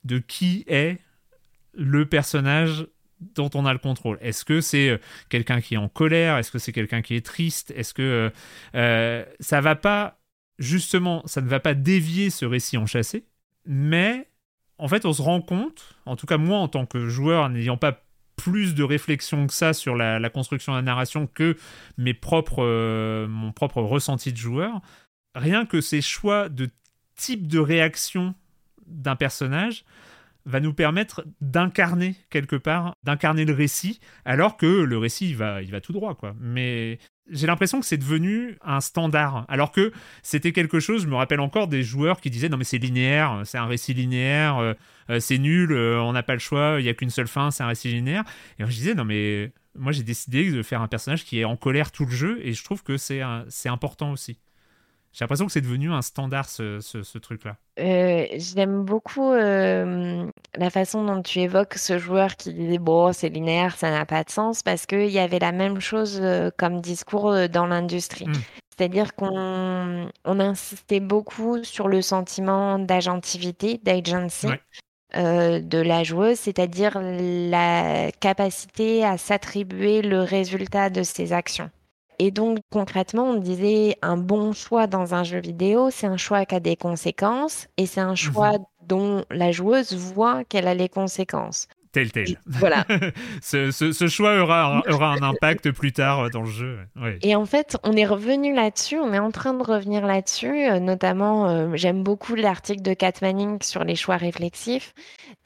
de 0.03 0.19
qui 0.19 0.63
est 0.67 0.99
le 1.73 2.05
personnage 2.05 2.85
dont 3.35 3.49
on 3.55 3.65
a 3.65 3.73
le 3.73 3.79
contrôle. 3.79 4.17
Est-ce 4.21 4.45
que 4.45 4.61
c'est 4.61 4.99
quelqu'un 5.29 5.61
qui 5.61 5.75
est 5.75 5.77
en 5.77 5.89
colère? 5.89 6.37
Est-ce 6.37 6.51
que 6.51 6.59
c'est 6.59 6.73
quelqu'un 6.73 7.01
qui 7.01 7.15
est 7.15 7.25
triste? 7.25 7.71
Est-ce 7.75 7.93
que 7.93 8.31
ça 8.73 9.61
va 9.61 9.75
pas 9.75 10.20
justement, 10.59 11.23
ça 11.25 11.41
ne 11.41 11.47
va 11.47 11.59
pas 11.59 11.73
dévier 11.73 12.29
ce 12.29 12.45
récit 12.45 12.77
enchâssé, 12.77 13.25
mais 13.65 14.27
en 14.77 14.87
fait, 14.87 15.05
on 15.05 15.13
se 15.13 15.21
rend 15.21 15.41
compte, 15.41 15.95
en 16.05 16.15
tout 16.15 16.25
cas 16.25 16.37
moi 16.37 16.57
en 16.57 16.67
tant 16.67 16.85
que 16.85 17.07
joueur, 17.07 17.49
n'ayant 17.49 17.77
pas 17.77 18.03
plus 18.35 18.73
de 18.73 18.83
réflexion 18.83 19.45
que 19.45 19.53
ça 19.53 19.73
sur 19.73 19.95
la, 19.95 20.29
construction 20.29 20.71
de 20.71 20.77
la 20.77 20.81
narration 20.81 21.27
que 21.27 21.55
mes 21.97 22.15
propres, 22.15 22.63
euh, 22.63 23.27
mon 23.27 23.51
propre 23.51 23.81
ressenti 23.81 24.31
de 24.33 24.37
joueur, 24.37 24.81
rien 25.35 25.65
que 25.65 25.79
ces 25.79 26.01
choix 26.01 26.49
de 26.49 26.69
type 27.15 27.47
de 27.47 27.59
réaction 27.59 28.33
d'un 28.87 29.15
personnage 29.15 29.85
va 30.45 30.59
nous 30.59 30.73
permettre 30.73 31.23
d'incarner 31.39 32.15
quelque 32.31 32.55
part, 32.55 32.95
d'incarner 33.03 33.45
le 33.45 33.53
récit, 33.53 33.99
alors 34.25 34.57
que 34.57 34.65
le 34.65 34.97
récit 34.97 35.29
il 35.29 35.35
va, 35.35 35.61
il 35.61 35.69
va 35.69 35.81
tout 35.81 35.93
droit 35.93 36.15
quoi. 36.15 36.33
Mais 36.39 36.97
j'ai 37.29 37.47
l'impression 37.47 37.79
que 37.79 37.85
c'est 37.85 37.97
devenu 37.97 38.57
un 38.61 38.81
standard. 38.81 39.45
Alors 39.47 39.71
que 39.71 39.91
c'était 40.23 40.51
quelque 40.51 40.79
chose, 40.79 41.03
je 41.03 41.07
me 41.07 41.15
rappelle 41.15 41.39
encore 41.39 41.67
des 41.67 41.83
joueurs 41.83 42.19
qui 42.19 42.29
disaient 42.29 42.49
non 42.49 42.57
mais 42.57 42.63
c'est 42.63 42.77
linéaire, 42.77 43.41
c'est 43.45 43.57
un 43.57 43.65
récit 43.65 43.93
linéaire, 43.93 44.57
euh, 44.57 44.73
euh, 45.09 45.19
c'est 45.19 45.37
nul, 45.37 45.71
euh, 45.71 46.01
on 46.01 46.13
n'a 46.13 46.23
pas 46.23 46.33
le 46.33 46.39
choix, 46.39 46.77
il 46.79 46.83
n'y 46.83 46.89
a 46.89 46.93
qu'une 46.93 47.09
seule 47.09 47.27
fin, 47.27 47.51
c'est 47.51 47.63
un 47.63 47.67
récit 47.67 47.89
linéaire. 47.89 48.23
Et 48.59 48.63
je 48.65 48.69
disais 48.69 48.93
non 48.93 49.05
mais 49.05 49.51
moi 49.75 49.91
j'ai 49.91 50.03
décidé 50.03 50.51
de 50.51 50.61
faire 50.63 50.81
un 50.81 50.87
personnage 50.87 51.23
qui 51.23 51.39
est 51.39 51.45
en 51.45 51.55
colère 51.55 51.91
tout 51.91 52.05
le 52.05 52.11
jeu 52.11 52.39
et 52.43 52.53
je 52.53 52.63
trouve 52.63 52.83
que 52.83 52.97
c'est 52.97 53.21
important 53.65 54.11
aussi. 54.11 54.39
J'ai 55.13 55.23
l'impression 55.23 55.45
que 55.45 55.51
c'est 55.51 55.61
devenu 55.61 55.91
un 55.91 56.01
standard, 56.01 56.47
ce, 56.47 56.79
ce, 56.79 57.17
truc-là. 57.17 57.57
Euh, 57.79 58.25
j'aime 58.37 58.85
beaucoup 58.85 59.33
euh, 59.33 60.25
la 60.55 60.69
façon 60.69 61.03
dont 61.03 61.21
tu 61.21 61.39
évoques 61.39 61.73
ce 61.73 61.97
joueur 61.97 62.37
qui 62.37 62.53
disait 62.53 62.77
bon, 62.77 63.11
c'est 63.11 63.27
linéaire, 63.27 63.75
ça 63.75 63.91
n'a 63.91 64.05
pas 64.05 64.23
de 64.23 64.29
sens, 64.29 64.63
parce 64.63 64.85
qu'il 64.85 65.09
y 65.09 65.19
avait 65.19 65.39
la 65.39 65.51
même 65.51 65.81
chose 65.81 66.19
euh, 66.21 66.49
comme 66.57 66.79
discours 66.79 67.49
dans 67.49 67.67
l'industrie. 67.67 68.27
Hmm. 68.27 68.33
C'est-à-dire 68.69 69.13
qu'on 69.13 70.09
on 70.23 70.39
insistait 70.39 71.01
beaucoup 71.01 71.61
sur 71.63 71.89
le 71.89 72.01
sentiment 72.01 72.79
d'agentivité, 72.79 73.79
d'agency. 73.83 74.47
de 75.13 75.81
la 75.81 76.03
joueuse, 76.05 76.39
c'est-à-dire 76.39 76.97
la 77.01 78.13
capacité 78.21 79.03
à 79.03 79.17
s'attribuer 79.17 80.01
le 80.01 80.21
résultat 80.21 80.89
de 80.89 81.03
ses 81.03 81.33
actions. 81.33 81.69
Et 82.23 82.29
donc 82.29 82.59
concrètement, 82.69 83.31
on 83.31 83.37
disait 83.37 83.97
un 84.03 84.15
bon 84.15 84.53
choix 84.53 84.85
dans 84.85 85.15
un 85.15 85.23
jeu 85.23 85.39
vidéo, 85.39 85.89
c'est 85.89 86.05
un 86.05 86.17
choix 86.17 86.45
qui 86.45 86.53
a 86.53 86.59
des 86.59 86.75
conséquences 86.75 87.67
et 87.77 87.87
c'est 87.87 87.99
un 87.99 88.13
choix 88.13 88.59
mhm. 88.59 88.65
dont 88.83 89.25
la 89.31 89.51
joueuse 89.51 89.95
voit 89.95 90.43
qu'elle 90.43 90.67
a 90.67 90.75
les 90.75 90.87
conséquences. 90.87 91.67
Telltale. 91.91 92.39
Voilà. 92.45 92.85
ce, 93.41 94.07
choix 94.07 94.41
aura, 94.41 94.81
aura 94.89 95.13
un 95.13 95.21
impact 95.21 95.71
plus 95.71 95.91
tard 95.91 96.29
dans 96.29 96.41
le 96.41 96.49
jeu. 96.49 96.79
Et 97.21 97.35
en 97.35 97.45
fait, 97.45 97.77
on 97.83 97.93
est 97.93 98.05
revenu 98.05 98.53
là-dessus, 98.53 98.97
on 98.97 99.13
est 99.13 99.19
en 99.19 99.31
train 99.31 99.53
de 99.53 99.63
revenir 99.63 100.05
là-dessus. 100.05 100.69
Euh, 100.69 100.79
notamment, 100.79 101.49
euh, 101.49 101.75
j'aime 101.75 102.03
beaucoup 102.03 102.35
l'article 102.35 102.81
de 102.81 102.93
Kat 102.93 103.13
Manning 103.21 103.61
sur 103.61 103.83
les 103.83 103.95
choix 103.95 104.17
réflexifs, 104.17 104.93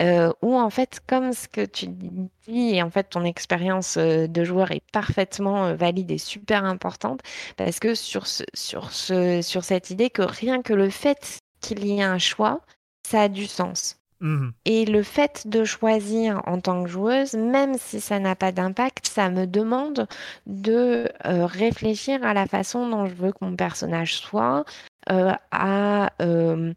euh, 0.02 0.32
où 0.42 0.56
en 0.56 0.70
fait, 0.70 1.02
comme 1.08 1.34
ce 1.34 1.48
que 1.48 1.66
tu 1.66 1.88
dis, 1.88 2.76
et 2.76 2.84
en 2.84 2.92
fait, 2.92 3.10
ton 3.10 3.24
expérience 3.24 3.98
de 3.98 4.44
joueur 4.44 4.72
est 4.72 4.84
parfaitement 4.92 5.74
valide 5.76 6.12
et 6.12 6.18
super 6.18 6.64
importante, 6.64 7.22
parce 7.58 7.80
que 7.80 7.96
sur, 7.96 8.28
ce, 8.28 8.44
sur, 8.54 8.92
ce, 8.92 9.42
sur 9.42 9.64
cette 9.64 9.90
idée 9.90 10.10
que 10.10 10.22
rien 10.22 10.62
que 10.62 10.74
le 10.74 10.90
fait 10.90 11.40
qu'il 11.62 11.86
y 11.86 12.00
ait 12.00 12.04
un 12.04 12.20
choix, 12.20 12.62
ça 13.08 13.22
a 13.22 13.28
du 13.30 13.46
sens. 13.46 13.98
Mhm. 14.22 14.54
Et 14.66 14.86
le 14.86 15.04
fait 15.04 15.48
de 15.48 15.64
choisir 15.66 16.42
en 16.46 16.60
tant 16.60 16.84
que 16.84 16.90
joueuse, 16.90 17.34
même 17.34 17.78
si 17.78 18.00
ça 18.00 18.20
n'a 18.20 18.36
pas 18.36 18.52
d'impact, 18.52 19.08
ça 19.08 19.30
me 19.30 19.46
demande 19.46 20.08
de 20.46 21.10
euh, 21.26 21.46
réfléchir 21.46 22.24
à 22.24 22.34
la 22.34 22.48
façon 22.48 22.88
dont 22.88 23.06
je 23.08 23.14
veux 23.14 23.32
que 23.32 23.44
mon 23.44 23.56
personnage 23.56 24.16
soit, 24.16 24.66
euh, 25.12 25.34
à 25.52 26.12
euh, 26.22 26.74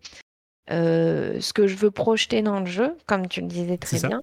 ce 0.68 1.52
que 1.52 1.66
je 1.66 1.76
veux 1.76 1.90
projeter 1.90 2.42
dans 2.42 2.60
le 2.60 2.66
jeu, 2.66 2.96
comme 3.06 3.28
tu 3.28 3.40
le 3.40 3.46
disais 3.46 3.78
très 3.78 4.00
bien. 4.00 4.20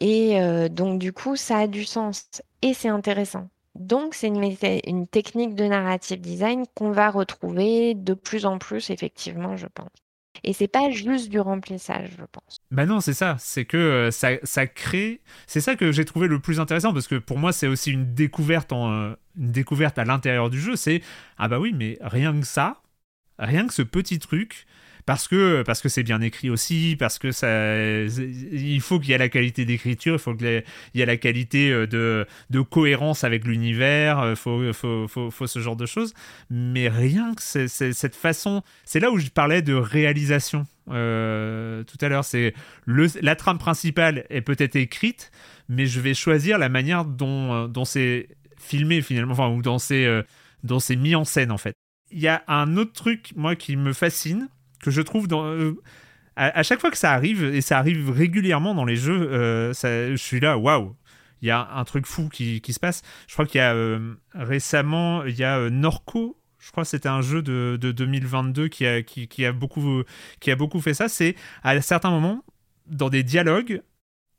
Et 0.00 0.38
donc 0.70 1.00
du 1.00 1.12
coup, 1.12 1.34
ça 1.34 1.58
a 1.58 1.66
du 1.66 1.84
sens 1.84 2.30
et 2.62 2.72
c'est 2.72 2.88
intéressant. 2.88 3.48
Donc, 3.74 4.14
c'est 4.14 4.26
une, 4.26 4.56
une, 4.86 5.06
technique 5.06 5.54
de 5.54 5.64
narrative 5.64 6.20
design 6.20 6.64
qu'on 6.74 6.90
va 6.90 7.10
retrouver 7.10 7.94
de 7.94 8.12
plus 8.12 8.44
en 8.44 8.58
plus, 8.58 8.90
effectivement, 8.90 9.56
je 9.56 9.66
pense. 9.68 9.90
Et 10.44 10.52
c'est 10.52 10.68
pas 10.68 10.90
juste 10.90 11.28
du 11.28 11.40
remplissage, 11.40 12.10
je 12.18 12.24
pense. 12.30 12.58
Bah 12.70 12.86
non, 12.86 13.00
c'est 13.00 13.14
ça. 13.14 13.36
C'est 13.38 13.64
que 13.64 13.76
euh, 13.76 14.10
ça, 14.10 14.30
ça 14.42 14.66
crée. 14.66 15.20
C'est 15.46 15.60
ça 15.60 15.76
que 15.76 15.92
j'ai 15.92 16.04
trouvé 16.04 16.28
le 16.28 16.38
plus 16.40 16.60
intéressant 16.60 16.92
parce 16.92 17.08
que 17.08 17.16
pour 17.16 17.38
moi, 17.38 17.52
c'est 17.52 17.66
aussi 17.66 17.90
une 17.92 18.14
découverte, 18.14 18.72
en, 18.72 18.92
euh, 18.92 19.14
une 19.38 19.52
découverte 19.52 19.98
à 19.98 20.04
l'intérieur 20.04 20.50
du 20.50 20.60
jeu. 20.60 20.76
C'est 20.76 21.02
ah 21.38 21.48
bah 21.48 21.58
oui, 21.58 21.72
mais 21.74 21.98
rien 22.00 22.38
que 22.38 22.46
ça, 22.46 22.82
rien 23.38 23.66
que 23.66 23.74
ce 23.74 23.82
petit 23.82 24.18
truc, 24.18 24.66
parce 25.08 25.26
que 25.26 25.62
parce 25.62 25.80
que 25.80 25.88
c'est 25.88 26.02
bien 26.02 26.20
écrit 26.20 26.50
aussi, 26.50 26.94
parce 26.98 27.18
que 27.18 27.32
ça, 27.32 27.48
il 27.72 28.80
faut 28.82 29.00
qu'il 29.00 29.08
y 29.08 29.12
ait 29.14 29.18
la 29.18 29.30
qualité 29.30 29.64
d'écriture, 29.64 30.16
il 30.16 30.18
faut 30.18 30.34
qu'il 30.34 30.62
y 30.92 31.00
ait 31.00 31.06
la 31.06 31.16
qualité 31.16 31.72
euh, 31.72 31.86
de, 31.86 32.26
de 32.50 32.60
cohérence 32.60 33.24
avec 33.24 33.46
l'univers, 33.46 34.18
euh, 34.18 34.34
faut, 34.34 34.70
faut, 34.74 35.08
faut, 35.08 35.30
faut, 35.30 35.46
ce 35.46 35.60
genre 35.60 35.76
de 35.76 35.86
choses. 35.86 36.12
Mais 36.50 36.90
rien 36.90 37.34
que 37.34 37.42
cette 37.42 38.16
façon, 38.16 38.62
c'est 38.84 39.00
là 39.00 39.10
où 39.10 39.18
je 39.18 39.30
parlais 39.30 39.62
de 39.62 39.72
réalisation 39.72 40.66
euh, 40.90 41.84
tout 41.84 41.96
à 42.02 42.10
l'heure. 42.10 42.26
C'est 42.26 42.52
la 42.86 43.34
trame 43.34 43.56
principale 43.56 44.26
est 44.28 44.42
peut-être 44.42 44.76
écrite, 44.76 45.30
mais 45.70 45.86
je 45.86 46.00
vais 46.00 46.12
choisir 46.12 46.58
la 46.58 46.68
manière 46.68 47.06
dont, 47.06 47.66
dont 47.66 47.86
c'est 47.86 48.28
filmé 48.58 49.00
finalement, 49.00 49.32
enfin, 49.32 49.48
ou 49.48 49.62
dont 49.62 49.78
c'est 49.78 50.96
mis 50.96 51.14
en 51.14 51.24
scène 51.24 51.50
en 51.50 51.56
fait. 51.56 51.72
Il 52.10 52.20
y 52.20 52.28
a 52.28 52.42
un 52.46 52.76
autre 52.76 52.92
truc, 52.92 53.32
moi, 53.36 53.56
qui 53.56 53.76
me 53.76 53.94
fascine, 53.94 54.48
que 54.80 54.90
je 54.90 55.02
trouve 55.02 55.28
dans. 55.28 55.44
Euh, 55.44 55.80
à, 56.36 56.62
chaque 56.62 56.80
fois 56.80 56.90
que 56.90 56.96
ça 56.96 57.12
arrive, 57.12 57.42
et 57.42 57.60
ça 57.60 57.78
arrive 57.78 58.10
régulièrement 58.10 58.72
dans 58.72 58.84
les 58.84 58.94
jeux, 58.94 59.28
euh, 59.32 59.72
je 59.74 60.16
suis 60.16 60.38
là, 60.38 60.56
waouh! 60.56 60.94
Il 61.42 61.48
y 61.48 61.50
a 61.50 61.68
un 61.74 61.84
truc 61.84 62.06
fou 62.06 62.28
qui, 62.28 62.60
qui 62.60 62.72
se 62.72 62.80
passe. 62.80 63.02
Je 63.26 63.32
crois 63.32 63.46
qu'il 63.46 63.58
y 63.58 63.62
a 63.62 63.72
euh, 63.74 64.14
récemment, 64.34 65.24
il 65.24 65.36
y 65.36 65.44
a 65.44 65.68
Norco, 65.70 66.40
je 66.58 66.70
crois 66.70 66.84
que 66.84 66.90
c'était 66.90 67.08
un 67.08 67.22
jeu 67.22 67.42
de, 67.42 67.78
de 67.80 67.92
2022 67.92 68.68
qui 68.68 68.86
a, 68.86 69.02
qui, 69.02 69.28
qui, 69.28 69.44
a 69.44 69.52
beaucoup, 69.52 70.02
qui 70.40 70.50
a 70.50 70.56
beaucoup 70.56 70.80
fait 70.80 70.94
ça. 70.94 71.08
C'est 71.08 71.36
à 71.62 71.80
certains 71.80 72.10
moments, 72.10 72.44
dans 72.86 73.08
des 73.08 73.22
dialogues, 73.22 73.82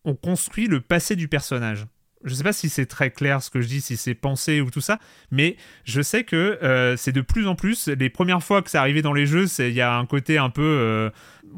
on 0.04 0.16
construit 0.16 0.68
le 0.68 0.82
passé 0.82 1.16
du 1.16 1.28
personnage 1.28 1.86
je 2.24 2.34
sais 2.34 2.43
pas 2.43 2.53
si 2.53 2.70
c'est 2.70 2.86
très 2.86 3.11
clair 3.11 3.41
ce 3.41 3.49
que 3.49 3.61
je 3.61 3.67
dis, 3.67 3.82
si 3.82 3.97
c'est 3.97 4.15
pensé 4.15 4.61
ou 4.61 4.70
tout 4.70 4.82
ça, 4.82 4.99
mais 5.32 5.55
je 5.86 6.01
sais 6.01 6.24
que 6.24 6.59
euh, 6.63 6.97
c'est 6.97 7.11
de 7.11 7.22
plus 7.22 7.47
en 7.47 7.55
plus. 7.55 7.88
Les 7.88 8.09
premières 8.09 8.43
fois 8.43 8.61
que 8.61 8.70
c'est 8.70 8.78
arrivé 8.78 9.01
dans 9.01 9.13
les 9.13 9.26
jeux, 9.26 9.45
il 9.59 9.74
y 9.74 9.82
a 9.82 9.95
un 9.95 10.05
côté 10.05 10.38
un 10.38 10.49
peu. 10.49 10.61
Euh, 10.61 11.09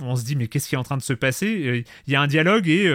on 0.01 0.15
se 0.15 0.23
dit, 0.23 0.35
mais 0.35 0.47
qu'est-ce 0.47 0.69
qui 0.69 0.75
est 0.75 0.77
en 0.77 0.83
train 0.83 0.97
de 0.97 1.01
se 1.01 1.13
passer? 1.13 1.85
Il 2.07 2.13
y 2.13 2.15
a 2.15 2.21
un 2.21 2.27
dialogue 2.27 2.69
et 2.69 2.87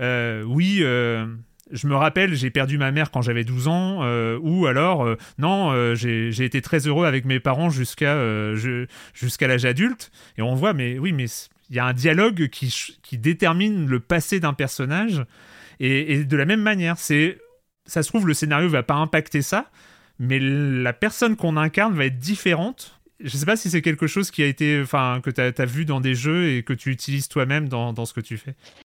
euh, 0.00 0.42
oui. 0.44 0.78
je 0.78 1.86
me 1.86 1.94
rappelle, 1.94 2.34
j'ai 2.34 2.50
perdu 2.50 2.76
ma 2.76 2.90
mère 2.90 3.10
quand 3.10 3.22
j'avais 3.22 3.44
12 3.44 3.68
ans, 3.68 4.36
ou 4.38 4.66
alors, 4.66 5.08
non, 5.38 5.94
j'ai 5.94 6.44
été 6.44 6.60
très 6.60 6.86
heureux 6.86 7.06
avec 7.06 7.24
mes 7.24 7.40
parents 7.40 7.70
jusqu'à 7.70 8.16
jusqu'à 9.14 9.46
l'âge 9.46 9.64
adulte. 9.64 10.10
Et 10.38 10.42
on 10.42 10.54
voit, 10.54 10.72
mais 10.72 10.98
oui, 10.98 11.12
mais 11.12 11.26
il 11.70 11.76
y 11.76 11.78
a 11.78 11.86
un 11.86 11.94
dialogue 11.94 12.48
qui, 12.48 12.74
qui 13.02 13.18
détermine 13.18 13.86
le 13.86 14.00
passé 14.00 14.40
d'un 14.40 14.54
personnage. 14.54 15.24
Et, 15.80 16.24
de 16.24 16.36
la 16.36 16.44
même 16.44 16.62
manière, 16.62 16.98
c'est 16.98 17.38
ça 17.86 18.02
se 18.02 18.08
trouve 18.08 18.26
le 18.26 18.34
scénario 18.34 18.68
va 18.68 18.82
pas 18.82 18.94
impacter 18.94 19.42
ça, 19.42 19.70
mais 20.18 20.38
la 20.40 20.92
personne 20.92 21.36
qu'on 21.36 21.56
incarne 21.56 21.94
va 21.94 22.06
être 22.06 22.18
différente. 22.18 23.00
Je 23.20 23.36
sais 23.36 23.46
pas 23.46 23.56
si 23.56 23.70
c'est 23.70 23.82
quelque 23.82 24.06
chose 24.06 24.30
qui 24.30 24.42
a 24.42 24.46
été, 24.46 24.80
enfin, 24.82 25.20
que 25.22 25.30
tu 25.30 25.40
as, 25.40 25.64
vu 25.64 25.84
dans 25.84 26.00
des 26.00 26.14
jeux 26.14 26.50
et 26.50 26.62
que 26.62 26.72
tu 26.72 26.90
utilises 26.90 27.28
toi-même 27.28 27.68
dans, 27.68 27.92
dans, 27.92 28.04
ce 28.04 28.12
que 28.12 28.20
tu 28.20 28.36
fais. 28.36 28.54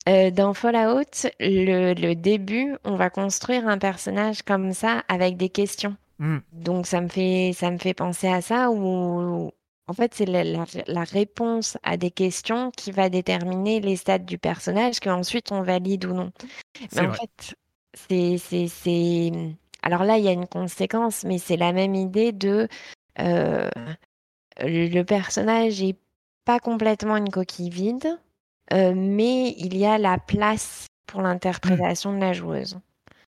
Euh, 0.08 0.30
dans 0.30 0.54
Fallout, 0.54 1.28
le, 1.38 1.94
le, 1.94 2.14
début, 2.14 2.74
on 2.84 2.96
va 2.96 3.10
construire 3.10 3.68
un 3.68 3.78
personnage 3.78 4.42
comme 4.42 4.72
ça 4.72 5.04
avec 5.08 5.36
des 5.36 5.50
questions. 5.50 5.96
Hmm. 6.18 6.38
Donc 6.52 6.86
ça 6.86 7.00
me 7.00 7.08
fait 7.08 7.52
ça 7.54 7.70
me 7.70 7.78
fait 7.78 7.94
penser 7.94 8.26
à 8.26 8.40
ça 8.40 8.70
où 8.70 9.52
en 9.88 9.94
fait, 9.94 10.14
c'est 10.14 10.26
la, 10.26 11.04
réponse 11.04 11.78
à 11.82 11.96
des 11.96 12.10
questions 12.10 12.70
qui 12.76 12.92
va 12.92 13.08
déterminer 13.08 13.80
les 13.80 13.96
stades 13.96 14.26
du 14.26 14.36
personnage 14.36 15.00
qu'ensuite 15.00 15.50
on 15.50 15.62
valide 15.62 16.04
ou 16.04 16.12
non. 16.12 16.30
Mais 16.94 17.06
en 17.06 17.12
fait, 17.14 17.56
c'est, 17.94 19.32
Alors 19.82 20.04
là, 20.04 20.18
il 20.18 20.24
y 20.24 20.28
a 20.28 20.32
une 20.32 20.46
conséquence, 20.46 21.24
mais 21.24 21.38
c'est 21.38 21.56
la 21.56 21.72
même 21.72 21.94
idée 21.94 22.32
de 22.32 22.68
euh, 23.18 23.70
le 24.60 25.02
personnage 25.04 25.82
est 25.82 25.96
pas 26.44 26.60
complètement 26.60 27.16
une 27.16 27.30
coquille 27.30 27.70
vide, 27.70 28.18
euh, 28.74 28.92
mais 28.94 29.54
il 29.56 29.74
y 29.74 29.86
a 29.86 29.96
la 29.96 30.18
place 30.18 30.86
pour 31.06 31.22
l'interprétation 31.22 32.12
de 32.12 32.20
la 32.20 32.34
joueuse. 32.34 32.78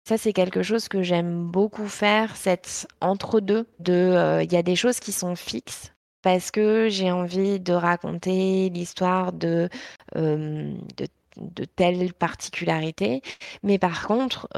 Ça, 0.07 0.17
c'est 0.17 0.33
quelque 0.33 0.63
chose 0.63 0.87
que 0.87 1.03
j'aime 1.03 1.43
beaucoup 1.43 1.87
faire, 1.87 2.35
cette 2.35 2.87
entre-deux 2.99 3.67
de 3.79 3.93
euh, 3.93 4.41
il 4.41 4.51
y 4.51 4.57
a 4.57 4.63
des 4.63 4.75
choses 4.75 4.99
qui 4.99 5.11
sont 5.11 5.35
fixes 5.35 5.93
parce 6.27 6.51
que 6.51 6.89
j'ai 6.89 7.09
envie 7.09 7.57
de 7.57 7.71
raconter 7.71 8.69
l'histoire 8.69 9.31
de, 9.31 9.69
de, 10.13 11.07
telle 11.77 12.13
particularité. 12.13 13.21
Mais 13.63 13.79
par 13.79 14.05
contre, 14.05 14.49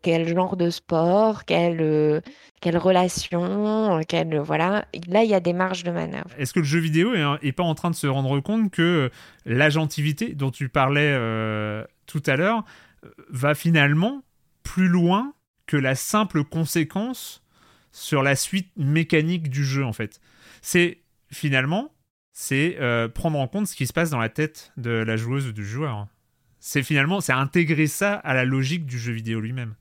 quel 0.00 0.26
genre 0.26 0.56
de 0.56 0.70
sport, 0.70 1.44
quelle, 1.44 2.22
quelle 2.62 2.78
relation, 2.78 4.00
quelle, 4.08 4.38
voilà, 4.38 4.86
là, 5.06 5.22
il 5.22 5.28
y 5.28 5.34
a 5.34 5.40
des 5.40 5.52
marges 5.52 5.84
de 5.84 5.90
manœuvre. 5.90 6.30
Est-ce 6.38 6.54
que 6.54 6.60
le 6.60 6.64
jeu 6.64 6.78
vidéo 6.78 7.12
est, 7.42 7.52
pas 7.52 7.62
en 7.62 7.74
train 7.74 7.90
de 7.90 7.94
se 7.94 8.06
rendre 8.06 8.40
compte 8.40 8.70
que 8.70 9.10
l'agentivité 9.44 10.32
dont 10.32 10.50
tu 10.50 10.70
parlais 10.70 11.14
tout 12.06 12.22
à 12.24 12.36
l'heure 12.36 12.64
va 13.28 13.54
finalement 13.54 14.22
plus 14.62 14.88
loin 14.88 15.34
que 15.66 15.76
la 15.76 15.94
simple 15.94 16.42
conséquence 16.42 17.44
sur 17.92 18.22
la 18.22 18.34
suite 18.34 18.70
mécanique 18.78 19.50
du 19.50 19.62
jeu 19.62 19.84
en 19.84 19.92
fait? 19.92 20.22
C'est 20.62 21.02
finalement, 21.30 21.90
c'est 22.32 22.76
euh, 22.78 23.08
prendre 23.08 23.38
en 23.38 23.48
compte 23.48 23.66
ce 23.66 23.74
qui 23.74 23.86
se 23.86 23.92
passe 23.92 24.10
dans 24.10 24.18
la 24.18 24.28
tête 24.28 24.72
de 24.76 24.90
la 24.90 25.16
joueuse 25.16 25.48
ou 25.48 25.52
du 25.52 25.66
joueur. 25.66 26.06
C'est 26.60 26.84
finalement, 26.84 27.20
c'est 27.20 27.32
intégrer 27.32 27.88
ça 27.88 28.14
à 28.14 28.32
la 28.32 28.44
logique 28.44 28.86
du 28.86 28.98
jeu 28.98 29.12
vidéo 29.12 29.40
lui-même. 29.40 29.74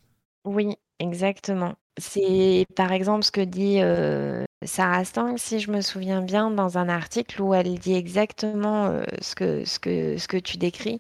Oui, 0.43 0.75
exactement. 0.99 1.75
C'est 1.99 2.65
par 2.75 2.91
exemple 2.91 3.23
ce 3.23 3.31
que 3.31 3.41
dit 3.41 3.77
euh, 3.81 4.43
Sarah 4.63 5.05
Stang, 5.05 5.37
si 5.37 5.59
je 5.59 5.69
me 5.71 5.81
souviens 5.81 6.21
bien, 6.21 6.49
dans 6.49 6.79
un 6.79 6.89
article 6.89 7.43
où 7.43 7.53
elle 7.53 7.77
dit 7.77 7.95
exactement 7.95 8.87
euh, 8.87 9.03
ce, 9.21 9.35
que, 9.35 9.63
ce, 9.65 9.77
que, 9.77 10.17
ce 10.17 10.27
que 10.27 10.37
tu 10.37 10.57
décris. 10.57 10.99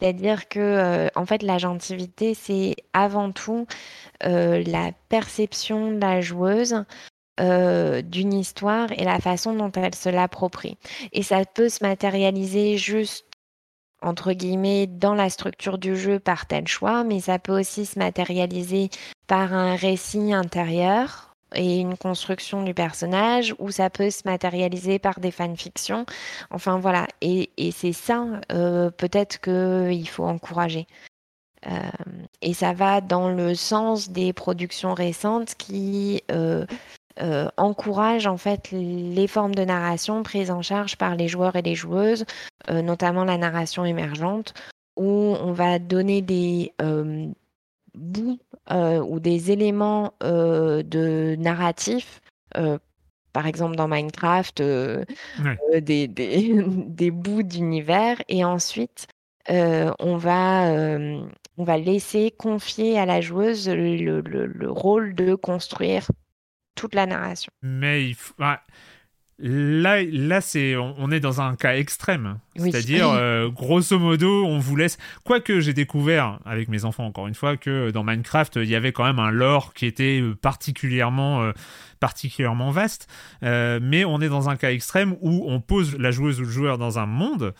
C'est-à-dire 0.00 0.48
que, 0.48 1.08
en 1.16 1.26
fait, 1.26 1.42
l'agentivité, 1.42 2.32
c'est 2.34 2.76
avant 2.92 3.32
tout 3.32 3.66
la 4.20 4.92
perception 5.08 5.90
de 5.90 6.00
la 6.00 6.20
joueuse 6.20 6.84
euh, 7.40 8.02
d'une 8.02 8.32
histoire 8.32 8.90
et 8.92 9.04
la 9.04 9.20
façon 9.20 9.54
dont 9.54 9.72
elle 9.72 9.94
se 9.94 10.08
l'approprie. 10.08 10.76
Et 11.12 11.22
ça 11.22 11.44
peut 11.44 11.68
se 11.68 11.84
matérialiser 11.84 12.76
juste 12.76 13.24
entre 14.02 14.32
guillemets 14.32 14.86
dans 14.86 15.14
la 15.14 15.30
structure 15.30 15.78
du 15.78 15.96
jeu 15.96 16.18
par 16.20 16.46
tel 16.46 16.68
choix, 16.68 17.04
mais 17.04 17.20
ça 17.20 17.38
peut 17.38 17.58
aussi 17.58 17.86
se 17.86 17.98
matérialiser 17.98 18.90
par 19.26 19.52
un 19.52 19.74
récit 19.76 20.32
intérieur 20.32 21.34
et 21.54 21.78
une 21.78 21.96
construction 21.96 22.62
du 22.62 22.74
personnage, 22.74 23.54
ou 23.58 23.70
ça 23.70 23.90
peut 23.90 24.10
se 24.10 24.22
matérialiser 24.26 24.98
par 24.98 25.18
des 25.18 25.30
fanfictions. 25.30 26.04
Enfin 26.50 26.78
voilà, 26.78 27.06
et, 27.20 27.50
et 27.56 27.72
c'est 27.72 27.92
ça 27.92 28.26
euh, 28.52 28.90
peut-être 28.90 29.40
qu'il 29.40 30.08
faut 30.08 30.24
encourager. 30.24 30.86
Euh, 31.66 31.90
et 32.40 32.54
ça 32.54 32.72
va 32.72 33.00
dans 33.00 33.30
le 33.30 33.54
sens 33.54 34.10
des 34.10 34.32
productions 34.32 34.94
récentes 34.94 35.54
qui 35.56 36.22
euh, 37.20 37.48
encouragent 37.56 38.26
en 38.26 38.36
fait 38.36 38.70
les 38.70 39.26
formes 39.26 39.54
de 39.54 39.64
narration 39.64 40.22
prises 40.22 40.50
en 40.50 40.62
charge 40.62 40.96
par 40.96 41.16
les 41.16 41.28
joueurs 41.28 41.56
et 41.56 41.62
les 41.62 41.74
joueuses, 41.74 42.24
notamment 42.70 43.24
la 43.24 43.38
narration 43.38 43.84
émergente, 43.84 44.54
où 44.96 45.36
on 45.40 45.52
va 45.52 45.78
donner 45.78 46.22
des 46.22 46.72
bouts 47.94 48.38
ou 48.70 49.20
des 49.20 49.50
éléments 49.50 50.12
de 50.20 51.36
narratif 51.36 52.20
par 53.32 53.46
exemple 53.46 53.76
dans 53.76 53.88
Minecraft, 53.88 54.60
des, 54.60 56.08
des, 56.08 56.08
des, 56.66 57.10
bouts 57.10 57.42
d'univers, 57.42 58.20
et 58.28 58.44
ensuite 58.44 59.06
on 59.48 60.16
va 60.16 60.98
on 61.58 61.64
va 61.64 61.76
laisser 61.76 62.30
confier 62.30 62.98
à 62.98 63.04
la 63.04 63.20
joueuse 63.20 63.68
le, 63.68 64.70
rôle 64.70 65.14
de 65.14 65.34
construire 65.34 66.08
toute 66.78 66.94
la 66.94 67.06
narration. 67.06 67.52
Mais 67.62 68.08
il 68.08 68.14
faut... 68.14 68.34
Là, 69.40 70.02
là 70.02 70.40
c'est, 70.40 70.74
on, 70.76 71.12
est 71.12 71.20
dans 71.20 71.40
un 71.40 71.54
cas 71.54 71.76
extrême. 71.76 72.40
C'est-à-dire, 72.56 73.08
euh, 73.08 73.48
grosso 73.48 73.96
modo, 73.96 74.44
on 74.44 74.58
vous 74.58 74.74
laisse. 74.74 74.98
Quoique 75.24 75.60
j'ai 75.60 75.74
découvert, 75.74 76.40
avec 76.44 76.68
mes 76.68 76.84
enfants 76.84 77.06
encore 77.06 77.28
une 77.28 77.36
fois, 77.36 77.56
que 77.56 77.92
dans 77.92 78.02
Minecraft, 78.02 78.56
il 78.56 78.68
y 78.68 78.74
avait 78.74 78.90
quand 78.90 79.04
même 79.04 79.20
un 79.20 79.30
lore 79.30 79.74
qui 79.74 79.86
était 79.86 80.20
euh, 80.20 80.34
particulièrement, 80.34 81.42
euh, 81.42 81.52
particulièrement 82.00 82.72
vaste. 82.72 83.06
mais 83.42 84.04
on 84.04 84.20
est 84.20 84.28
dans 84.28 84.48
un 84.48 84.56
cas 84.56 84.72
extrême 84.72 85.16
où 85.20 85.44
on 85.46 85.60
pose 85.60 85.96
la 85.96 86.10
joueuse 86.10 86.40
ou 86.40 86.44
le 86.44 86.50
joueur 86.50 86.76
dans 86.76 86.98
un 86.98 87.06
monde 87.06 87.54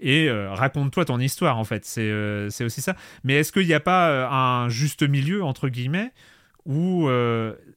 et 0.00 0.28
euh, 0.28 0.52
raconte-toi 0.52 1.06
ton 1.06 1.18
histoire 1.18 1.58
en 1.58 1.64
fait. 1.64 1.92
Euh, 1.98 2.48
c'est 2.50 2.64
aussi 2.64 2.80
ça. 2.80 2.94
Mais 3.24 3.34
est-ce 3.34 3.52
qu'il 3.52 3.66
n'y 3.66 3.74
a 3.74 3.80
pas 3.80 4.10
euh, 4.10 4.28
un 4.28 4.68
juste 4.68 5.02
milieu 5.02 5.42
entre 5.42 5.68
guillemets 5.68 6.12
où 6.66 7.08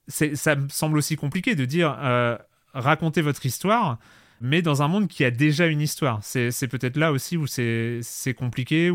ça 0.08 0.56
me 0.56 0.70
semble 0.70 0.98
aussi 0.98 1.16
compliqué 1.16 1.56
de 1.56 1.66
dire 1.66 1.98
racontez 2.74 3.22
votre 3.22 3.46
histoire, 3.46 3.98
mais 4.42 4.62
dans 4.62 4.82
un 4.84 4.88
monde 4.88 5.08
qui 5.08 5.24
a 5.26 5.32
déjà 5.32 5.68
une 5.68 5.82
histoire. 5.82 6.20
C'est 6.22 6.68
peut-être 6.68 6.98
là 6.98 7.12
aussi 7.12 7.38
où 7.38 7.48
c'est 7.48 8.36
compliqué. 8.38 8.92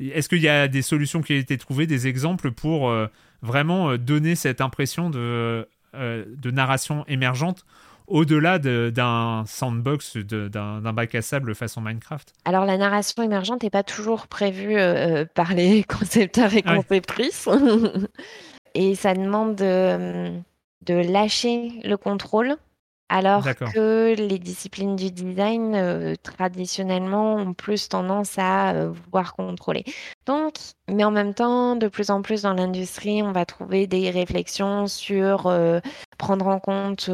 Est-ce 0.00 0.28
qu'il 0.28 0.42
y 0.42 0.48
a 0.48 0.68
des 0.68 0.82
solutions 0.82 1.22
qui 1.22 1.32
ont 1.32 1.38
été 1.38 1.56
trouvées, 1.58 1.86
des 1.86 2.06
exemples 2.06 2.50
pour 2.50 2.92
vraiment 3.42 3.96
donner 3.96 4.34
cette 4.34 4.60
impression 4.60 5.10
de, 5.10 5.66
de 5.94 6.50
narration 6.50 7.04
émergente 7.08 7.64
au-delà 8.06 8.58
d'un 8.58 9.44
sandbox, 9.46 10.16
d'un 10.16 10.92
bac 10.92 11.14
à 11.14 11.22
sable 11.22 11.54
façon 11.54 11.80
Minecraft? 11.80 12.32
Alors 12.44 12.64
la 12.64 12.76
narration 12.76 13.22
émergente 13.22 13.62
n'est 13.62 13.70
pas 13.70 13.82
toujours 13.82 14.28
prévue 14.28 14.76
euh, 14.76 15.24
par 15.34 15.54
les 15.54 15.84
concepteurs 15.88 16.54
et 16.54 16.62
conceptrices. 16.62 17.48
et 18.76 18.94
ça 18.94 19.14
demande 19.14 19.56
de, 19.56 20.30
de 20.82 20.94
lâcher 20.94 21.80
le 21.82 21.96
contrôle 21.96 22.56
alors 23.08 23.44
que 23.44 24.14
les 24.14 24.38
disciplines 24.38 24.96
du 24.96 25.12
design, 25.12 25.74
euh, 25.76 26.14
traditionnellement, 26.22 27.36
ont 27.36 27.54
plus 27.54 27.88
tendance 27.88 28.36
à 28.36 28.74
euh, 28.74 28.90
vouloir 28.90 29.36
contrôler. 29.36 29.84
Donc, 30.26 30.54
mais 30.88 31.04
en 31.04 31.12
même 31.12 31.32
temps, 31.32 31.76
de 31.76 31.86
plus 31.86 32.10
en 32.10 32.20
plus 32.20 32.42
dans 32.42 32.54
l'industrie, 32.54 33.22
on 33.22 33.30
va 33.30 33.46
trouver 33.46 33.86
des 33.86 34.10
réflexions 34.10 34.88
sur 34.88 35.46
euh, 35.46 35.78
prendre 36.18 36.48
en 36.48 36.58
compte 36.58 37.08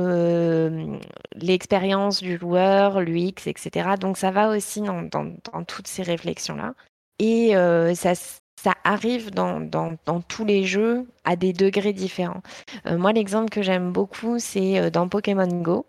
l'expérience 1.37 2.23
du 2.23 2.39
joueur, 2.39 3.01
l'UX, 3.03 3.47
etc. 3.47 3.91
Donc, 4.01 4.17
ça 4.17 4.31
va 4.31 4.49
aussi 4.49 4.81
dans, 4.81 5.03
dans 5.03 5.65
toutes 5.65 5.89
ces 5.89 6.03
réflexions-là. 6.03 6.73
Et 7.19 7.53
ça, 7.95 8.15
ça 8.57 8.75
arrive 8.85 9.31
dans, 9.31 9.61
dans, 9.61 9.97
dans, 10.07 10.21
tous 10.21 10.45
les 10.45 10.65
jeux 10.65 11.07
à 11.25 11.35
des 11.35 11.53
degrés 11.53 11.93
différents. 11.93 12.43
Euh, 12.87 12.97
moi, 12.97 13.13
l'exemple 13.13 13.51
que 13.51 13.63
j'aime 13.63 13.93
beaucoup, 13.93 14.39
c'est 14.39 14.79
euh, 14.79 14.91
dans 14.91 15.09
Pokémon 15.09 15.49
Go. 15.49 15.87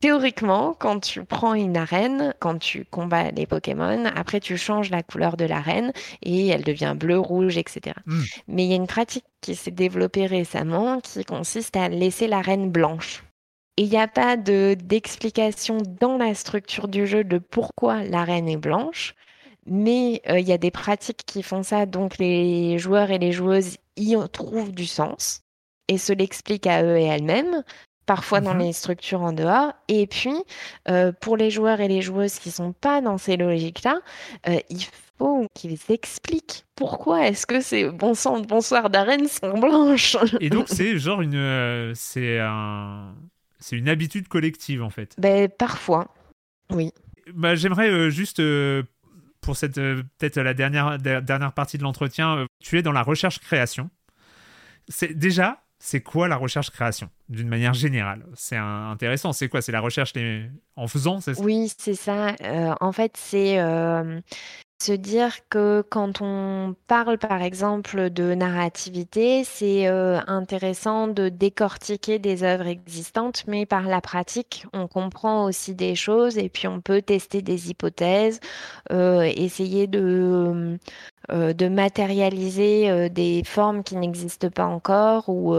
Théoriquement, 0.00 0.74
quand 0.78 1.00
tu 1.00 1.24
prends 1.24 1.54
une 1.54 1.76
arène, 1.76 2.34
quand 2.40 2.58
tu 2.58 2.84
combats 2.84 3.30
les 3.30 3.46
Pokémon, 3.46 4.04
après 4.16 4.40
tu 4.40 4.56
changes 4.56 4.90
la 4.90 5.02
couleur 5.02 5.36
de 5.36 5.44
l'arène 5.44 5.92
et 6.22 6.48
elle 6.48 6.64
devient 6.64 6.94
bleue, 6.96 7.18
rouge, 7.18 7.58
etc. 7.58 7.94
Hmm. 8.06 8.22
Mais 8.48 8.64
il 8.64 8.70
y 8.70 8.72
a 8.72 8.76
une 8.76 8.86
pratique 8.86 9.26
qui 9.40 9.54
s'est 9.54 9.70
développée 9.70 10.26
récemment 10.26 11.00
qui 11.00 11.24
consiste 11.24 11.76
à 11.76 11.88
laisser 11.88 12.28
l'arène 12.28 12.70
blanche. 12.70 13.24
Et 13.76 13.82
il 13.82 13.90
n'y 13.90 13.98
a 13.98 14.08
pas 14.08 14.36
d'explication 14.36 15.78
dans 16.00 16.18
la 16.18 16.34
structure 16.34 16.88
du 16.88 17.06
jeu 17.06 17.24
de 17.24 17.38
pourquoi 17.38 18.04
l'arène 18.04 18.48
est 18.48 18.56
blanche 18.56 19.14
mais 19.66 20.22
euh, 20.28 20.40
il 20.40 20.46
y 20.46 20.52
a 20.52 20.58
des 20.58 20.70
pratiques 20.70 21.22
qui 21.26 21.42
font 21.42 21.62
ça, 21.62 21.86
donc 21.86 22.18
les 22.18 22.78
joueurs 22.78 23.10
et 23.10 23.18
les 23.18 23.32
joueuses 23.32 23.76
y 23.96 24.16
trouvent 24.32 24.72
du 24.72 24.86
sens 24.86 25.42
et 25.88 25.98
se 25.98 26.12
l'expliquent 26.12 26.66
à 26.66 26.82
eux 26.82 26.96
et 26.96 27.04
elles-mêmes, 27.04 27.62
parfois 28.06 28.40
dans 28.40 28.54
mhm. 28.54 28.60
les 28.60 28.72
structures 28.72 29.22
en 29.22 29.32
dehors. 29.32 29.72
Et 29.88 30.06
puis, 30.06 30.34
euh, 30.88 31.12
pour 31.12 31.36
les 31.36 31.50
joueurs 31.50 31.80
et 31.80 31.88
les 31.88 32.02
joueuses 32.02 32.38
qui 32.38 32.50
sont 32.50 32.72
pas 32.72 33.00
dans 33.00 33.18
ces 33.18 33.36
logiques-là, 33.36 34.00
euh, 34.48 34.58
il 34.70 34.84
faut 35.18 35.46
qu'ils 35.54 35.78
expliquent 35.90 36.64
pourquoi 36.74 37.28
est-ce 37.28 37.46
que 37.46 37.60
ces 37.60 37.88
bon 37.90 38.14
sang 38.14 38.40
de 38.40 38.46
bonsoir 38.46 38.90
d'arène 38.90 39.28
sont 39.28 39.58
blanches. 39.58 40.16
et 40.40 40.50
donc, 40.50 40.66
c'est 40.68 40.98
genre 40.98 41.20
une, 41.20 41.92
c'est 41.94 42.40
un, 42.40 43.14
c'est 43.60 43.76
une 43.76 43.88
habitude 43.88 44.26
collective 44.26 44.82
en 44.82 44.90
fait. 44.90 45.14
Ben, 45.18 45.48
parfois, 45.48 46.08
oui. 46.70 46.90
Bah, 47.34 47.54
j'aimerais 47.54 48.10
juste 48.10 48.42
pour 49.42 49.56
cette 49.56 49.76
euh, 49.76 50.02
peut-être 50.18 50.40
la 50.40 50.54
dernière, 50.54 50.98
dernière 50.98 51.52
partie 51.52 51.76
de 51.76 51.82
l'entretien, 51.82 52.38
euh, 52.38 52.46
tu 52.60 52.78
es 52.78 52.82
dans 52.82 52.92
la 52.92 53.02
recherche-création. 53.02 53.90
C'est 54.88 55.12
déjà, 55.12 55.62
c'est 55.78 56.00
quoi 56.00 56.28
la 56.28 56.36
recherche-création 56.36 57.10
d'une 57.28 57.48
manière 57.48 57.74
générale? 57.74 58.24
C'est 58.34 58.56
intéressant. 58.56 59.32
C'est 59.32 59.48
quoi? 59.48 59.60
C'est 59.60 59.72
la 59.72 59.80
recherche 59.80 60.12
en 60.76 60.86
faisant 60.86 61.18
Oui, 61.38 61.70
c'est 61.76 61.94
ça. 61.94 62.34
Euh, 62.42 62.74
en 62.80 62.92
fait, 62.92 63.16
c'est 63.16 63.58
se 64.82 64.92
dire 64.92 65.48
que 65.48 65.84
quand 65.88 66.20
on 66.22 66.74
parle 66.88 67.16
par 67.16 67.40
exemple 67.40 68.10
de 68.10 68.34
narrativité, 68.34 69.44
c'est 69.44 69.86
euh, 69.86 70.18
intéressant 70.26 71.06
de 71.06 71.28
décortiquer 71.28 72.18
des 72.18 72.42
œuvres 72.42 72.66
existantes, 72.66 73.44
mais 73.46 73.64
par 73.64 73.82
la 73.82 74.00
pratique, 74.00 74.66
on 74.72 74.88
comprend 74.88 75.44
aussi 75.44 75.76
des 75.76 75.94
choses 75.94 76.36
et 76.36 76.48
puis 76.48 76.66
on 76.66 76.80
peut 76.80 77.00
tester 77.00 77.42
des 77.42 77.70
hypothèses, 77.70 78.40
euh, 78.90 79.22
essayer 79.22 79.86
de, 79.86 80.78
euh, 81.30 81.52
de 81.52 81.68
matérialiser 81.68 83.08
des 83.10 83.42
formes 83.44 83.84
qui 83.84 83.94
n'existent 83.96 84.50
pas 84.50 84.66
encore 84.66 85.28
ou 85.28 85.54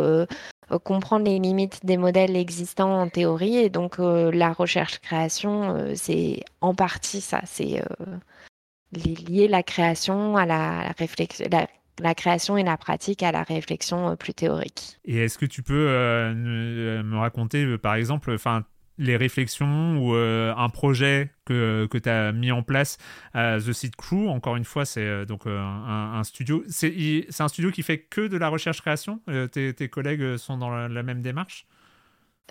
comprendre 0.83 1.25
les 1.25 1.39
limites 1.39 1.85
des 1.85 1.97
modèles 1.97 2.35
existants 2.35 3.01
en 3.01 3.07
théorie. 3.07 3.55
Et 3.57 3.69
donc 3.69 3.95
la 3.99 4.51
recherche-création, 4.51 5.93
c'est 5.95 6.41
en 6.61 6.75
partie 6.75 7.21
ça, 7.21 7.39
c'est 7.45 7.81
lier 8.97 9.47
la 9.47 9.63
création 9.63 10.37
à 10.37 10.45
la, 10.45 10.93
réflexion. 10.97 11.45
La, 11.99 12.15
création 12.15 12.57
et 12.57 12.63
la 12.63 12.77
pratique 12.77 13.21
à 13.23 13.31
la 13.31 13.43
réflexion 13.43 14.09
euh, 14.09 14.15
plus 14.15 14.33
théorique. 14.33 14.99
Et 15.05 15.17
est-ce 15.17 15.37
que 15.37 15.45
tu 15.45 15.61
peux 15.61 15.87
euh, 15.87 16.33
euh, 16.33 17.03
me 17.03 17.17
raconter, 17.17 17.77
par 17.77 17.95
exemple, 17.95 18.35
les 18.99 19.17
réflexions 19.17 19.97
ou 19.97 20.13
un 20.13 20.69
projet 20.69 21.31
que, 21.45 21.87
que 21.89 21.97
tu 21.97 22.09
as 22.09 22.31
mis 22.31 22.51
en 22.51 22.61
place 22.61 22.97
à 23.33 23.57
The 23.57 23.73
Seed 23.73 23.95
Crew? 23.95 24.27
Encore 24.29 24.55
une 24.55 24.65
fois, 24.65 24.85
c'est 24.85 25.25
donc 25.25 25.47
un, 25.47 26.21
studio. 26.23 26.63
C'est 26.67 27.25
un 27.39 27.47
studio 27.47 27.71
qui 27.71 27.81
fait 27.81 27.99
que 27.99 28.27
de 28.27 28.37
la 28.37 28.49
recherche-création. 28.49 29.19
tes, 29.51 29.89
collègues 29.89 30.37
sont 30.37 30.57
dans 30.57 30.87
la 30.87 31.03
même 31.03 31.21
démarche? 31.23 31.65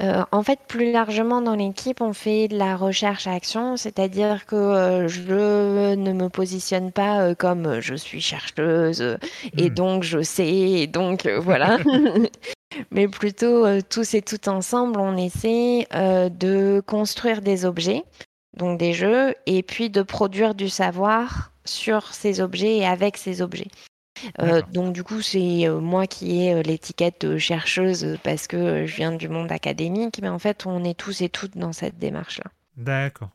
Euh, 0.01 0.25
en 0.33 0.43
fait, 0.43 0.59
plus 0.67 0.91
largement 0.91 1.43
dans 1.43 1.55
l'équipe, 1.55 2.01
on 2.01 2.15
fait 2.15 2.49
de 2.49 2.57
la 2.57 2.77
recherche-action, 2.77 3.77
c'est-à-dire 3.77 4.47
que 4.47 4.57
euh, 4.57 5.07
je 5.07 5.95
ne 5.95 6.13
me 6.15 6.29
positionne 6.29 6.93
pas 6.93 7.21
euh, 7.21 7.35
comme 7.35 7.81
je 7.81 7.95
suis 7.95 8.23
chercheuse 8.23 9.19
et 9.59 9.69
hmm. 9.69 9.75
donc 9.75 10.03
je 10.03 10.23
sais, 10.23 10.49
et 10.49 10.87
donc 10.87 11.27
voilà. 11.27 11.79
Mais 12.91 13.07
plutôt 13.07 13.67
tous 13.83 14.15
et 14.15 14.23
toutes 14.23 14.49
ensemble, 14.49 14.99
on 14.99 15.15
essaie 15.19 15.87
de 15.93 16.83
construire 16.87 17.43
des 17.43 17.67
objets, 17.67 18.03
donc 18.57 18.79
des 18.79 18.95
jeux, 18.95 19.35
et 19.45 19.63
puis 19.63 19.91
de 19.91 20.01
produire 20.01 20.55
du 20.55 20.71
savoir 20.71 21.53
sur 21.67 22.15
ces 22.15 22.41
objets 22.41 22.79
et 22.79 22.87
avec 22.87 23.19
ces 23.19 23.43
objets. 23.43 23.69
Euh, 24.41 24.63
donc 24.73 24.93
du 24.93 25.03
coup, 25.03 25.23
c'est 25.23 25.67
euh, 25.67 25.81
moi 25.81 26.07
qui 26.07 26.43
ai 26.43 26.55
euh, 26.55 26.63
l'étiquette 26.63 27.39
chercheuse 27.39 28.19
parce 28.23 28.47
que 28.47 28.87
je 28.87 28.97
viens 28.97 29.13
du 29.13 29.29
monde 29.29 29.51
académique, 29.51 30.21
mais 30.23 30.29
en 30.29 30.39
fait, 30.39 30.67
on 30.67 30.85
est 30.85 30.99
tous 30.99 31.23
et 31.23 31.29
toutes 31.29 31.57
dans 31.57 31.73
cette 31.73 31.99
démarche-là. 31.99 32.51
D'accord. 32.77 33.31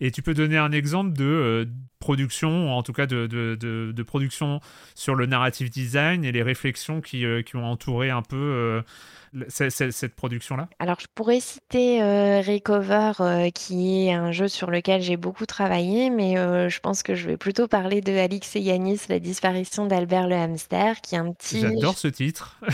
Et 0.00 0.10
tu 0.10 0.22
peux 0.22 0.34
donner 0.34 0.58
un 0.58 0.72
exemple 0.72 1.12
de 1.12 1.24
euh, 1.24 1.64
production, 1.98 2.76
en 2.76 2.82
tout 2.82 2.92
cas 2.92 3.06
de, 3.06 3.26
de, 3.26 3.56
de, 3.92 4.02
production 4.02 4.60
sur 4.94 5.14
le 5.14 5.26
narrative 5.26 5.70
design 5.70 6.24
et 6.24 6.32
les 6.32 6.42
réflexions 6.42 7.00
qui, 7.00 7.24
euh, 7.24 7.42
qui 7.42 7.56
ont 7.56 7.64
entouré 7.64 8.10
un 8.10 8.22
peu 8.22 8.36
euh, 8.36 9.44
cette, 9.48 10.14
production-là 10.14 10.68
Alors, 10.78 11.00
je 11.00 11.06
pourrais 11.14 11.40
citer 11.40 12.00
Recover, 12.42 13.50
qui 13.54 14.06
est 14.06 14.12
un 14.12 14.32
jeu 14.32 14.48
sur 14.48 14.70
lequel 14.70 15.00
j'ai 15.00 15.16
beaucoup 15.16 15.46
travaillé, 15.46 16.10
mais 16.10 16.34
je 16.36 16.80
pense 16.80 17.02
que 17.02 17.14
je 17.14 17.26
vais 17.26 17.36
plutôt 17.36 17.66
parler 17.66 18.00
de 18.00 18.12
Alix 18.12 18.54
et 18.56 18.60
Yanis, 18.60 19.00
La 19.08 19.18
disparition 19.18 19.86
d'Albert 19.86 20.28
le 20.28 20.36
hamster, 20.36 21.00
qui 21.00 21.14
est 21.14 21.18
un 21.18 21.32
petit... 21.32 21.60
J'adore 21.60 21.98
ce 21.98 22.08
titre 22.08 22.60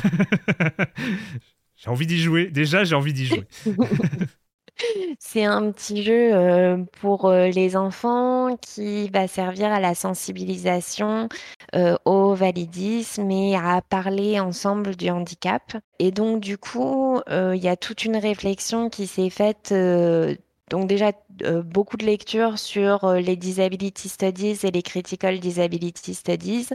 J'ai 1.83 1.89
envie 1.89 2.07
d'y 2.07 2.21
jouer. 2.21 2.51
Déjà, 2.51 2.85
j'ai 2.85 2.95
envie 2.95 3.15
d'y 3.15 3.25
jouer. 3.25 3.47
C'est 5.19 5.45
un 5.45 5.71
petit 5.71 6.03
jeu 6.03 6.31
euh, 6.35 6.79
pour 7.01 7.27
euh, 7.27 7.49
les 7.49 7.77
enfants 7.77 8.57
qui 8.61 9.09
va 9.11 9.29
servir 9.29 9.73
à 9.73 9.81
la 9.81 9.95
sensibilisation 9.95 11.29
euh, 11.75 11.97
au 12.05 12.35
validisme 12.35 13.31
et 13.31 13.57
à 13.57 13.83
parler 13.83 14.41
ensemble 14.41 14.97
du 14.97 15.11
handicap. 15.11 15.77
Et 15.99 16.11
donc 16.11 16.41
du 16.41 16.59
coup, 16.59 17.21
il 17.29 17.63
y 17.63 17.69
a 17.69 17.77
toute 17.77 18.05
une 18.05 18.17
réflexion 18.17 18.89
qui 18.89 19.07
s'est 19.07 19.31
faite 19.31 19.73
donc 20.71 20.87
déjà, 20.87 21.11
euh, 21.45 21.63
beaucoup 21.63 21.97
de 21.97 22.05
lectures 22.05 22.59
sur 22.59 23.05
euh, 23.05 23.21
les 23.21 23.37
Disability 23.37 24.09
Studies 24.09 24.59
et 24.63 24.71
les 24.71 24.83
Critical 24.83 25.39
Disability 25.39 26.15
Studies, 26.15 26.69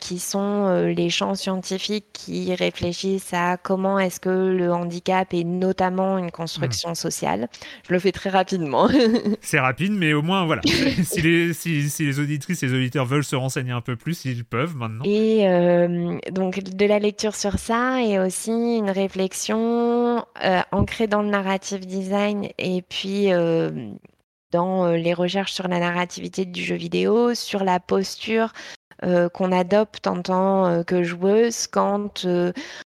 qui 0.00 0.18
sont 0.18 0.66
euh, 0.66 0.92
les 0.92 1.10
champs 1.10 1.34
scientifiques 1.34 2.06
qui 2.12 2.54
réfléchissent 2.54 3.32
à 3.32 3.56
comment 3.56 3.98
est-ce 3.98 4.20
que 4.20 4.28
le 4.28 4.72
handicap 4.72 5.32
est 5.34 5.44
notamment 5.44 6.18
une 6.18 6.30
construction 6.30 6.90
hmm. 6.90 6.94
sociale. 6.94 7.48
Je 7.86 7.92
le 7.92 7.98
fais 7.98 8.12
très 8.12 8.30
rapidement. 8.30 8.88
C'est 9.40 9.60
rapide, 9.60 9.92
mais 9.92 10.12
au 10.12 10.22
moins, 10.22 10.46
voilà. 10.46 10.62
si, 11.04 11.22
les, 11.22 11.52
si, 11.52 11.88
si, 11.88 12.04
les 12.04 12.20
auditrices 12.20 12.62
et 12.62 12.66
les 12.66 12.74
auditeurs 12.74 13.06
veulent 13.06 13.24
se 13.24 13.36
renseigner 13.36 13.72
un 13.72 13.80
peu 13.80 13.96
plus, 13.96 14.24
ils 14.24 14.44
peuvent 14.44 14.76
maintenant. 14.76 15.04
Et 15.04 15.46
donc, 16.30 16.62
de 16.62 16.86
la 16.86 16.98
lecture 16.98 17.34
sur 17.34 17.58
ça 17.58 18.02
et 18.02 18.18
aussi 18.18 18.50
une 18.50 18.90
réflexion 18.90 20.24
ancrée 20.72 21.06
dans 21.06 21.22
le 21.22 21.28
narrative 21.28 21.86
design 21.86 22.48
et 22.58 22.82
puis 22.82 23.32
euh, 23.32 23.70
dans 24.52 24.86
euh, 24.86 24.96
les 24.96 25.14
recherches 25.14 25.52
sur 25.52 25.68
la 25.68 25.78
narrativité 25.78 26.44
du 26.44 26.62
jeu 26.62 26.76
vidéo, 26.76 27.34
sur 27.34 27.64
la 27.64 27.80
posture 27.80 28.52
euh, 29.04 29.28
qu'on 29.28 29.52
adopte 29.52 30.06
en 30.06 30.22
tant 30.22 30.82
que 30.84 31.02
joueuse 31.04 31.66
quand 31.68 32.26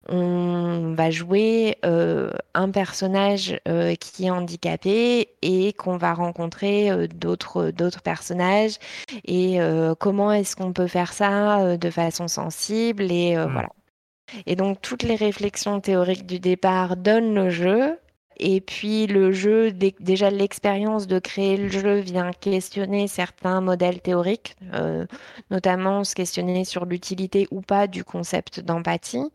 on 0.08 0.94
va 0.96 1.10
jouer 1.10 1.78
un 1.82 2.70
personnage 2.70 3.58
qui 3.98 4.26
est 4.26 4.30
handicapé 4.30 5.30
et 5.42 5.72
qu'on 5.72 5.96
va 5.96 6.14
rencontrer 6.14 7.08
d'autres 7.08 7.72
d'autres 7.72 8.02
personnages 8.02 8.76
et 9.24 9.58
comment 9.98 10.30
est-ce 10.30 10.54
qu'on 10.54 10.72
peut 10.72 10.86
faire 10.86 11.12
ça 11.12 11.76
de 11.76 11.90
façon 11.90 12.28
sensible 12.28 13.10
et 13.10 13.36
mmh. 13.36 13.50
voilà. 13.50 13.70
Et 14.46 14.56
donc 14.56 14.80
toutes 14.80 15.02
les 15.02 15.16
réflexions 15.16 15.80
théoriques 15.80 16.26
du 16.26 16.38
départ 16.38 16.96
donnent 16.96 17.34
le 17.34 17.50
jeu 17.50 17.98
et 18.38 18.60
puis 18.60 19.06
le 19.06 19.32
jeu, 19.32 19.72
déjà 19.72 20.30
l'expérience 20.30 21.06
de 21.06 21.18
créer 21.18 21.56
le 21.56 21.68
jeu 21.68 21.98
vient 21.98 22.32
questionner 22.32 23.08
certains 23.08 23.60
modèles 23.60 24.00
théoriques, 24.00 24.56
euh, 24.74 25.06
notamment 25.50 26.04
se 26.04 26.14
questionner 26.14 26.64
sur 26.64 26.84
l'utilité 26.84 27.48
ou 27.50 27.60
pas 27.60 27.86
du 27.86 28.04
concept 28.04 28.60
d'empathie. 28.60 29.30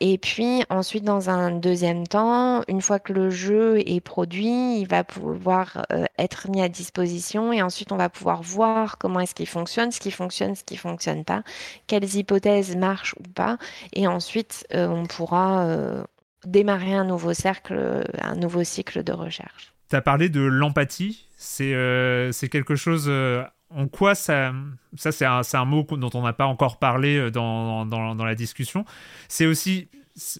Et 0.00 0.18
puis 0.18 0.62
ensuite, 0.68 1.04
dans 1.04 1.30
un 1.30 1.52
deuxième 1.52 2.06
temps, 2.06 2.62
une 2.68 2.82
fois 2.82 2.98
que 2.98 3.14
le 3.14 3.30
jeu 3.30 3.78
est 3.78 4.00
produit, 4.00 4.78
il 4.78 4.86
va 4.86 5.04
pouvoir 5.04 5.86
euh, 5.90 6.04
être 6.18 6.50
mis 6.50 6.60
à 6.60 6.68
disposition 6.68 7.50
et 7.52 7.62
ensuite 7.62 7.92
on 7.92 7.96
va 7.96 8.10
pouvoir 8.10 8.42
voir 8.42 8.98
comment 8.98 9.20
est-ce 9.20 9.34
qu'il 9.34 9.46
fonctionne, 9.48 9.90
ce 9.92 10.00
qui 10.00 10.10
fonctionne, 10.10 10.54
ce 10.54 10.64
qui 10.64 10.76
fonctionne 10.76 11.24
pas, 11.24 11.42
quelles 11.86 12.14
hypothèses 12.14 12.76
marchent 12.76 13.14
ou 13.18 13.22
pas. 13.32 13.56
Et 13.94 14.06
ensuite, 14.06 14.66
euh, 14.74 14.86
on 14.86 15.06
pourra 15.06 16.04
démarrer 16.44 16.94
un 16.94 17.04
nouveau 17.04 17.34
cercle, 17.34 18.04
un 18.20 18.36
nouveau 18.36 18.64
cycle 18.64 19.02
de 19.02 19.12
recherche. 19.12 19.72
Tu 19.88 19.96
as 19.96 20.02
parlé 20.02 20.28
de 20.28 20.40
l'empathie, 20.40 21.28
c'est 21.36 21.74
euh, 21.74 22.32
quelque 22.50 22.76
chose... 22.76 23.06
Euh, 23.08 23.44
en 23.70 23.88
quoi 23.88 24.14
ça... 24.14 24.52
Ça, 24.96 25.12
c'est 25.12 25.24
un, 25.24 25.42
un, 25.52 25.64
mot 25.64 25.84
dont 25.90 26.10
on 26.14 26.22
n'a 26.22 26.32
pas 26.32 26.46
encore 26.46 26.78
parlé 26.78 27.18
euh, 27.18 27.30
dans, 27.30 27.84
dans, 27.84 28.14
dans 28.14 28.24
la 28.24 28.34
discussion. 28.34 28.84
C'est 29.28 29.46
aussi... 29.46 29.88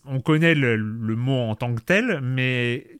On 0.06 0.20
connaît 0.20 0.54
le, 0.54 0.76
le, 0.76 1.16
mot 1.16 1.38
en 1.50 1.54
tant 1.54 1.74
que 1.74 1.82
tel, 1.82 2.20
mais 2.22 2.98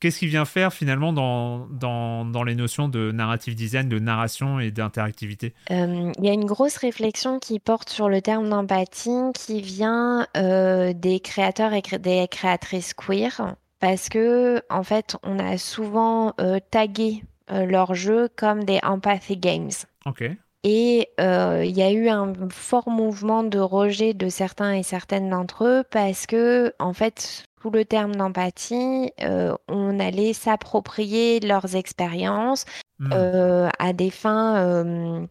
Qu'est-ce 0.00 0.20
qui 0.20 0.28
vient 0.28 0.44
faire 0.44 0.72
finalement 0.72 1.12
dans, 1.12 1.66
dans, 1.66 2.24
dans, 2.24 2.44
les 2.44 2.54
notions 2.54 2.88
de 2.88 3.10
narrative 3.10 3.56
design, 3.56 3.88
de 3.88 3.98
narration 3.98 4.60
et 4.60 4.70
d'interactivité? 4.70 5.54
Euh, 5.72 6.12
Il 6.18 6.24
y 6.24 6.28
a 6.28 6.32
une 6.32 6.44
grosse 6.44 6.76
réflexion 6.76 7.40
qui 7.40 7.58
porte 7.58 7.90
sur 7.90 8.08
le 8.08 8.22
terme 8.22 8.48
d'empathie 8.48 9.32
qui 9.34 9.60
vient 9.60 10.26
euh, 10.36 10.92
des 10.92 11.18
créateurs 11.18 11.72
et 11.72 11.82
des 11.98 12.28
créatrices 12.30 12.94
queer 12.94 13.56
parce 13.80 14.08
que 14.08 14.62
en 14.70 14.84
fait 14.84 15.16
on 15.24 15.38
a 15.38 15.58
souvent 15.58 16.32
euh, 16.40 16.58
tagué 16.70 17.24
leurs 17.50 17.94
jeux 17.94 18.28
comme 18.36 18.64
des 18.64 18.78
empathy 18.82 19.36
games. 19.36 19.70
Ok. 20.04 20.30
Et 20.64 21.08
il 21.18 21.76
y 21.76 21.82
a 21.82 21.90
eu 21.90 22.08
un 22.08 22.34
fort 22.50 22.90
mouvement 22.90 23.42
de 23.42 23.58
rejet 23.58 24.12
de 24.12 24.28
certains 24.28 24.74
et 24.74 24.82
certaines 24.82 25.30
d'entre 25.30 25.64
eux 25.64 25.82
parce 25.90 26.26
que, 26.26 26.74
en 26.78 26.92
fait, 26.92 27.47
sous 27.60 27.70
le 27.70 27.84
terme 27.84 28.14
d'empathie, 28.14 29.12
euh, 29.20 29.54
on 29.68 29.98
allait 29.98 30.32
s'approprier 30.32 31.40
leurs 31.40 31.76
expériences 31.76 32.64
hmm. 32.98 33.10
euh, 33.12 33.68
à 33.78 33.92
des 33.92 34.10
fins 34.10 34.56
euh, 34.56 35.26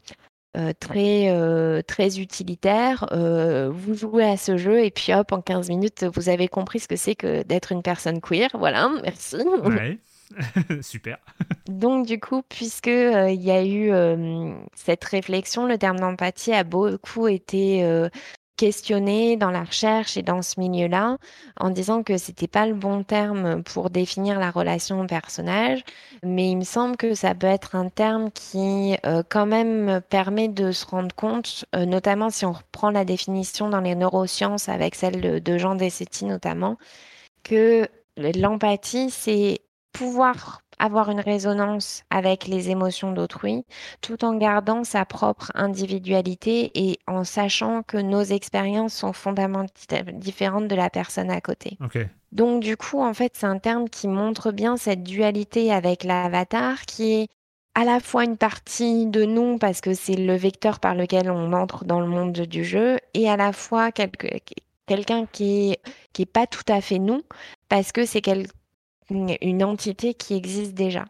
très, 0.80 1.84
très 1.84 2.20
utilitaires. 2.20 3.08
vous 3.12 3.94
jouez 3.94 4.26
à 4.26 4.38
ce 4.38 4.58
jeu 4.58 4.84
et 4.84 4.92
puis 4.92 5.14
hop, 5.14 5.32
en 5.32 5.42
15 5.42 5.70
minutes, 5.70 6.06
vous 6.16 6.30
avez 6.30 6.48
compris 6.48 6.80
ce 6.80 6.88
que 6.88 6.96
c'est 6.96 7.16
que 7.16 7.44
d'être 7.44 7.72
une 7.72 7.84
personne 7.84 8.22
queer. 8.22 8.50
Voilà, 8.54 8.90
merci. 9.04 9.38
Ouais. 9.38 10.00
Super. 10.82 11.20
Donc 11.70 12.06
du 12.06 12.20
coup, 12.20 12.42
puisque 12.50 12.88
il 12.88 13.42
y 13.42 13.52
a 13.52 13.64
eu 13.64 13.92
cette 14.74 15.04
réflexion, 15.06 15.66
le 15.66 15.78
terme 15.78 16.00
d'empathie 16.00 16.54
a 16.54 16.64
beaucoup 16.64 17.28
été 17.28 18.10
questionné 18.58 19.38
dans 19.38 19.52
la 19.52 19.64
recherche 19.64 20.18
et 20.18 20.24
dans 20.24 20.42
ce 20.42 20.60
milieu-là 20.60 21.18
en 21.60 21.70
disant 21.70 22.04
que 22.04 22.18
c'était 22.18 22.48
pas 22.48 22.66
le 22.66 22.74
bon 22.74 23.04
terme 23.04 23.64
pour 23.64 23.90
définir 23.90 24.40
la 24.40 24.52
relation 24.52 25.06
personnage, 25.08 25.84
mais 26.24 26.50
il 26.50 26.58
me 26.58 26.64
semble 26.64 26.98
que 26.98 27.14
ça 27.14 27.36
peut 27.36 27.48
être 27.48 27.76
un 27.76 27.90
terme 27.90 28.32
qui 28.32 28.98
euh, 29.06 29.24
quand 29.30 29.46
même 29.46 30.02
permet 30.10 30.48
de 30.48 30.72
se 30.72 30.86
rendre 30.86 31.16
compte, 31.16 31.66
euh, 31.76 31.86
notamment 31.86 32.30
si 32.30 32.46
on 32.46 32.52
reprend 32.52 32.90
la 32.90 33.06
définition 33.06 33.70
dans 33.70 33.82
les 33.82 33.96
neurosciences 33.96 34.68
avec 34.68 34.96
celle 34.96 35.22
de, 35.22 35.40
de 35.40 35.58
Jean 35.58 35.76
Dessetti 35.76 36.26
notamment, 36.26 36.78
que 37.44 37.88
l'empathie 38.18 39.12
c'est 39.12 39.62
pouvoir 39.94 40.62
avoir 40.80 41.10
une 41.10 41.20
résonance 41.20 42.04
avec 42.10 42.48
les 42.48 42.70
émotions 42.70 43.12
d'autrui, 43.12 43.66
tout 44.02 44.24
en 44.24 44.36
gardant 44.36 44.84
sa 44.84 45.06
propre 45.06 45.52
individualité 45.56 46.72
et 46.76 47.00
en 47.08 47.24
sachant 47.24 47.84
que 47.84 47.98
nos 47.98 48.22
expériences 48.22 48.94
sont 48.94 49.14
fondamentalement 49.14 49.68
différentes 50.14 50.68
de 50.68 50.76
la 50.76 50.90
personne 50.90 51.32
à 51.32 51.42
côté. 51.42 51.78
Donc 52.32 52.62
du 52.62 52.78
coup, 52.78 53.02
en 53.02 53.14
fait, 53.14 53.34
c'est 53.36 53.46
un 53.46 53.58
terme 53.58 53.90
qui 53.90 54.08
montre 54.08 54.52
bien 54.52 54.78
cette 54.78 55.04
dualité 55.04 55.72
avec 55.72 56.04
l'avatar 56.04 56.82
qui 56.86 57.14
est 57.14 57.28
à 57.76 57.86
la 57.86 58.00
fois 58.00 58.24
une 58.24 58.38
partie 58.38 59.06
de 59.06 59.24
nous 59.24 59.58
parce 59.60 59.82
que 59.82 59.94
c'est 59.94 60.16
le 60.16 60.36
vecteur 60.36 60.80
par 60.80 60.96
lequel 60.96 61.30
on 61.30 61.54
entre 61.54 61.86
dans 61.86 62.00
le 62.00 62.08
monde 62.08 62.34
du 62.34 62.64
jeu 62.64 62.98
et 63.14 63.30
à 63.30 63.38
la 63.38 63.54
fois 63.54 63.92
quelqu'un 63.92 65.26
qui 65.32 65.72
est, 65.72 65.80
qui 66.12 66.24
est 66.24 66.26
pas 66.26 66.48
tout 66.48 66.66
à 66.68 66.82
fait 66.82 66.98
nous 66.98 67.22
parce 67.70 67.92
que 67.92 68.06
c'est 68.06 68.22
quelqu'un 68.22 68.52
une 69.10 69.64
entité 69.64 70.14
qui 70.14 70.34
existe 70.36 70.74
déjà. 70.74 71.06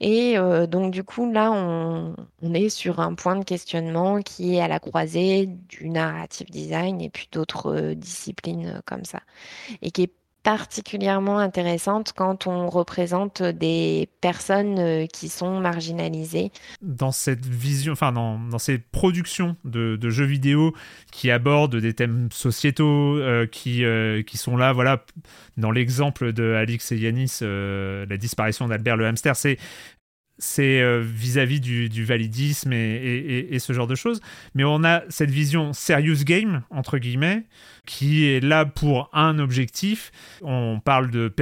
Et 0.00 0.38
euh, 0.38 0.66
donc 0.66 0.92
du 0.92 1.04
coup, 1.04 1.30
là, 1.30 1.52
on, 1.52 2.14
est 2.54 2.68
sur 2.68 3.00
un 3.00 3.14
point 3.14 3.36
de 3.36 3.44
questionnement 3.44 4.22
qui 4.22 4.56
est 4.56 4.60
à 4.60 4.68
la 4.68 4.80
croisée 4.80 5.46
du 5.46 5.88
narrative 5.88 6.50
design 6.50 7.00
et 7.00 7.10
puis 7.10 7.28
d'autres 7.30 7.74
euh, 7.74 7.94
disciplines 7.94 8.80
comme 8.86 9.04
ça, 9.04 9.20
et 9.82 9.90
qui 9.90 10.04
est 10.04 10.12
particulièrement 10.44 11.38
intéressante 11.38 12.12
quand 12.14 12.46
on 12.46 12.68
représente 12.68 13.42
des 13.42 14.08
personnes 14.20 14.78
euh, 14.78 15.06
qui 15.06 15.30
sont 15.30 15.58
marginalisées. 15.58 16.52
Dans 16.82 17.12
cette 17.12 17.46
vision, 17.46 17.94
enfin 17.94 18.12
dans, 18.12 18.38
dans 18.38 18.58
ces 18.58 18.78
productions 18.78 19.56
de, 19.64 19.98
jeux 20.10 20.26
vidéo 20.26 20.74
qui 21.10 21.30
abordent 21.30 21.76
des 21.76 21.94
thèmes 21.94 22.28
sociétaux, 22.30 23.16
euh, 23.16 23.46
qui, 23.46 23.84
euh, 23.84 24.22
qui 24.22 24.36
sont 24.36 24.56
là, 24.56 24.74
voilà, 24.74 25.04
dans 25.56 25.70
l'exemple 25.70 26.34
de 26.34 26.52
Alix 26.52 26.92
et 26.92 26.98
Yanis, 26.98 27.38
la 27.40 28.16
disparition 28.18 28.68
d'Albert 28.68 28.98
le 28.98 29.06
hamster, 29.06 29.34
c'est 29.34 29.58
c'est 30.38 30.80
euh, 30.80 31.00
vis-à-vis 31.00 31.60
du, 31.60 32.04
validisme 32.04 32.72
et, 32.72 33.58
ce 33.58 33.72
genre 33.72 33.86
de 33.86 33.94
choses. 33.94 34.20
Mais 34.54 34.64
on 34.64 34.84
a 34.84 35.02
cette 35.08 35.30
vision 35.30 35.72
serious 35.72 36.24
game, 36.24 36.62
entre 36.70 36.98
guillemets, 36.98 37.44
qui 37.86 38.26
est 38.26 38.40
là 38.40 38.64
pour 38.64 39.08
un 39.12 39.38
objectif. 39.38 40.10
On 40.42 40.80
parle 40.80 41.10
de 41.10 41.32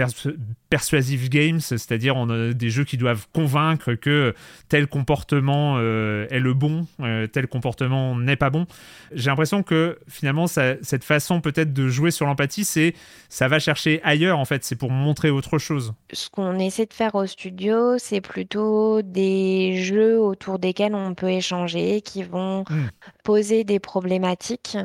persuasive 0.69 1.29
games, 1.29 1.61
c'est-à-dire 1.61 2.17
on 2.17 2.29
a 2.31 2.53
des 2.53 2.71
jeux 2.71 2.85
qui 2.85 2.97
doivent 2.97 3.27
convaincre 3.33 3.95
que 3.95 4.35
tel 4.69 4.87
comportement 4.87 5.77
euh, 5.79 6.27
est 6.31 6.41
le 6.41 6.55
bon, 6.55 6.87
euh, 7.01 7.27
tel 7.27 7.47
comportement 7.47 8.17
n'est 8.17 8.37
pas 8.37 8.51
bon. 8.51 8.67
J'ai 9.13 9.31
l'impression 9.31 9.63
que 9.63 9.99
finalement 10.09 10.47
cette 10.47 11.05
façon 11.05 11.41
peut-être 11.41 11.73
de 11.73 11.89
jouer 11.89 12.11
sur 12.11 12.27
l'empathie, 12.27 12.65
c'est 12.65 12.95
ça 13.29 13.49
va 13.49 13.59
chercher 13.59 14.01
ailleurs 14.03 14.39
en 14.39 14.45
fait, 14.45 14.65
c'est 14.65 14.77
pour 14.77 14.91
montrer 14.91 15.31
autre 15.31 15.59
chose. 15.59 15.95
Ce 16.13 16.29
qu'on 16.31 16.59
essaie 16.59 16.87
de 16.87 16.95
faire 16.95 17.15
au 17.15 17.27
studio, 17.27 17.99
c'est 17.99 18.21
plutôt 18.21 19.03
des 19.03 19.83
jeux 19.83 20.21
autour 20.21 20.59
desquels 20.59 20.95
on 20.95 21.15
peut 21.15 21.31
échanger, 21.31 22.01
qui 22.01 22.23
vont 22.23 22.65
hmm. 22.69 22.89
Poser 23.23 23.65
des 23.65 23.79
problématiques, 23.79 24.77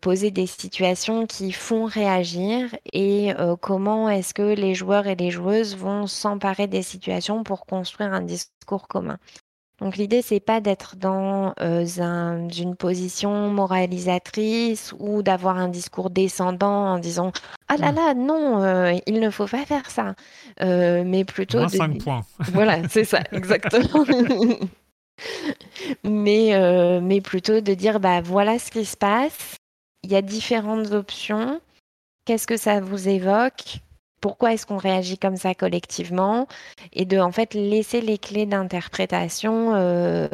poser 0.00 0.30
des 0.30 0.46
situations 0.46 1.26
qui 1.26 1.52
font 1.52 1.84
réagir 1.84 2.74
et 2.92 3.32
euh, 3.38 3.56
comment 3.56 4.08
est-ce 4.08 4.34
que 4.34 4.54
les 4.54 4.74
joueurs 4.74 5.06
et 5.06 5.16
les 5.16 5.30
joueuses 5.30 5.76
vont 5.76 6.06
s'emparer 6.06 6.66
des 6.66 6.82
situations 6.82 7.42
pour 7.42 7.66
construire 7.66 8.12
un 8.12 8.22
discours 8.22 8.88
commun. 8.88 9.18
Donc 9.80 9.96
l'idée 9.98 10.22
c'est 10.22 10.40
pas 10.40 10.60
d'être 10.60 10.96
dans 10.96 11.52
euh, 11.60 11.84
une 12.58 12.76
position 12.76 13.50
moralisatrice 13.50 14.94
ou 14.98 15.22
d'avoir 15.22 15.58
un 15.58 15.68
discours 15.68 16.08
descendant 16.08 16.94
en 16.94 16.98
disant 16.98 17.30
ah 17.68 17.76
là 17.76 17.92
là 17.92 18.14
non 18.14 18.62
euh, 18.62 18.94
il 19.06 19.20
ne 19.20 19.28
faut 19.28 19.46
pas 19.46 19.66
faire 19.66 19.90
ça 19.90 20.14
euh, 20.62 21.02
mais 21.04 21.26
plutôt. 21.26 21.68
5 21.68 21.98
points 21.98 22.22
voilà 22.52 22.88
c'est 22.88 23.04
ça 23.04 23.20
exactement 23.32 24.06
mais 26.04 27.00
mais 27.00 27.20
plutôt 27.20 27.60
de 27.60 27.74
dire 27.74 28.00
bah 28.00 28.20
voilà 28.20 28.58
ce 28.58 28.70
qui 28.70 28.84
se 28.84 28.96
passe 28.96 29.56
il 30.02 30.12
y 30.12 30.16
a 30.16 30.22
différentes 30.22 30.92
options 30.92 31.60
qu'est-ce 32.26 32.46
que 32.46 32.58
ça 32.58 32.80
vous 32.80 33.08
évoque? 33.08 33.78
Pourquoi 34.20 34.52
est-ce 34.52 34.66
qu'on 34.66 34.76
réagit 34.76 35.16
comme 35.16 35.36
ça 35.36 35.54
collectivement? 35.54 36.46
Et 36.92 37.06
de 37.06 37.18
en 37.18 37.32
fait 37.32 37.54
laisser 37.54 38.02
les 38.02 38.18
clés 38.18 38.44
d'interprétation 38.44 39.74
euh, 39.74 40.28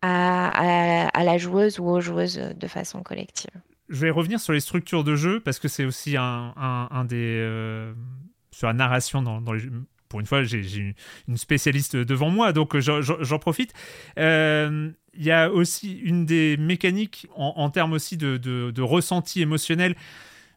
à, 0.00 1.10
la 1.14 1.38
joueuse 1.38 1.78
ou 1.78 1.88
aux 1.88 2.00
joueuses 2.00 2.38
de 2.38 2.66
façon 2.66 3.02
collective. 3.02 3.50
Je 3.88 4.00
vais 4.00 4.10
revenir 4.10 4.40
sur 4.40 4.52
les 4.52 4.60
structures 4.60 5.04
de 5.04 5.16
jeu 5.16 5.40
parce 5.40 5.58
que 5.58 5.68
c'est 5.68 5.84
aussi 5.84 6.16
un, 6.16 7.04
des 7.06 7.40
euh, 7.40 7.92
sur 8.50 8.68
la 8.68 8.74
narration 8.74 9.22
dans, 9.22 9.52
les. 9.52 9.64
Pour 10.08 10.20
une 10.20 10.26
fois, 10.26 10.42
j'ai 10.42 10.94
une 11.28 11.36
spécialiste 11.36 11.96
devant 11.96 12.30
moi, 12.30 12.52
donc 12.52 12.76
j'en 12.78 13.38
profite. 13.38 13.72
Euh, 14.18 14.90
il 15.14 15.24
y 15.24 15.32
a 15.32 15.50
aussi 15.50 15.98
une 15.98 16.24
des 16.26 16.56
mécaniques 16.56 17.26
en, 17.34 17.68
termes 17.70 17.92
aussi 17.92 18.16
de, 18.16 18.80
ressenti 18.80 19.42
émotionnel 19.42 19.94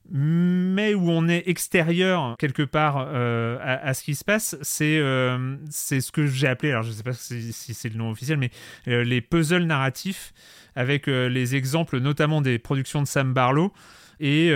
mais 0.10 0.94
où 0.94 1.10
on 1.10 1.28
est 1.28 1.48
extérieur 1.48 2.36
quelque 2.38 2.64
part 2.64 3.08
euh, 3.08 3.58
à, 3.62 3.94
ce 3.94 4.04
qui 4.04 4.16
se 4.16 4.24
passe, 4.24 4.58
c'est 4.62 4.98
euh, 4.98 5.56
ce 5.70 6.12
que 6.12 6.26
j'ai 6.26 6.48
appelé, 6.48 6.72
alors 6.72 6.84
je 6.84 6.90
ne 6.90 6.94
sais 6.94 7.04
pas 7.04 7.14
si, 7.14 7.54
c'est 7.54 7.90
le 7.90 7.96
nom 7.96 8.10
officiel, 8.10 8.38
mais 8.38 8.50
euh, 8.88 9.04
les 9.04 9.22
puzzles 9.22 9.64
narratifs, 9.64 10.34
avec 10.76 11.08
les 11.08 11.56
exemples 11.56 12.00
notamment 12.00 12.42
des 12.42 12.58
productions 12.58 13.02
de 13.02 13.08
Sam 13.08 13.34
Barlow 13.34 13.74
et 14.22 14.54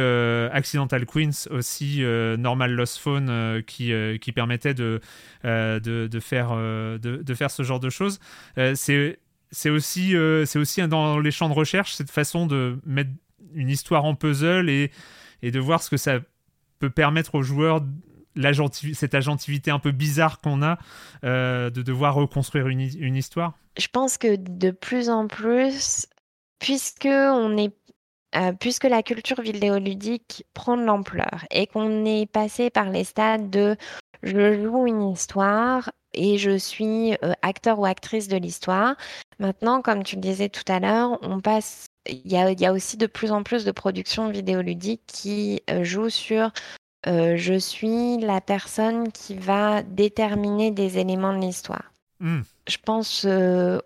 Accidental 0.51 1.05
Queens 1.05 1.47
aussi, 1.49 2.01
Normal 2.37 2.73
Lost 2.73 2.99
Phone, 2.99 3.61
qui, 3.65 3.91
qui 4.21 4.31
permettait 4.31 4.73
de, 4.73 5.01
de, 5.43 6.19
faire, 6.19 6.55
de, 6.55 7.33
faire 7.33 7.51
ce 7.51 7.63
genre 7.63 7.79
de 7.79 7.89
choses. 7.89 8.19
c'est 8.75 9.19
c'est 9.51 9.69
aussi, 9.69 10.15
aussi 10.17 10.87
dans 10.87 11.19
les 11.19 11.31
champs 11.31 11.49
de 11.49 11.53
recherche 11.53 11.93
cette 11.93 12.11
façon 12.11 12.45
de 12.45 12.77
mettre 12.85 13.11
une 13.53 13.69
histoire 13.69 14.05
en 14.05 14.15
puzzle 14.15 14.69
et 14.69 14.91
et 15.41 15.51
de 15.51 15.59
voir 15.59 15.81
ce 15.83 15.89
que 15.89 15.97
ça 15.97 16.19
peut 16.79 16.89
permettre 16.89 17.35
aux 17.35 17.43
joueurs 17.43 17.81
cette 18.93 19.15
agentivité 19.15 19.71
un 19.71 19.79
peu 19.79 19.91
bizarre 19.91 20.41
qu'on 20.41 20.61
a 20.61 20.77
euh, 21.23 21.69
de 21.69 21.81
devoir 21.81 22.15
reconstruire 22.15 22.67
une, 22.67 22.81
histoire 23.15 23.57
Je 23.77 23.87
pense 23.87 24.17
que 24.17 24.35
de 24.35 24.71
plus 24.71 25.09
en 25.09 25.27
plus, 25.27 26.05
puisque 26.59 27.07
on 27.07 27.55
est 27.57 27.73
euh, 28.35 28.51
puisque 28.51 28.83
la 28.83 29.01
culture 29.01 29.41
vidéoludique 29.41 30.45
prend 30.53 30.75
de 30.75 30.83
l'ampleur 30.83 31.45
et 31.51 31.67
qu'on 31.67 32.05
est 32.05 32.29
passé 32.29 32.69
par 32.69 32.89
les 32.89 33.05
stades 33.05 33.49
de 33.49 33.77
je 34.23 34.61
joue 34.61 34.87
une 34.87 35.11
histoire 35.11 35.91
et 36.13 36.37
je 36.37 36.57
suis 36.57 37.13
euh, 37.23 37.33
acteur 37.41 37.79
ou 37.79 37.85
actrice 37.85 38.27
de 38.27 38.37
l'histoire. 38.37 38.95
Maintenant, 39.39 39.81
comme 39.81 40.03
tu 40.03 40.15
le 40.15 40.21
disais 40.21 40.49
tout 40.49 40.63
à 40.67 40.79
l'heure, 40.79 41.17
on 41.21 41.39
passe 41.39 41.85
il 42.07 42.31
y 42.31 42.65
a, 42.65 42.71
aussi 42.71 42.97
de 42.97 43.07
plus 43.07 43.31
en 43.31 43.41
plus 43.41 43.65
de 43.65 43.71
productions 43.71 44.29
vidéoludiques 44.29 45.01
qui 45.07 45.61
euh, 45.69 45.83
jouent 45.83 46.09
sur 46.09 46.51
je 47.07 47.59
suis 47.59 48.17
la 48.17 48.41
personne 48.41 49.11
qui 49.11 49.35
va 49.35 49.83
déterminer 49.83 50.71
des 50.71 50.97
éléments 50.97 51.33
de 51.33 51.39
l'histoire. 51.39 51.91
Hmm. 52.19 52.41
Je 52.67 52.77
pense 52.83 53.27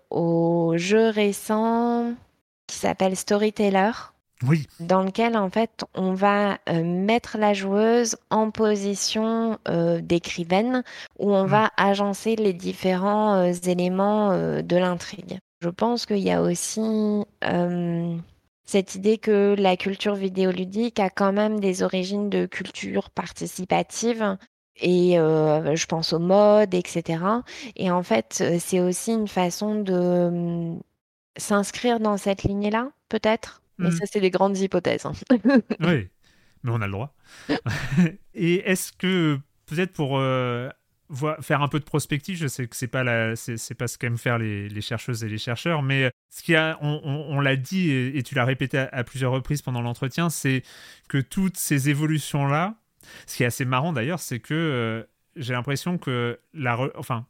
au 0.08 0.72
jeu 0.76 1.10
récent 1.10 2.14
qui 2.66 2.76
s'appelle 2.76 3.16
Storyteller. 3.16 3.90
Oui. 4.46 4.66
Dans 4.80 5.02
lequel, 5.02 5.36
en 5.36 5.50
fait, 5.50 5.84
on 5.94 6.14
va 6.14 6.58
mettre 6.82 7.36
la 7.36 7.52
joueuse 7.52 8.16
en 8.30 8.50
position 8.50 9.58
d'écrivaine 10.00 10.82
où 11.18 11.34
on 11.34 11.44
hmm. 11.44 11.48
va 11.48 11.70
agencer 11.76 12.36
les 12.36 12.52
différents 12.52 13.52
éléments 13.52 14.62
de 14.62 14.76
l'intrigue. 14.76 15.38
Je 15.60 15.68
pense 15.68 16.06
qu'il 16.06 16.18
y 16.18 16.30
a 16.30 16.40
aussi 16.40 16.80
euh, 17.44 18.16
cette 18.64 18.94
idée 18.94 19.18
que 19.18 19.54
la 19.58 19.76
culture 19.76 20.14
vidéoludique 20.14 20.98
a 20.98 21.10
quand 21.10 21.32
même 21.34 21.60
des 21.60 21.82
origines 21.82 22.30
de 22.30 22.46
culture 22.46 23.10
participative. 23.10 24.38
Et 24.76 25.18
euh, 25.18 25.76
je 25.76 25.84
pense 25.84 26.14
au 26.14 26.18
mode, 26.18 26.72
etc. 26.72 27.22
Et 27.76 27.90
en 27.90 28.02
fait, 28.02 28.42
c'est 28.58 28.80
aussi 28.80 29.12
une 29.12 29.28
façon 29.28 29.82
de 29.82 29.92
hum, 29.92 30.80
s'inscrire 31.36 32.00
dans 32.00 32.16
cette 32.16 32.44
lignée-là, 32.44 32.88
peut-être? 33.10 33.60
Mais 33.80 33.88
mmh. 33.88 33.92
ça, 33.92 34.04
c'est 34.06 34.20
des 34.20 34.30
grandes 34.30 34.58
hypothèses. 34.58 35.06
Hein. 35.06 35.12
oui, 35.80 36.08
mais 36.62 36.70
on 36.70 36.80
a 36.80 36.86
le 36.86 36.92
droit. 36.92 37.14
Et 38.34 38.68
est-ce 38.70 38.92
que, 38.92 39.38
peut-être 39.66 39.92
pour 39.92 40.18
euh, 40.18 40.68
faire 41.40 41.62
un 41.62 41.68
peu 41.68 41.78
de 41.78 41.84
prospective. 41.84 42.36
Je 42.36 42.46
sais 42.46 42.66
que 42.66 42.76
c'est 42.76 42.88
pas 42.88 43.04
la, 43.04 43.36
c'est, 43.36 43.74
pas 43.74 43.88
ce 43.88 43.98
qu'aiment 43.98 44.18
faire 44.18 44.38
les, 44.38 44.68
les, 44.68 44.80
chercheuses 44.80 45.24
et 45.24 45.28
les 45.28 45.38
chercheurs, 45.38 45.82
mais 45.82 46.10
ce 46.28 46.42
qui 46.42 46.54
a, 46.54 46.78
on, 46.80 47.00
on, 47.04 47.40
l'a 47.40 47.56
dit 47.56 47.90
et, 47.90 48.22
tu 48.22 48.34
l'as 48.34 48.44
répété 48.44 48.78
à, 48.78 49.04
plusieurs 49.04 49.32
reprises 49.32 49.62
pendant 49.62 49.82
l'entretien, 49.82 50.30
c'est 50.30 50.62
que 51.08 51.18
toutes 51.18 51.56
ces 51.56 51.88
évolutions 51.88 52.46
là, 52.46 52.76
ce 53.26 53.36
qui 53.36 53.42
est 53.42 53.46
assez 53.46 53.64
marrant 53.64 53.92
d'ailleurs, 53.92 54.20
c'est 54.20 54.40
que 54.40 54.54
euh, 54.54 55.02
j'ai 55.36 55.52
l'impression 55.52 55.98
que 55.98 56.38
la, 56.54 56.78
enfin, 56.96 57.26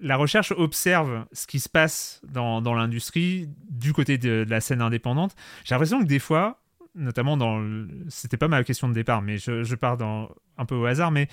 la 0.00 0.16
recherche 0.16 0.52
observe 0.52 1.26
ce 1.32 1.46
qui 1.46 1.60
se 1.60 1.68
passe 1.68 2.20
dans, 2.28 2.60
dans 2.60 2.74
l'industrie 2.74 3.48
du 3.70 3.92
côté 3.92 4.18
de, 4.18 4.44
la 4.48 4.60
scène 4.60 4.82
indépendante. 4.82 5.34
J'ai 5.64 5.74
l'impression 5.74 6.00
que 6.00 6.06
des 6.06 6.18
fois, 6.18 6.60
notamment 6.94 7.36
dans, 7.36 7.64
c'était 8.08 8.36
pas 8.36 8.48
ma 8.48 8.62
question 8.64 8.88
de 8.88 8.94
départ, 8.94 9.22
mais 9.22 9.38
je, 9.38 9.62
je 9.62 9.74
pars 9.74 9.96
dans 9.96 10.30
un 10.58 10.66
peu 10.66 10.74
au 10.74 10.84
hasard, 10.84 11.10
mais 11.10 11.28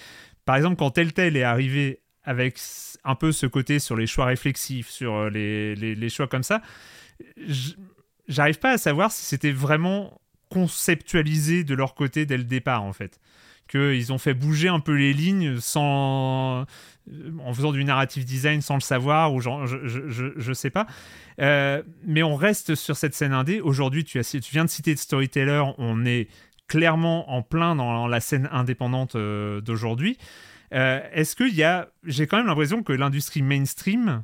par 0.45 0.55
exemple, 0.55 0.75
quand 0.77 0.91
Telltale 0.91 1.37
est 1.37 1.43
arrivé 1.43 2.01
avec 2.23 2.57
un 3.03 3.15
peu 3.15 3.31
ce 3.31 3.45
côté 3.45 3.79
sur 3.79 3.95
les 3.95 4.07
choix 4.07 4.25
réflexifs, 4.25 4.89
sur 4.89 5.13
euh, 5.13 5.29
les, 5.29 5.75
les, 5.75 6.09
choix 6.09 6.27
comme 6.27 6.43
ça, 6.43 6.61
j'arrive 8.27 8.59
pas 8.59 8.71
à 8.71 8.77
savoir 8.77 9.11
si 9.11 9.25
c'était 9.25 9.51
vraiment 9.51 10.21
conceptualisé 10.49 11.63
de 11.63 11.75
leur 11.75 11.95
côté 11.95 12.25
dès 12.25 12.37
le 12.37 12.43
départ, 12.43 12.83
en 12.83 12.93
fait. 12.93 13.19
Qu'ils 13.67 14.13
ont 14.13 14.17
fait 14.17 14.33
bouger 14.33 14.67
un 14.67 14.79
peu 14.79 14.93
les 14.93 15.13
lignes 15.13 15.59
sans 15.59 16.65
en 17.45 17.53
faisant 17.53 17.71
du 17.71 17.83
narrative 17.83 18.23
design 18.23 18.61
sans 18.61 18.75
le 18.75 18.81
savoir, 18.81 19.33
ou 19.33 19.41
genre, 19.41 19.67
je, 19.67 19.87
je, 19.87 20.25
je, 20.35 20.53
sais 20.53 20.69
pas. 20.69 20.87
Euh, 21.41 21.83
mais 22.05 22.23
on 22.23 22.35
reste 22.35 22.75
sur 22.75 22.95
cette 22.95 23.13
scène 23.13 23.33
indé. 23.33 23.59
Aujourd'hui, 23.59 24.03
tu, 24.03 24.21
tu 24.21 24.51
viens 24.51 24.63
de 24.63 24.69
citer 24.69 24.95
Storyteller, 24.95 25.63
on 25.77 26.05
est 26.05 26.29
clairement 26.67 27.29
en 27.31 27.41
plein 27.41 27.75
dans 27.75 28.07
la 28.07 28.19
scène 28.19 28.47
indépendante 28.51 29.15
euh, 29.15 29.61
d'aujourd'hui. 29.61 30.17
Euh, 30.73 31.01
est-ce 31.11 31.35
qu'il 31.35 31.53
y 31.53 31.63
a. 31.63 31.89
J'ai 32.03 32.25
quand 32.25 32.37
même 32.37 32.47
l'impression 32.47 32.83
que 32.83 32.93
l'industrie 32.93 33.41
mainstream, 33.41 34.23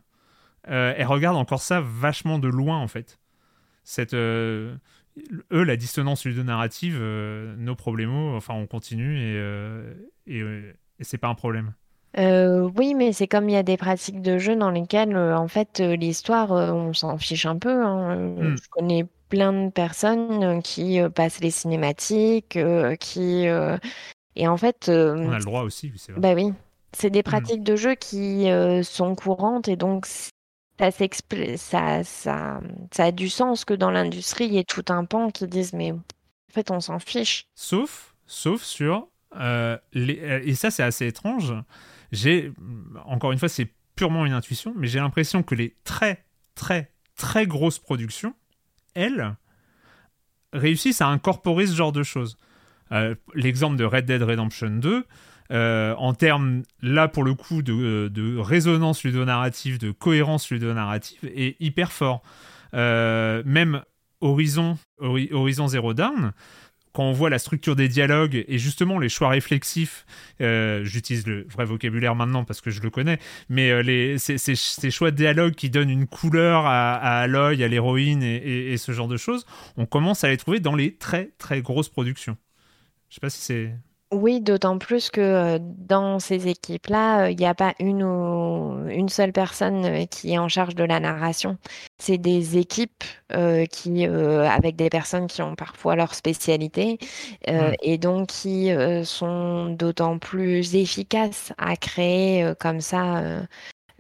euh, 0.70 0.94
elle 0.98 1.06
regarde 1.06 1.38
encore 1.38 1.62
ça 1.62 1.82
vachement 1.82 2.40
de 2.40 2.48
loin, 2.48 2.78
en 2.78 2.88
fait. 2.88 3.20
Cette. 3.84 4.16
Eux, 5.52 5.64
la 5.64 5.76
dissonance 5.76 6.26
ludonarrative, 6.26 7.00
nos 7.00 7.76
problèmes, 7.76 8.14
enfin, 8.36 8.54
on 8.54 8.68
continue 8.68 9.20
et, 9.20 9.36
et, 10.28 10.40
et 10.40 11.04
c'est 11.04 11.18
pas 11.18 11.28
un 11.28 11.36
problème. 11.36 11.74
oui, 12.18 12.94
mais 12.94 13.12
c'est 13.14 13.28
comme 13.28 13.50
il 13.50 13.54
y 13.54 13.58
a 13.58 13.64
des 13.64 13.78
pratiques 13.78 14.22
de 14.22 14.38
jeu 14.38 14.56
dans 14.56 14.72
lesquelles, 14.72 15.18
en 15.18 15.48
fait, 15.48 15.80
l'histoire, 15.80 16.52
on 16.52 16.94
s'en 16.94 17.18
fiche 17.18 17.46
un 17.46 17.58
peu. 17.58 17.84
Hein. 17.84 18.16
Hmm. 18.16 18.56
Je 18.56 18.70
connais 18.70 19.06
plein 19.30 19.54
de 19.54 19.70
personnes 19.70 20.44
euh, 20.44 20.62
qui 20.62 21.00
euh, 21.00 21.10
passent 21.10 21.40
les 21.40 21.52
cinématiques, 21.52 22.58
euh, 22.58 22.96
qui 22.96 23.46
et 24.36 24.48
en 24.48 24.58
fait. 24.58 24.90
On 24.90 25.32
a 25.32 25.38
le 25.38 25.46
droit 25.46 25.62
aussi, 25.62 25.94
c'est 25.96 26.12
vrai. 26.12 26.22
Bah 26.22 26.34
oui, 26.34 26.52
c'est 26.92 27.10
des 27.10 27.20
mmh. 27.20 27.24
pratiques 27.24 27.64
de 27.64 27.76
jeu 27.76 27.96
qui 27.96 28.48
sont 28.84 29.16
courantes 29.16 29.68
et 29.68 29.76
donc 29.76 30.08
ça, 31.58 32.62
a 32.98 33.12
du 33.12 33.30
sens 33.30 33.66
que 33.66 33.74
dans 33.74 33.92
l'industrie, 33.92 34.46
il 34.46 34.54
y 34.54 34.58
ait 34.58 34.64
tout 34.64 34.86
un 34.90 35.06
pan 35.06 35.30
qui 35.30 35.48
disent 35.48 35.74
mais 35.74 35.92
en 35.92 36.02
fait 36.52 36.72
on 36.72 36.80
s'en 36.80 37.00
fiche. 37.00 37.46
Sauf, 37.56 38.16
sauf 38.26 38.64
sur 38.64 39.08
et 39.94 40.56
ça 40.56 40.72
c'est 40.72 40.84
assez 40.84 41.06
étrange, 41.06 41.54
j'ai, 42.12 42.52
encore 43.06 43.32
une 43.32 43.40
fois, 43.40 43.50
c'est 43.50 43.72
purement 43.96 44.26
une 44.26 44.34
intuition, 44.34 44.74
mais 44.76 44.88
j'ai 44.88 45.00
l'impression 45.00 45.44
que 45.44 45.56
les 45.56 45.76
très, 45.84 46.24
très, 46.56 46.92
très 47.16 47.46
grosses 47.46 47.80
productions, 47.80 48.34
elles, 48.94 49.36
réussissent 50.54 51.02
à 51.02 51.08
incorporer 51.08 51.68
ce 51.68 51.76
genre 51.76 51.92
de 51.92 52.04
choses. 52.04 52.38
Euh, 52.92 53.14
l'exemple 53.36 53.76
de 53.76 53.84
Red 53.84 54.06
Dead 54.06 54.22
Redemption 54.24 54.70
2, 54.70 55.06
euh, 55.52 55.96
en 55.98 56.14
termes, 56.14 56.64
là, 56.82 57.08
pour 57.08 57.24
le 57.24 57.34
coup, 57.34 57.62
de, 57.62 58.08
de 58.08 58.38
résonance 58.38 59.04
ludonarrative, 59.04 59.80
de 59.80 59.92
cohérence 59.92 60.50
ludonarrative, 60.50 61.20
est 61.24 61.56
hyper 61.60 61.92
fort. 61.92 62.22
Euh, 62.74 63.42
même 63.46 63.82
Horizon, 64.22 64.78
Horizon 65.00 65.68
Zero 65.68 65.94
Dawn, 65.94 66.34
quand 66.94 67.04
on 67.04 67.12
voit 67.12 67.30
la 67.30 67.40
structure 67.40 67.76
des 67.76 67.88
dialogues 67.88 68.44
et 68.48 68.58
justement 68.58 69.00
les 69.00 69.10
choix 69.10 69.30
réflexifs, 69.30 70.06
euh, 70.42 70.84
j'utilise 70.84 71.26
le 71.28 71.46
vrai 71.50 71.66
vocabulaire 71.66 72.16
maintenant 72.16 72.44
parce 72.44 72.62
que 72.62 72.72
je 72.72 72.82
le 72.82 72.90
connais, 72.90 73.20
mais 73.48 73.70
euh, 73.70 73.82
les, 73.82 74.18
ces, 74.18 74.92
choix 74.92 75.12
de 75.12 75.16
dialogue 75.16 75.54
qui 75.54 75.70
donnent 75.70 75.90
une 75.90 76.08
couleur 76.08 76.66
à, 76.66 76.96
à 76.96 77.22
Aloy, 77.22 77.64
à 77.64 77.68
l'héroïne 77.68 78.24
et, 78.24 78.76
ce 78.78 78.92
genre 78.92 79.08
de 79.08 79.18
choses, 79.18 79.46
on 79.78 79.86
commence 79.86 80.24
à 80.24 80.30
les 80.30 80.38
trouver 80.38 80.60
dans 80.60 80.76
les 80.76 80.96
très 80.96 81.30
très 81.38 81.62
grosses 81.62 81.90
productions. 81.90 82.38
Je 83.10 83.16
sais 83.16 83.22
pas 83.22 83.30
si 83.30 83.42
c'est 83.42 83.74
oui, 84.12 84.42
d'autant 84.42 84.80
plus 84.80 85.12
que, 85.12 85.60
dans 85.60 86.20
ces 86.20 86.48
équipes-là, 86.48 87.30
il 87.30 87.38
n'y 87.38 87.46
a 87.46 87.54
pas 87.54 87.74
une 87.80 88.04
ou 88.04 88.90
une 88.90 89.10
seule 89.10 89.32
personne, 89.32 90.08
qui 90.08 90.34
est 90.34 90.38
en 90.40 90.50
charge 90.50 90.74
de 90.74 90.84
la 90.84 91.00
narration. 91.00 91.58
C'est 92.00 92.18
des 92.18 92.58
équipes, 92.58 93.04
qui, 93.72 94.06
avec 94.06 94.76
des 94.76 94.90
personnes 94.90 95.28
qui 95.28 95.42
ont 95.42 95.56
parfois 95.56 95.96
leur 95.96 96.16
spécialité, 96.16 96.98
mmh. 97.48 97.52
et 97.84 97.98
donc 98.00 98.30
qui, 98.30 98.72
sont 99.04 99.68
d'autant 99.68 100.18
plus 100.18 100.76
efficaces 100.76 101.54
à 101.58 101.76
créer, 101.76 102.52
comme 102.60 102.82
ça, 102.82 103.46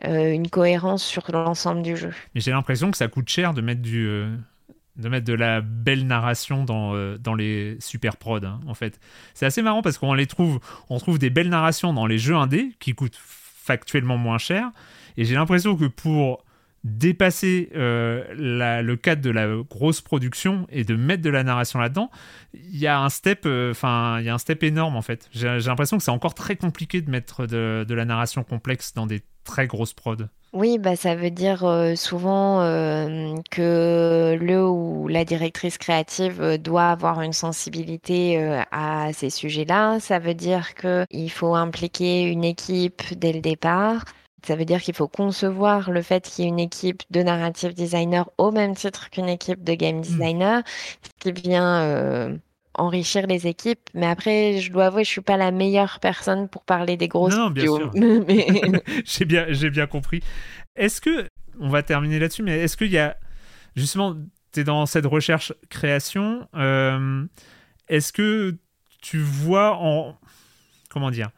une 0.03 0.49
cohérence 0.49 1.03
sur 1.03 1.23
l'ensemble 1.31 1.83
du 1.83 1.95
jeu. 1.95 2.13
Mais 2.33 2.41
j'ai 2.41 2.51
l'impression 2.51 2.89
que 2.89 2.97
ça 2.97 3.07
coûte 3.07 3.29
cher 3.29 3.53
de 3.53 3.61
mettre 3.61 3.81
du, 3.81 4.25
de 4.95 5.09
mettre 5.09 5.25
de 5.25 5.33
la 5.33 5.61
belle 5.61 6.05
narration 6.05 6.63
dans, 6.63 6.95
euh, 6.95 7.17
dans 7.17 7.33
les 7.33 7.77
super 7.79 8.17
prod 8.17 8.43
hein, 8.43 8.59
en 8.67 8.73
fait. 8.73 8.99
C'est 9.33 9.45
assez 9.45 9.61
marrant 9.61 9.81
parce 9.81 9.97
qu'on 9.97 10.13
les 10.13 10.27
trouve, 10.27 10.59
on 10.89 10.99
trouve 10.99 11.19
des 11.19 11.29
belles 11.29 11.49
narrations 11.49 11.93
dans 11.93 12.05
les 12.05 12.17
jeux 12.17 12.35
indés 12.35 12.71
qui 12.79 12.93
coûtent 12.93 13.19
factuellement 13.19 14.17
moins 14.17 14.37
cher. 14.37 14.71
Et 15.17 15.25
j'ai 15.25 15.35
l'impression 15.35 15.75
que 15.75 15.85
pour 15.85 16.43
dépasser 16.83 17.69
euh, 17.75 18.23
le 18.35 18.95
cadre 18.95 19.21
de 19.21 19.29
la 19.29 19.47
grosse 19.69 20.01
production 20.01 20.65
et 20.69 20.83
de 20.83 20.95
mettre 20.95 21.21
de 21.21 21.29
la 21.29 21.43
narration 21.43 21.79
là-dedans, 21.79 22.09
il 22.53 22.77
y 22.77 22.87
a 22.87 22.99
un 22.99 23.09
step, 23.09 23.43
euh, 23.45 23.71
enfin 23.71 24.19
il 24.19 24.25
y 24.25 24.29
a 24.29 24.33
un 24.33 24.37
step 24.37 24.63
énorme 24.63 24.95
en 24.95 25.01
fait. 25.01 25.29
J'ai 25.31 25.59
l'impression 25.59 25.97
que 25.97 26.03
c'est 26.03 26.11
encore 26.11 26.35
très 26.35 26.55
compliqué 26.55 27.01
de 27.01 27.11
mettre 27.11 27.47
de, 27.47 27.85
de 27.87 27.93
la 27.93 28.05
narration 28.05 28.43
complexe 28.43 28.93
dans 28.93 29.07
des 29.07 29.21
très 29.43 29.67
grosses 29.67 29.93
prods. 29.93 30.27
Oui, 30.51 30.79
bah, 30.79 30.95
ça 30.95 31.15
veut 31.15 31.29
dire, 31.29 31.59
souvent, 31.95 32.59
que 33.51 34.35
le 34.39 34.67
ou 34.67 35.07
la 35.07 35.23
directrice 35.23 35.77
créative, 35.77 36.57
doit 36.57 36.87
avoir 36.89 37.21
une 37.21 37.33
sensibilité, 37.33 38.37
à 38.71 39.13
ces 39.13 39.29
sujets-là. 39.29 39.99
Ça 39.99 40.17
veut 40.17 40.33
dire 40.33 40.73
qu'il 40.75 41.31
faut 41.31 41.53
impliquer 41.53 42.23
une 42.23 42.43
équipe 42.43 43.03
dès 43.15 43.31
le 43.31 43.41
départ. 43.41 44.05
Ça 44.45 44.55
veut 44.55 44.65
dire 44.65 44.81
qu'il 44.81 44.95
faut 44.95 45.07
concevoir 45.07 45.91
le 45.91 46.01
fait 46.01 46.23
qu'il 46.27 46.45
y 46.45 46.47
ait 46.47 46.49
une 46.49 46.59
équipe 46.59 47.03
de 47.11 47.21
narrative 47.21 47.73
designer 47.73 48.29
au 48.37 48.51
même 48.51 48.73
titre 48.75 49.09
qu'une 49.09 49.29
équipe 49.29 49.63
de 49.63 49.73
game 49.73 49.97
mmh. 49.97 50.01
designer, 50.01 50.63
ce 51.03 51.31
qui 51.31 51.41
vient, 51.41 52.39
enrichir 52.79 53.27
les 53.27 53.47
équipes. 53.47 53.89
Mais 53.93 54.05
après, 54.05 54.59
je 54.59 54.71
dois 54.71 54.87
avouer, 54.87 55.03
je 55.03 55.09
suis 55.09 55.21
pas 55.21 55.37
la 55.37 55.51
meilleure 55.51 55.99
personne 55.99 56.49
pour 56.49 56.63
parler 56.63 56.97
des 56.97 57.07
grosses 57.07 57.35
non, 57.35 57.49
bien 57.49 57.65
sûr. 57.65 57.91
j'ai 59.05 59.25
bien, 59.25 59.45
j'ai 59.49 59.69
bien 59.69 59.87
compris. 59.87 60.21
Est-ce 60.75 61.01
que, 61.01 61.27
on 61.59 61.69
va 61.69 61.83
terminer 61.83 62.19
là-dessus, 62.19 62.43
mais 62.43 62.59
est-ce 62.59 62.77
qu'il 62.77 62.91
y 62.91 62.97
a, 62.97 63.17
justement, 63.75 64.15
tu 64.53 64.61
es 64.61 64.63
dans 64.63 64.85
cette 64.85 65.05
recherche 65.05 65.53
création, 65.69 66.47
euh, 66.55 67.25
est-ce 67.87 68.13
que 68.13 68.57
tu 69.01 69.19
vois 69.19 69.75
en, 69.77 70.17
comment 70.89 71.11
dire, 71.11 71.29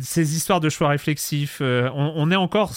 ces 0.00 0.36
histoires 0.36 0.60
de 0.60 0.68
choix 0.68 0.88
réflexifs, 0.88 1.58
euh, 1.60 1.90
on, 1.94 2.30
est 2.30 2.36
encore, 2.36 2.72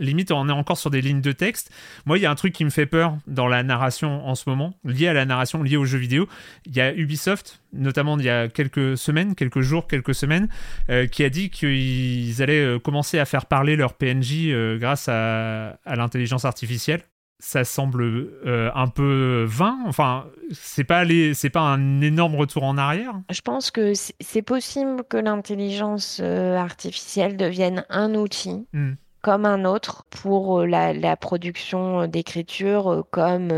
limite, 0.00 0.32
on 0.32 0.48
est 0.48 0.52
encore 0.52 0.78
sur 0.78 0.90
des 0.90 1.00
lignes 1.00 1.20
de 1.20 1.32
texte. 1.32 1.70
Moi, 2.06 2.18
il 2.18 2.22
y 2.22 2.26
a 2.26 2.30
un 2.30 2.34
truc 2.34 2.52
qui 2.52 2.64
me 2.64 2.70
fait 2.70 2.86
peur 2.86 3.16
dans 3.26 3.46
la 3.46 3.62
narration 3.62 4.26
en 4.26 4.34
ce 4.34 4.48
moment, 4.48 4.74
lié 4.84 5.08
à 5.08 5.12
la 5.12 5.24
narration, 5.24 5.62
lié 5.62 5.76
aux 5.76 5.84
jeux 5.84 5.98
vidéo. 5.98 6.28
Il 6.66 6.76
y 6.76 6.80
a 6.80 6.94
Ubisoft, 6.94 7.60
notamment 7.72 8.18
il 8.18 8.24
y 8.24 8.30
a 8.30 8.48
quelques 8.48 8.96
semaines, 8.96 9.34
quelques 9.34 9.60
jours, 9.60 9.86
quelques 9.86 10.14
semaines, 10.14 10.48
euh, 10.90 11.06
qui 11.06 11.24
a 11.24 11.30
dit 11.30 11.50
qu'ils 11.50 12.42
allaient 12.42 12.64
euh, 12.64 12.78
commencer 12.78 13.18
à 13.18 13.24
faire 13.24 13.46
parler 13.46 13.76
leur 13.76 13.94
PNJ 13.94 14.48
grâce 14.78 15.08
à 15.08 15.78
l'intelligence 15.86 16.44
artificielle 16.44 17.02
ça 17.40 17.64
semble 17.64 18.02
euh, 18.02 18.70
un 18.74 18.88
peu 18.88 19.44
vain. 19.46 19.78
Enfin, 19.86 20.26
c'est 20.52 20.84
pas 20.84 21.04
c'est 21.34 21.50
pas 21.50 21.60
un 21.60 22.00
énorme 22.00 22.34
retour 22.34 22.64
en 22.64 22.76
arrière. 22.76 23.14
Je 23.30 23.40
pense 23.40 23.70
que 23.70 23.92
c'est 23.94 24.42
possible 24.42 25.04
que 25.08 25.16
l'intelligence 25.16 26.20
euh, 26.22 26.56
artificielle 26.56 27.36
devienne 27.36 27.84
un 27.90 28.14
outil. 28.14 28.66
Hmm. 28.72 28.94
Comme 29.22 29.44
un 29.44 29.64
autre 29.64 30.04
pour 30.10 30.60
euh, 30.60 30.66
la, 30.66 31.16
production 31.16 32.06
d'écriture, 32.06 33.04
comme 33.10 33.48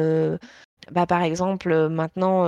bah, 0.90 1.06
par 1.06 1.22
exemple 1.22 1.88
maintenant 1.88 2.44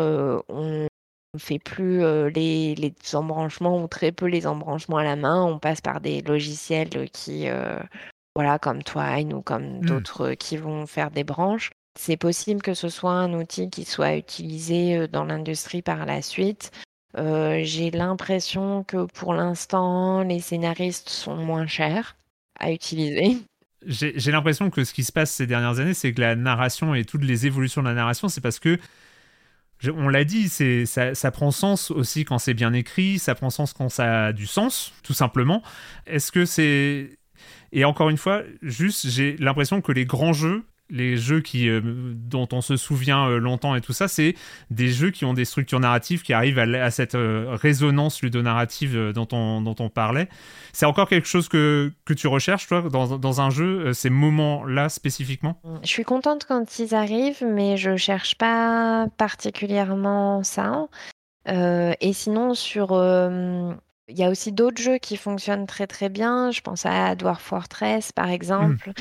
on 0.49 0.87
ne 1.35 1.39
fait 1.39 1.59
plus 1.59 2.01
les, 2.31 2.75
les, 2.75 2.95
embranchements 3.15 3.83
ou 3.83 3.89
très 3.89 4.13
peu 4.13 4.27
les 4.27 4.47
embranchements 4.47 4.99
à 4.99 5.05
la 5.05 5.17
main, 5.17 5.45
on 5.45 5.59
passe 5.59 5.81
par 5.81 6.01
des 6.01 6.23
logiciels 6.23 7.11
qui 7.11 7.49
voilà, 8.35 8.59
comme 8.59 8.83
Twine 8.83 9.35
ou 9.35 9.43
comme 9.43 9.79
mmh. 9.79 9.87
d'autres 9.87 10.33
qui 10.33 10.57
vont 10.57 10.87
faire 10.87 11.11
des 11.11 11.25
branches. 11.25 11.71
C'est 11.99 12.17
possible 12.17 12.63
que 12.63 12.73
ce 12.73 12.89
soit 12.89 13.13
un 13.13 13.35
outil 13.35 13.69
qui 13.69 13.85
soit 13.85 14.17
utilisé 14.17 15.07
dans 15.09 15.25
l'industrie 15.25 15.83
par 15.83 16.07
la 16.07 16.23
suite. 16.23 16.71
J'ai 17.15 17.91
l'impression 17.91 18.85
que 18.85 19.05
pour 19.05 19.35
l'instant, 19.35 20.23
les 20.23 20.41
scénaristes 20.41 21.11
sont 21.11 21.37
moins 21.37 21.67
chers 21.67 22.17
utiliser. 22.71 23.39
J'ai 23.87 24.31
l'impression 24.31 24.71
que 24.71 24.85
ce 24.85 24.95
qui 24.95 25.03
se 25.03 25.11
passe 25.11 25.33
ces 25.33 25.47
dernières 25.47 25.81
années, 25.81 25.95
c'est 25.95 26.13
que 26.13 26.21
la 26.21 26.37
narration 26.37 26.95
et 26.95 27.05
toutes 27.05 27.25
les 27.25 27.47
évolutions 27.47 27.83
de 27.83 27.89
la 27.89 27.95
narration, 27.95 28.29
c'est 28.29 28.41
parce 28.41 28.61
que 28.61 28.79
on 29.91 30.09
l'a 30.09 30.23
dit, 30.23 30.49
ça, 30.49 31.31
prend 31.33 31.51
sens 31.51 31.91
aussi 31.91 32.25
quand 32.25 32.39
c'est 32.39 32.55
bien 32.55 32.73
écrit, 32.73 33.19
ça 33.19 33.35
prend 33.35 33.51
sens 33.51 33.73
quand 33.73 33.89
ça 33.89 34.27
a 34.27 34.33
du 34.33 34.47
sens, 34.47 34.93
tout 35.03 35.15
simplement. 35.15 35.61
Est-ce 36.07 36.31
que 36.31 36.45
c'est 36.45 37.19
et 37.73 37.85
encore 37.85 38.11
une 38.11 38.19
fois, 38.19 38.43
juste, 38.61 39.09
j'ai 39.09 39.37
l'impression 39.39 39.81
que 39.81 39.93
les 39.93 40.05
grands 40.05 40.35
jeux, 40.35 40.63
les 40.93 41.17
jeux 41.17 41.41
qui, 41.41 41.69
euh, 41.69 41.81
dont 41.83 42.47
on 42.53 42.61
se 42.61 42.77
souvient 42.77 43.27
euh, 43.27 43.39
longtemps 43.39 43.75
et 43.75 43.81
tout 43.81 43.95
ça, 43.95 44.07
c'est 44.07 44.35
des 44.71 44.89
jeux 44.89 45.11
qui 45.11 45.25
ont 45.25 45.35
des 45.35 45.47
structures 45.47 45.81
narratives 45.81 46.23
qui 46.23 46.33
arrivent 46.33 46.59
à, 46.59 46.91
cette 46.91 47.15
euh, 47.15 47.47
résonance 47.51 48.23
ludonarrative 48.23 49.13
dont 49.13 49.27
on, 49.33 49.63
dont 49.63 49.75
on 49.81 49.89
parlait. 49.89 50.29
C'est 50.73 50.87
encore 50.87 51.09
quelque 51.09 51.27
chose 51.27 51.49
que, 51.49 51.93
que 52.05 52.13
tu 52.13 52.29
recherches, 52.29 52.67
toi, 52.67 52.83
dans, 52.83 53.19
dans 53.19 53.41
un 53.41 53.51
jeu, 53.51 53.93
ces 53.95 54.11
moments-là 54.11 54.89
spécifiquement? 54.89 55.61
Je 55.83 55.89
suis 55.89 56.05
contente 56.05 56.45
quand 56.47 56.79
ils 56.79 56.95
arrivent, 56.95 57.45
mais 57.45 57.77
je 57.77 57.97
cherche 57.97 58.37
pas 58.37 59.09
particulièrement 59.17 60.43
ça. 60.43 60.87
et 61.47 62.13
sinon, 62.13 62.55
sur 62.55 62.93
il 64.13 64.19
y 64.19 64.25
a 64.25 64.31
aussi 64.31 64.53
d'autres 64.53 64.81
jeux 64.81 64.99
qui 64.99 65.17
fonctionnent 65.17 65.67
très 65.67 65.87
très 65.87 66.09
bien. 66.09 66.51
Je 66.51 66.61
pense 66.61 66.85
à 66.87 67.15
Dwarf 67.15 67.43
Fortress 67.43 68.13
par 68.13 68.29
exemple. 68.29 68.93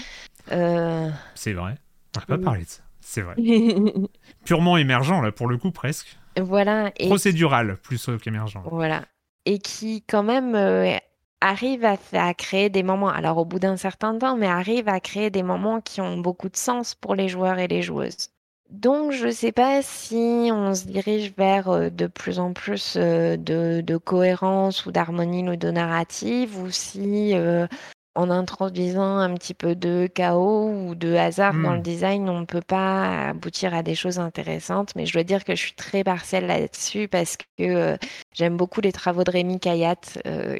Euh, 0.52 1.10
c'est 1.36 1.54
vrai. 1.54 1.76
On 2.16 2.20
n'a 2.20 2.26
pas 2.26 2.38
parlé 2.38 2.64
de 2.64 2.70
ça. 2.70 2.82
C'est 3.00 3.22
vrai. 3.22 3.36
Purement 4.46 4.78
émergent 4.78 5.22
là 5.22 5.32
pour 5.32 5.48
le 5.48 5.58
coup 5.58 5.72
presque. 5.72 6.18
Voilà. 6.40 6.92
Et... 6.98 7.08
Procédural 7.08 7.78
plus 7.78 8.10
qu'émergent. 8.22 8.62
Voilà. 8.66 9.04
Et 9.46 9.60
qui 9.60 10.04
quand 10.04 10.24
même 10.24 10.56
euh, 10.56 10.96
arrive 11.42 11.84
à, 11.86 11.98
à, 12.14 12.34
créer 12.34 12.70
des 12.70 12.84
moments. 12.84 13.10
Alors 13.10 13.38
au 13.38 13.46
bout 13.46 13.60
d'un 13.60 13.78
certain 13.78 14.18
temps, 14.18 14.38
mais 14.38 14.48
arrive 14.48 14.88
à 14.88 15.00
créer 15.00 15.30
des 15.30 15.44
moments 15.44 15.82
qui 15.82 16.02
ont 16.02 16.18
beaucoup 16.18 16.50
de 16.50 16.58
sens 16.58 16.96
pour 16.96 17.16
les 17.16 17.28
joueurs 17.28 17.60
et 17.60 17.68
les 17.68 17.82
joueuses. 17.82 18.30
Donc, 18.72 19.12
je 19.12 19.26
ne 19.26 19.32
sais 19.32 19.52
pas 19.52 19.82
si 19.82 20.50
on 20.50 20.74
se 20.74 20.86
dirige 20.86 21.34
vers 21.38 21.68
euh, 21.70 21.90
de 21.90 22.08
plus 22.08 22.40
en 22.40 22.54
plus 22.54 22.96
euh, 22.96 23.36
de, 23.36 23.98
cohérence 23.98 24.86
ou 24.86 24.94
d'harmonie 24.94 25.44
narrative 25.44 26.58
ou 26.58 26.72
si 26.72 27.36
euh, 27.36 27.68
en 28.16 28.30
introduisant 28.30 29.18
un 29.18 29.34
petit 29.36 29.54
peu 29.54 29.76
de 29.76 30.10
chaos 30.14 30.70
ou 30.70 30.96
de 30.96 31.14
hasard 31.16 31.54
dans 31.54 31.74
le 31.74 31.80
hmm. 31.80 31.84
design, 31.84 32.30
on 32.30 32.42
ne 32.42 32.46
peut 32.46 32.62
pas 32.62 33.30
aboutir 33.30 33.74
à 33.74 33.84
des 33.84 33.96
choses 33.96 34.20
intéressantes. 34.20 34.94
Mais 34.96 35.06
je 35.06 35.14
dois 35.14 35.24
dire 35.24 35.44
que 35.44 35.56
je 35.56 35.62
suis 35.62 35.74
très 35.74 36.04
partielle 36.04 36.48
là-dessus 36.48 37.08
parce 37.08 37.38
que 37.58 37.98
j'aime 38.34 38.58
beaucoup 38.58 38.82
les 38.82 38.92
travaux 38.92 39.24
de 39.24 39.32
Rémi 39.32 39.60
Kayat, 39.60 39.96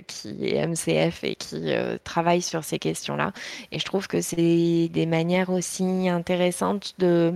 qui 0.08 0.48
est 0.48 0.66
MCF 0.66 1.24
et 1.24 1.36
qui 1.36 1.74
travaille 2.04 2.42
sur 2.42 2.64
ces 2.64 2.80
questions-là. 2.80 3.34
Et 3.72 3.80
je 3.80 3.86
trouve 3.86 4.08
que 4.08 4.22
c'est 4.22 4.88
des 4.88 5.06
manières 5.06 5.50
aussi 5.50 6.08
intéressantes 6.08 6.94
de 7.00 7.34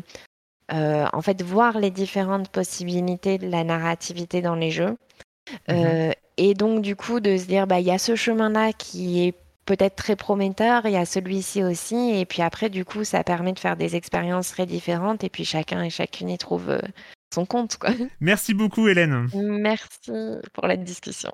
euh, 0.74 1.06
en 1.14 1.22
fait, 1.22 1.42
voir 1.44 1.80
les 1.80 1.92
différentes 1.92 2.50
possibilités 2.50 3.38
de 3.38 3.48
la 3.48 3.64
narrativité 3.64 4.42
dans 4.42 4.56
les 4.56 4.72
jeux. 4.72 4.98
Mmh 5.70 6.12
et 6.38 6.54
donc 6.54 6.82
du 6.82 6.98
coup 6.98 7.22
de 7.22 7.38
se 7.38 7.46
dire, 7.46 7.66
bah, 7.66 7.80
il 7.80 7.86
y 7.86 7.92
a 7.92 7.98
ce 7.98 8.18
chemin-là 8.18 8.74
qui 8.74 9.26
est 9.26 9.34
peut-être 9.66 9.96
très 9.96 10.16
prometteur, 10.16 10.86
il 10.86 10.92
y 10.92 10.98
a 10.98 11.06
celui-ci 11.06 11.64
aussi 11.64 12.18
et 12.18 12.26
puis 12.26 12.42
après 12.42 12.70
du 12.70 12.86
coup 12.86 13.04
ça 13.04 13.24
permet 13.24 13.54
de 13.54 13.60
faire 13.60 13.78
des 13.78 13.96
expériences 13.96 14.52
très 14.52 14.66
différentes 14.66 15.24
et 15.24 15.30
puis 15.30 15.46
chacun 15.46 15.84
et 15.84 15.90
chacune 15.90 16.30
y 16.30 16.38
trouve, 16.38 16.80
son 17.34 17.46
compte 17.46 17.78
quoi. 17.78 17.92
Merci 18.20 18.54
beaucoup 18.54 18.88
Hélène. 18.88 19.28
Merci 19.34 20.12
pour 20.54 20.68
la 20.68 20.78
discussion. 20.78 21.32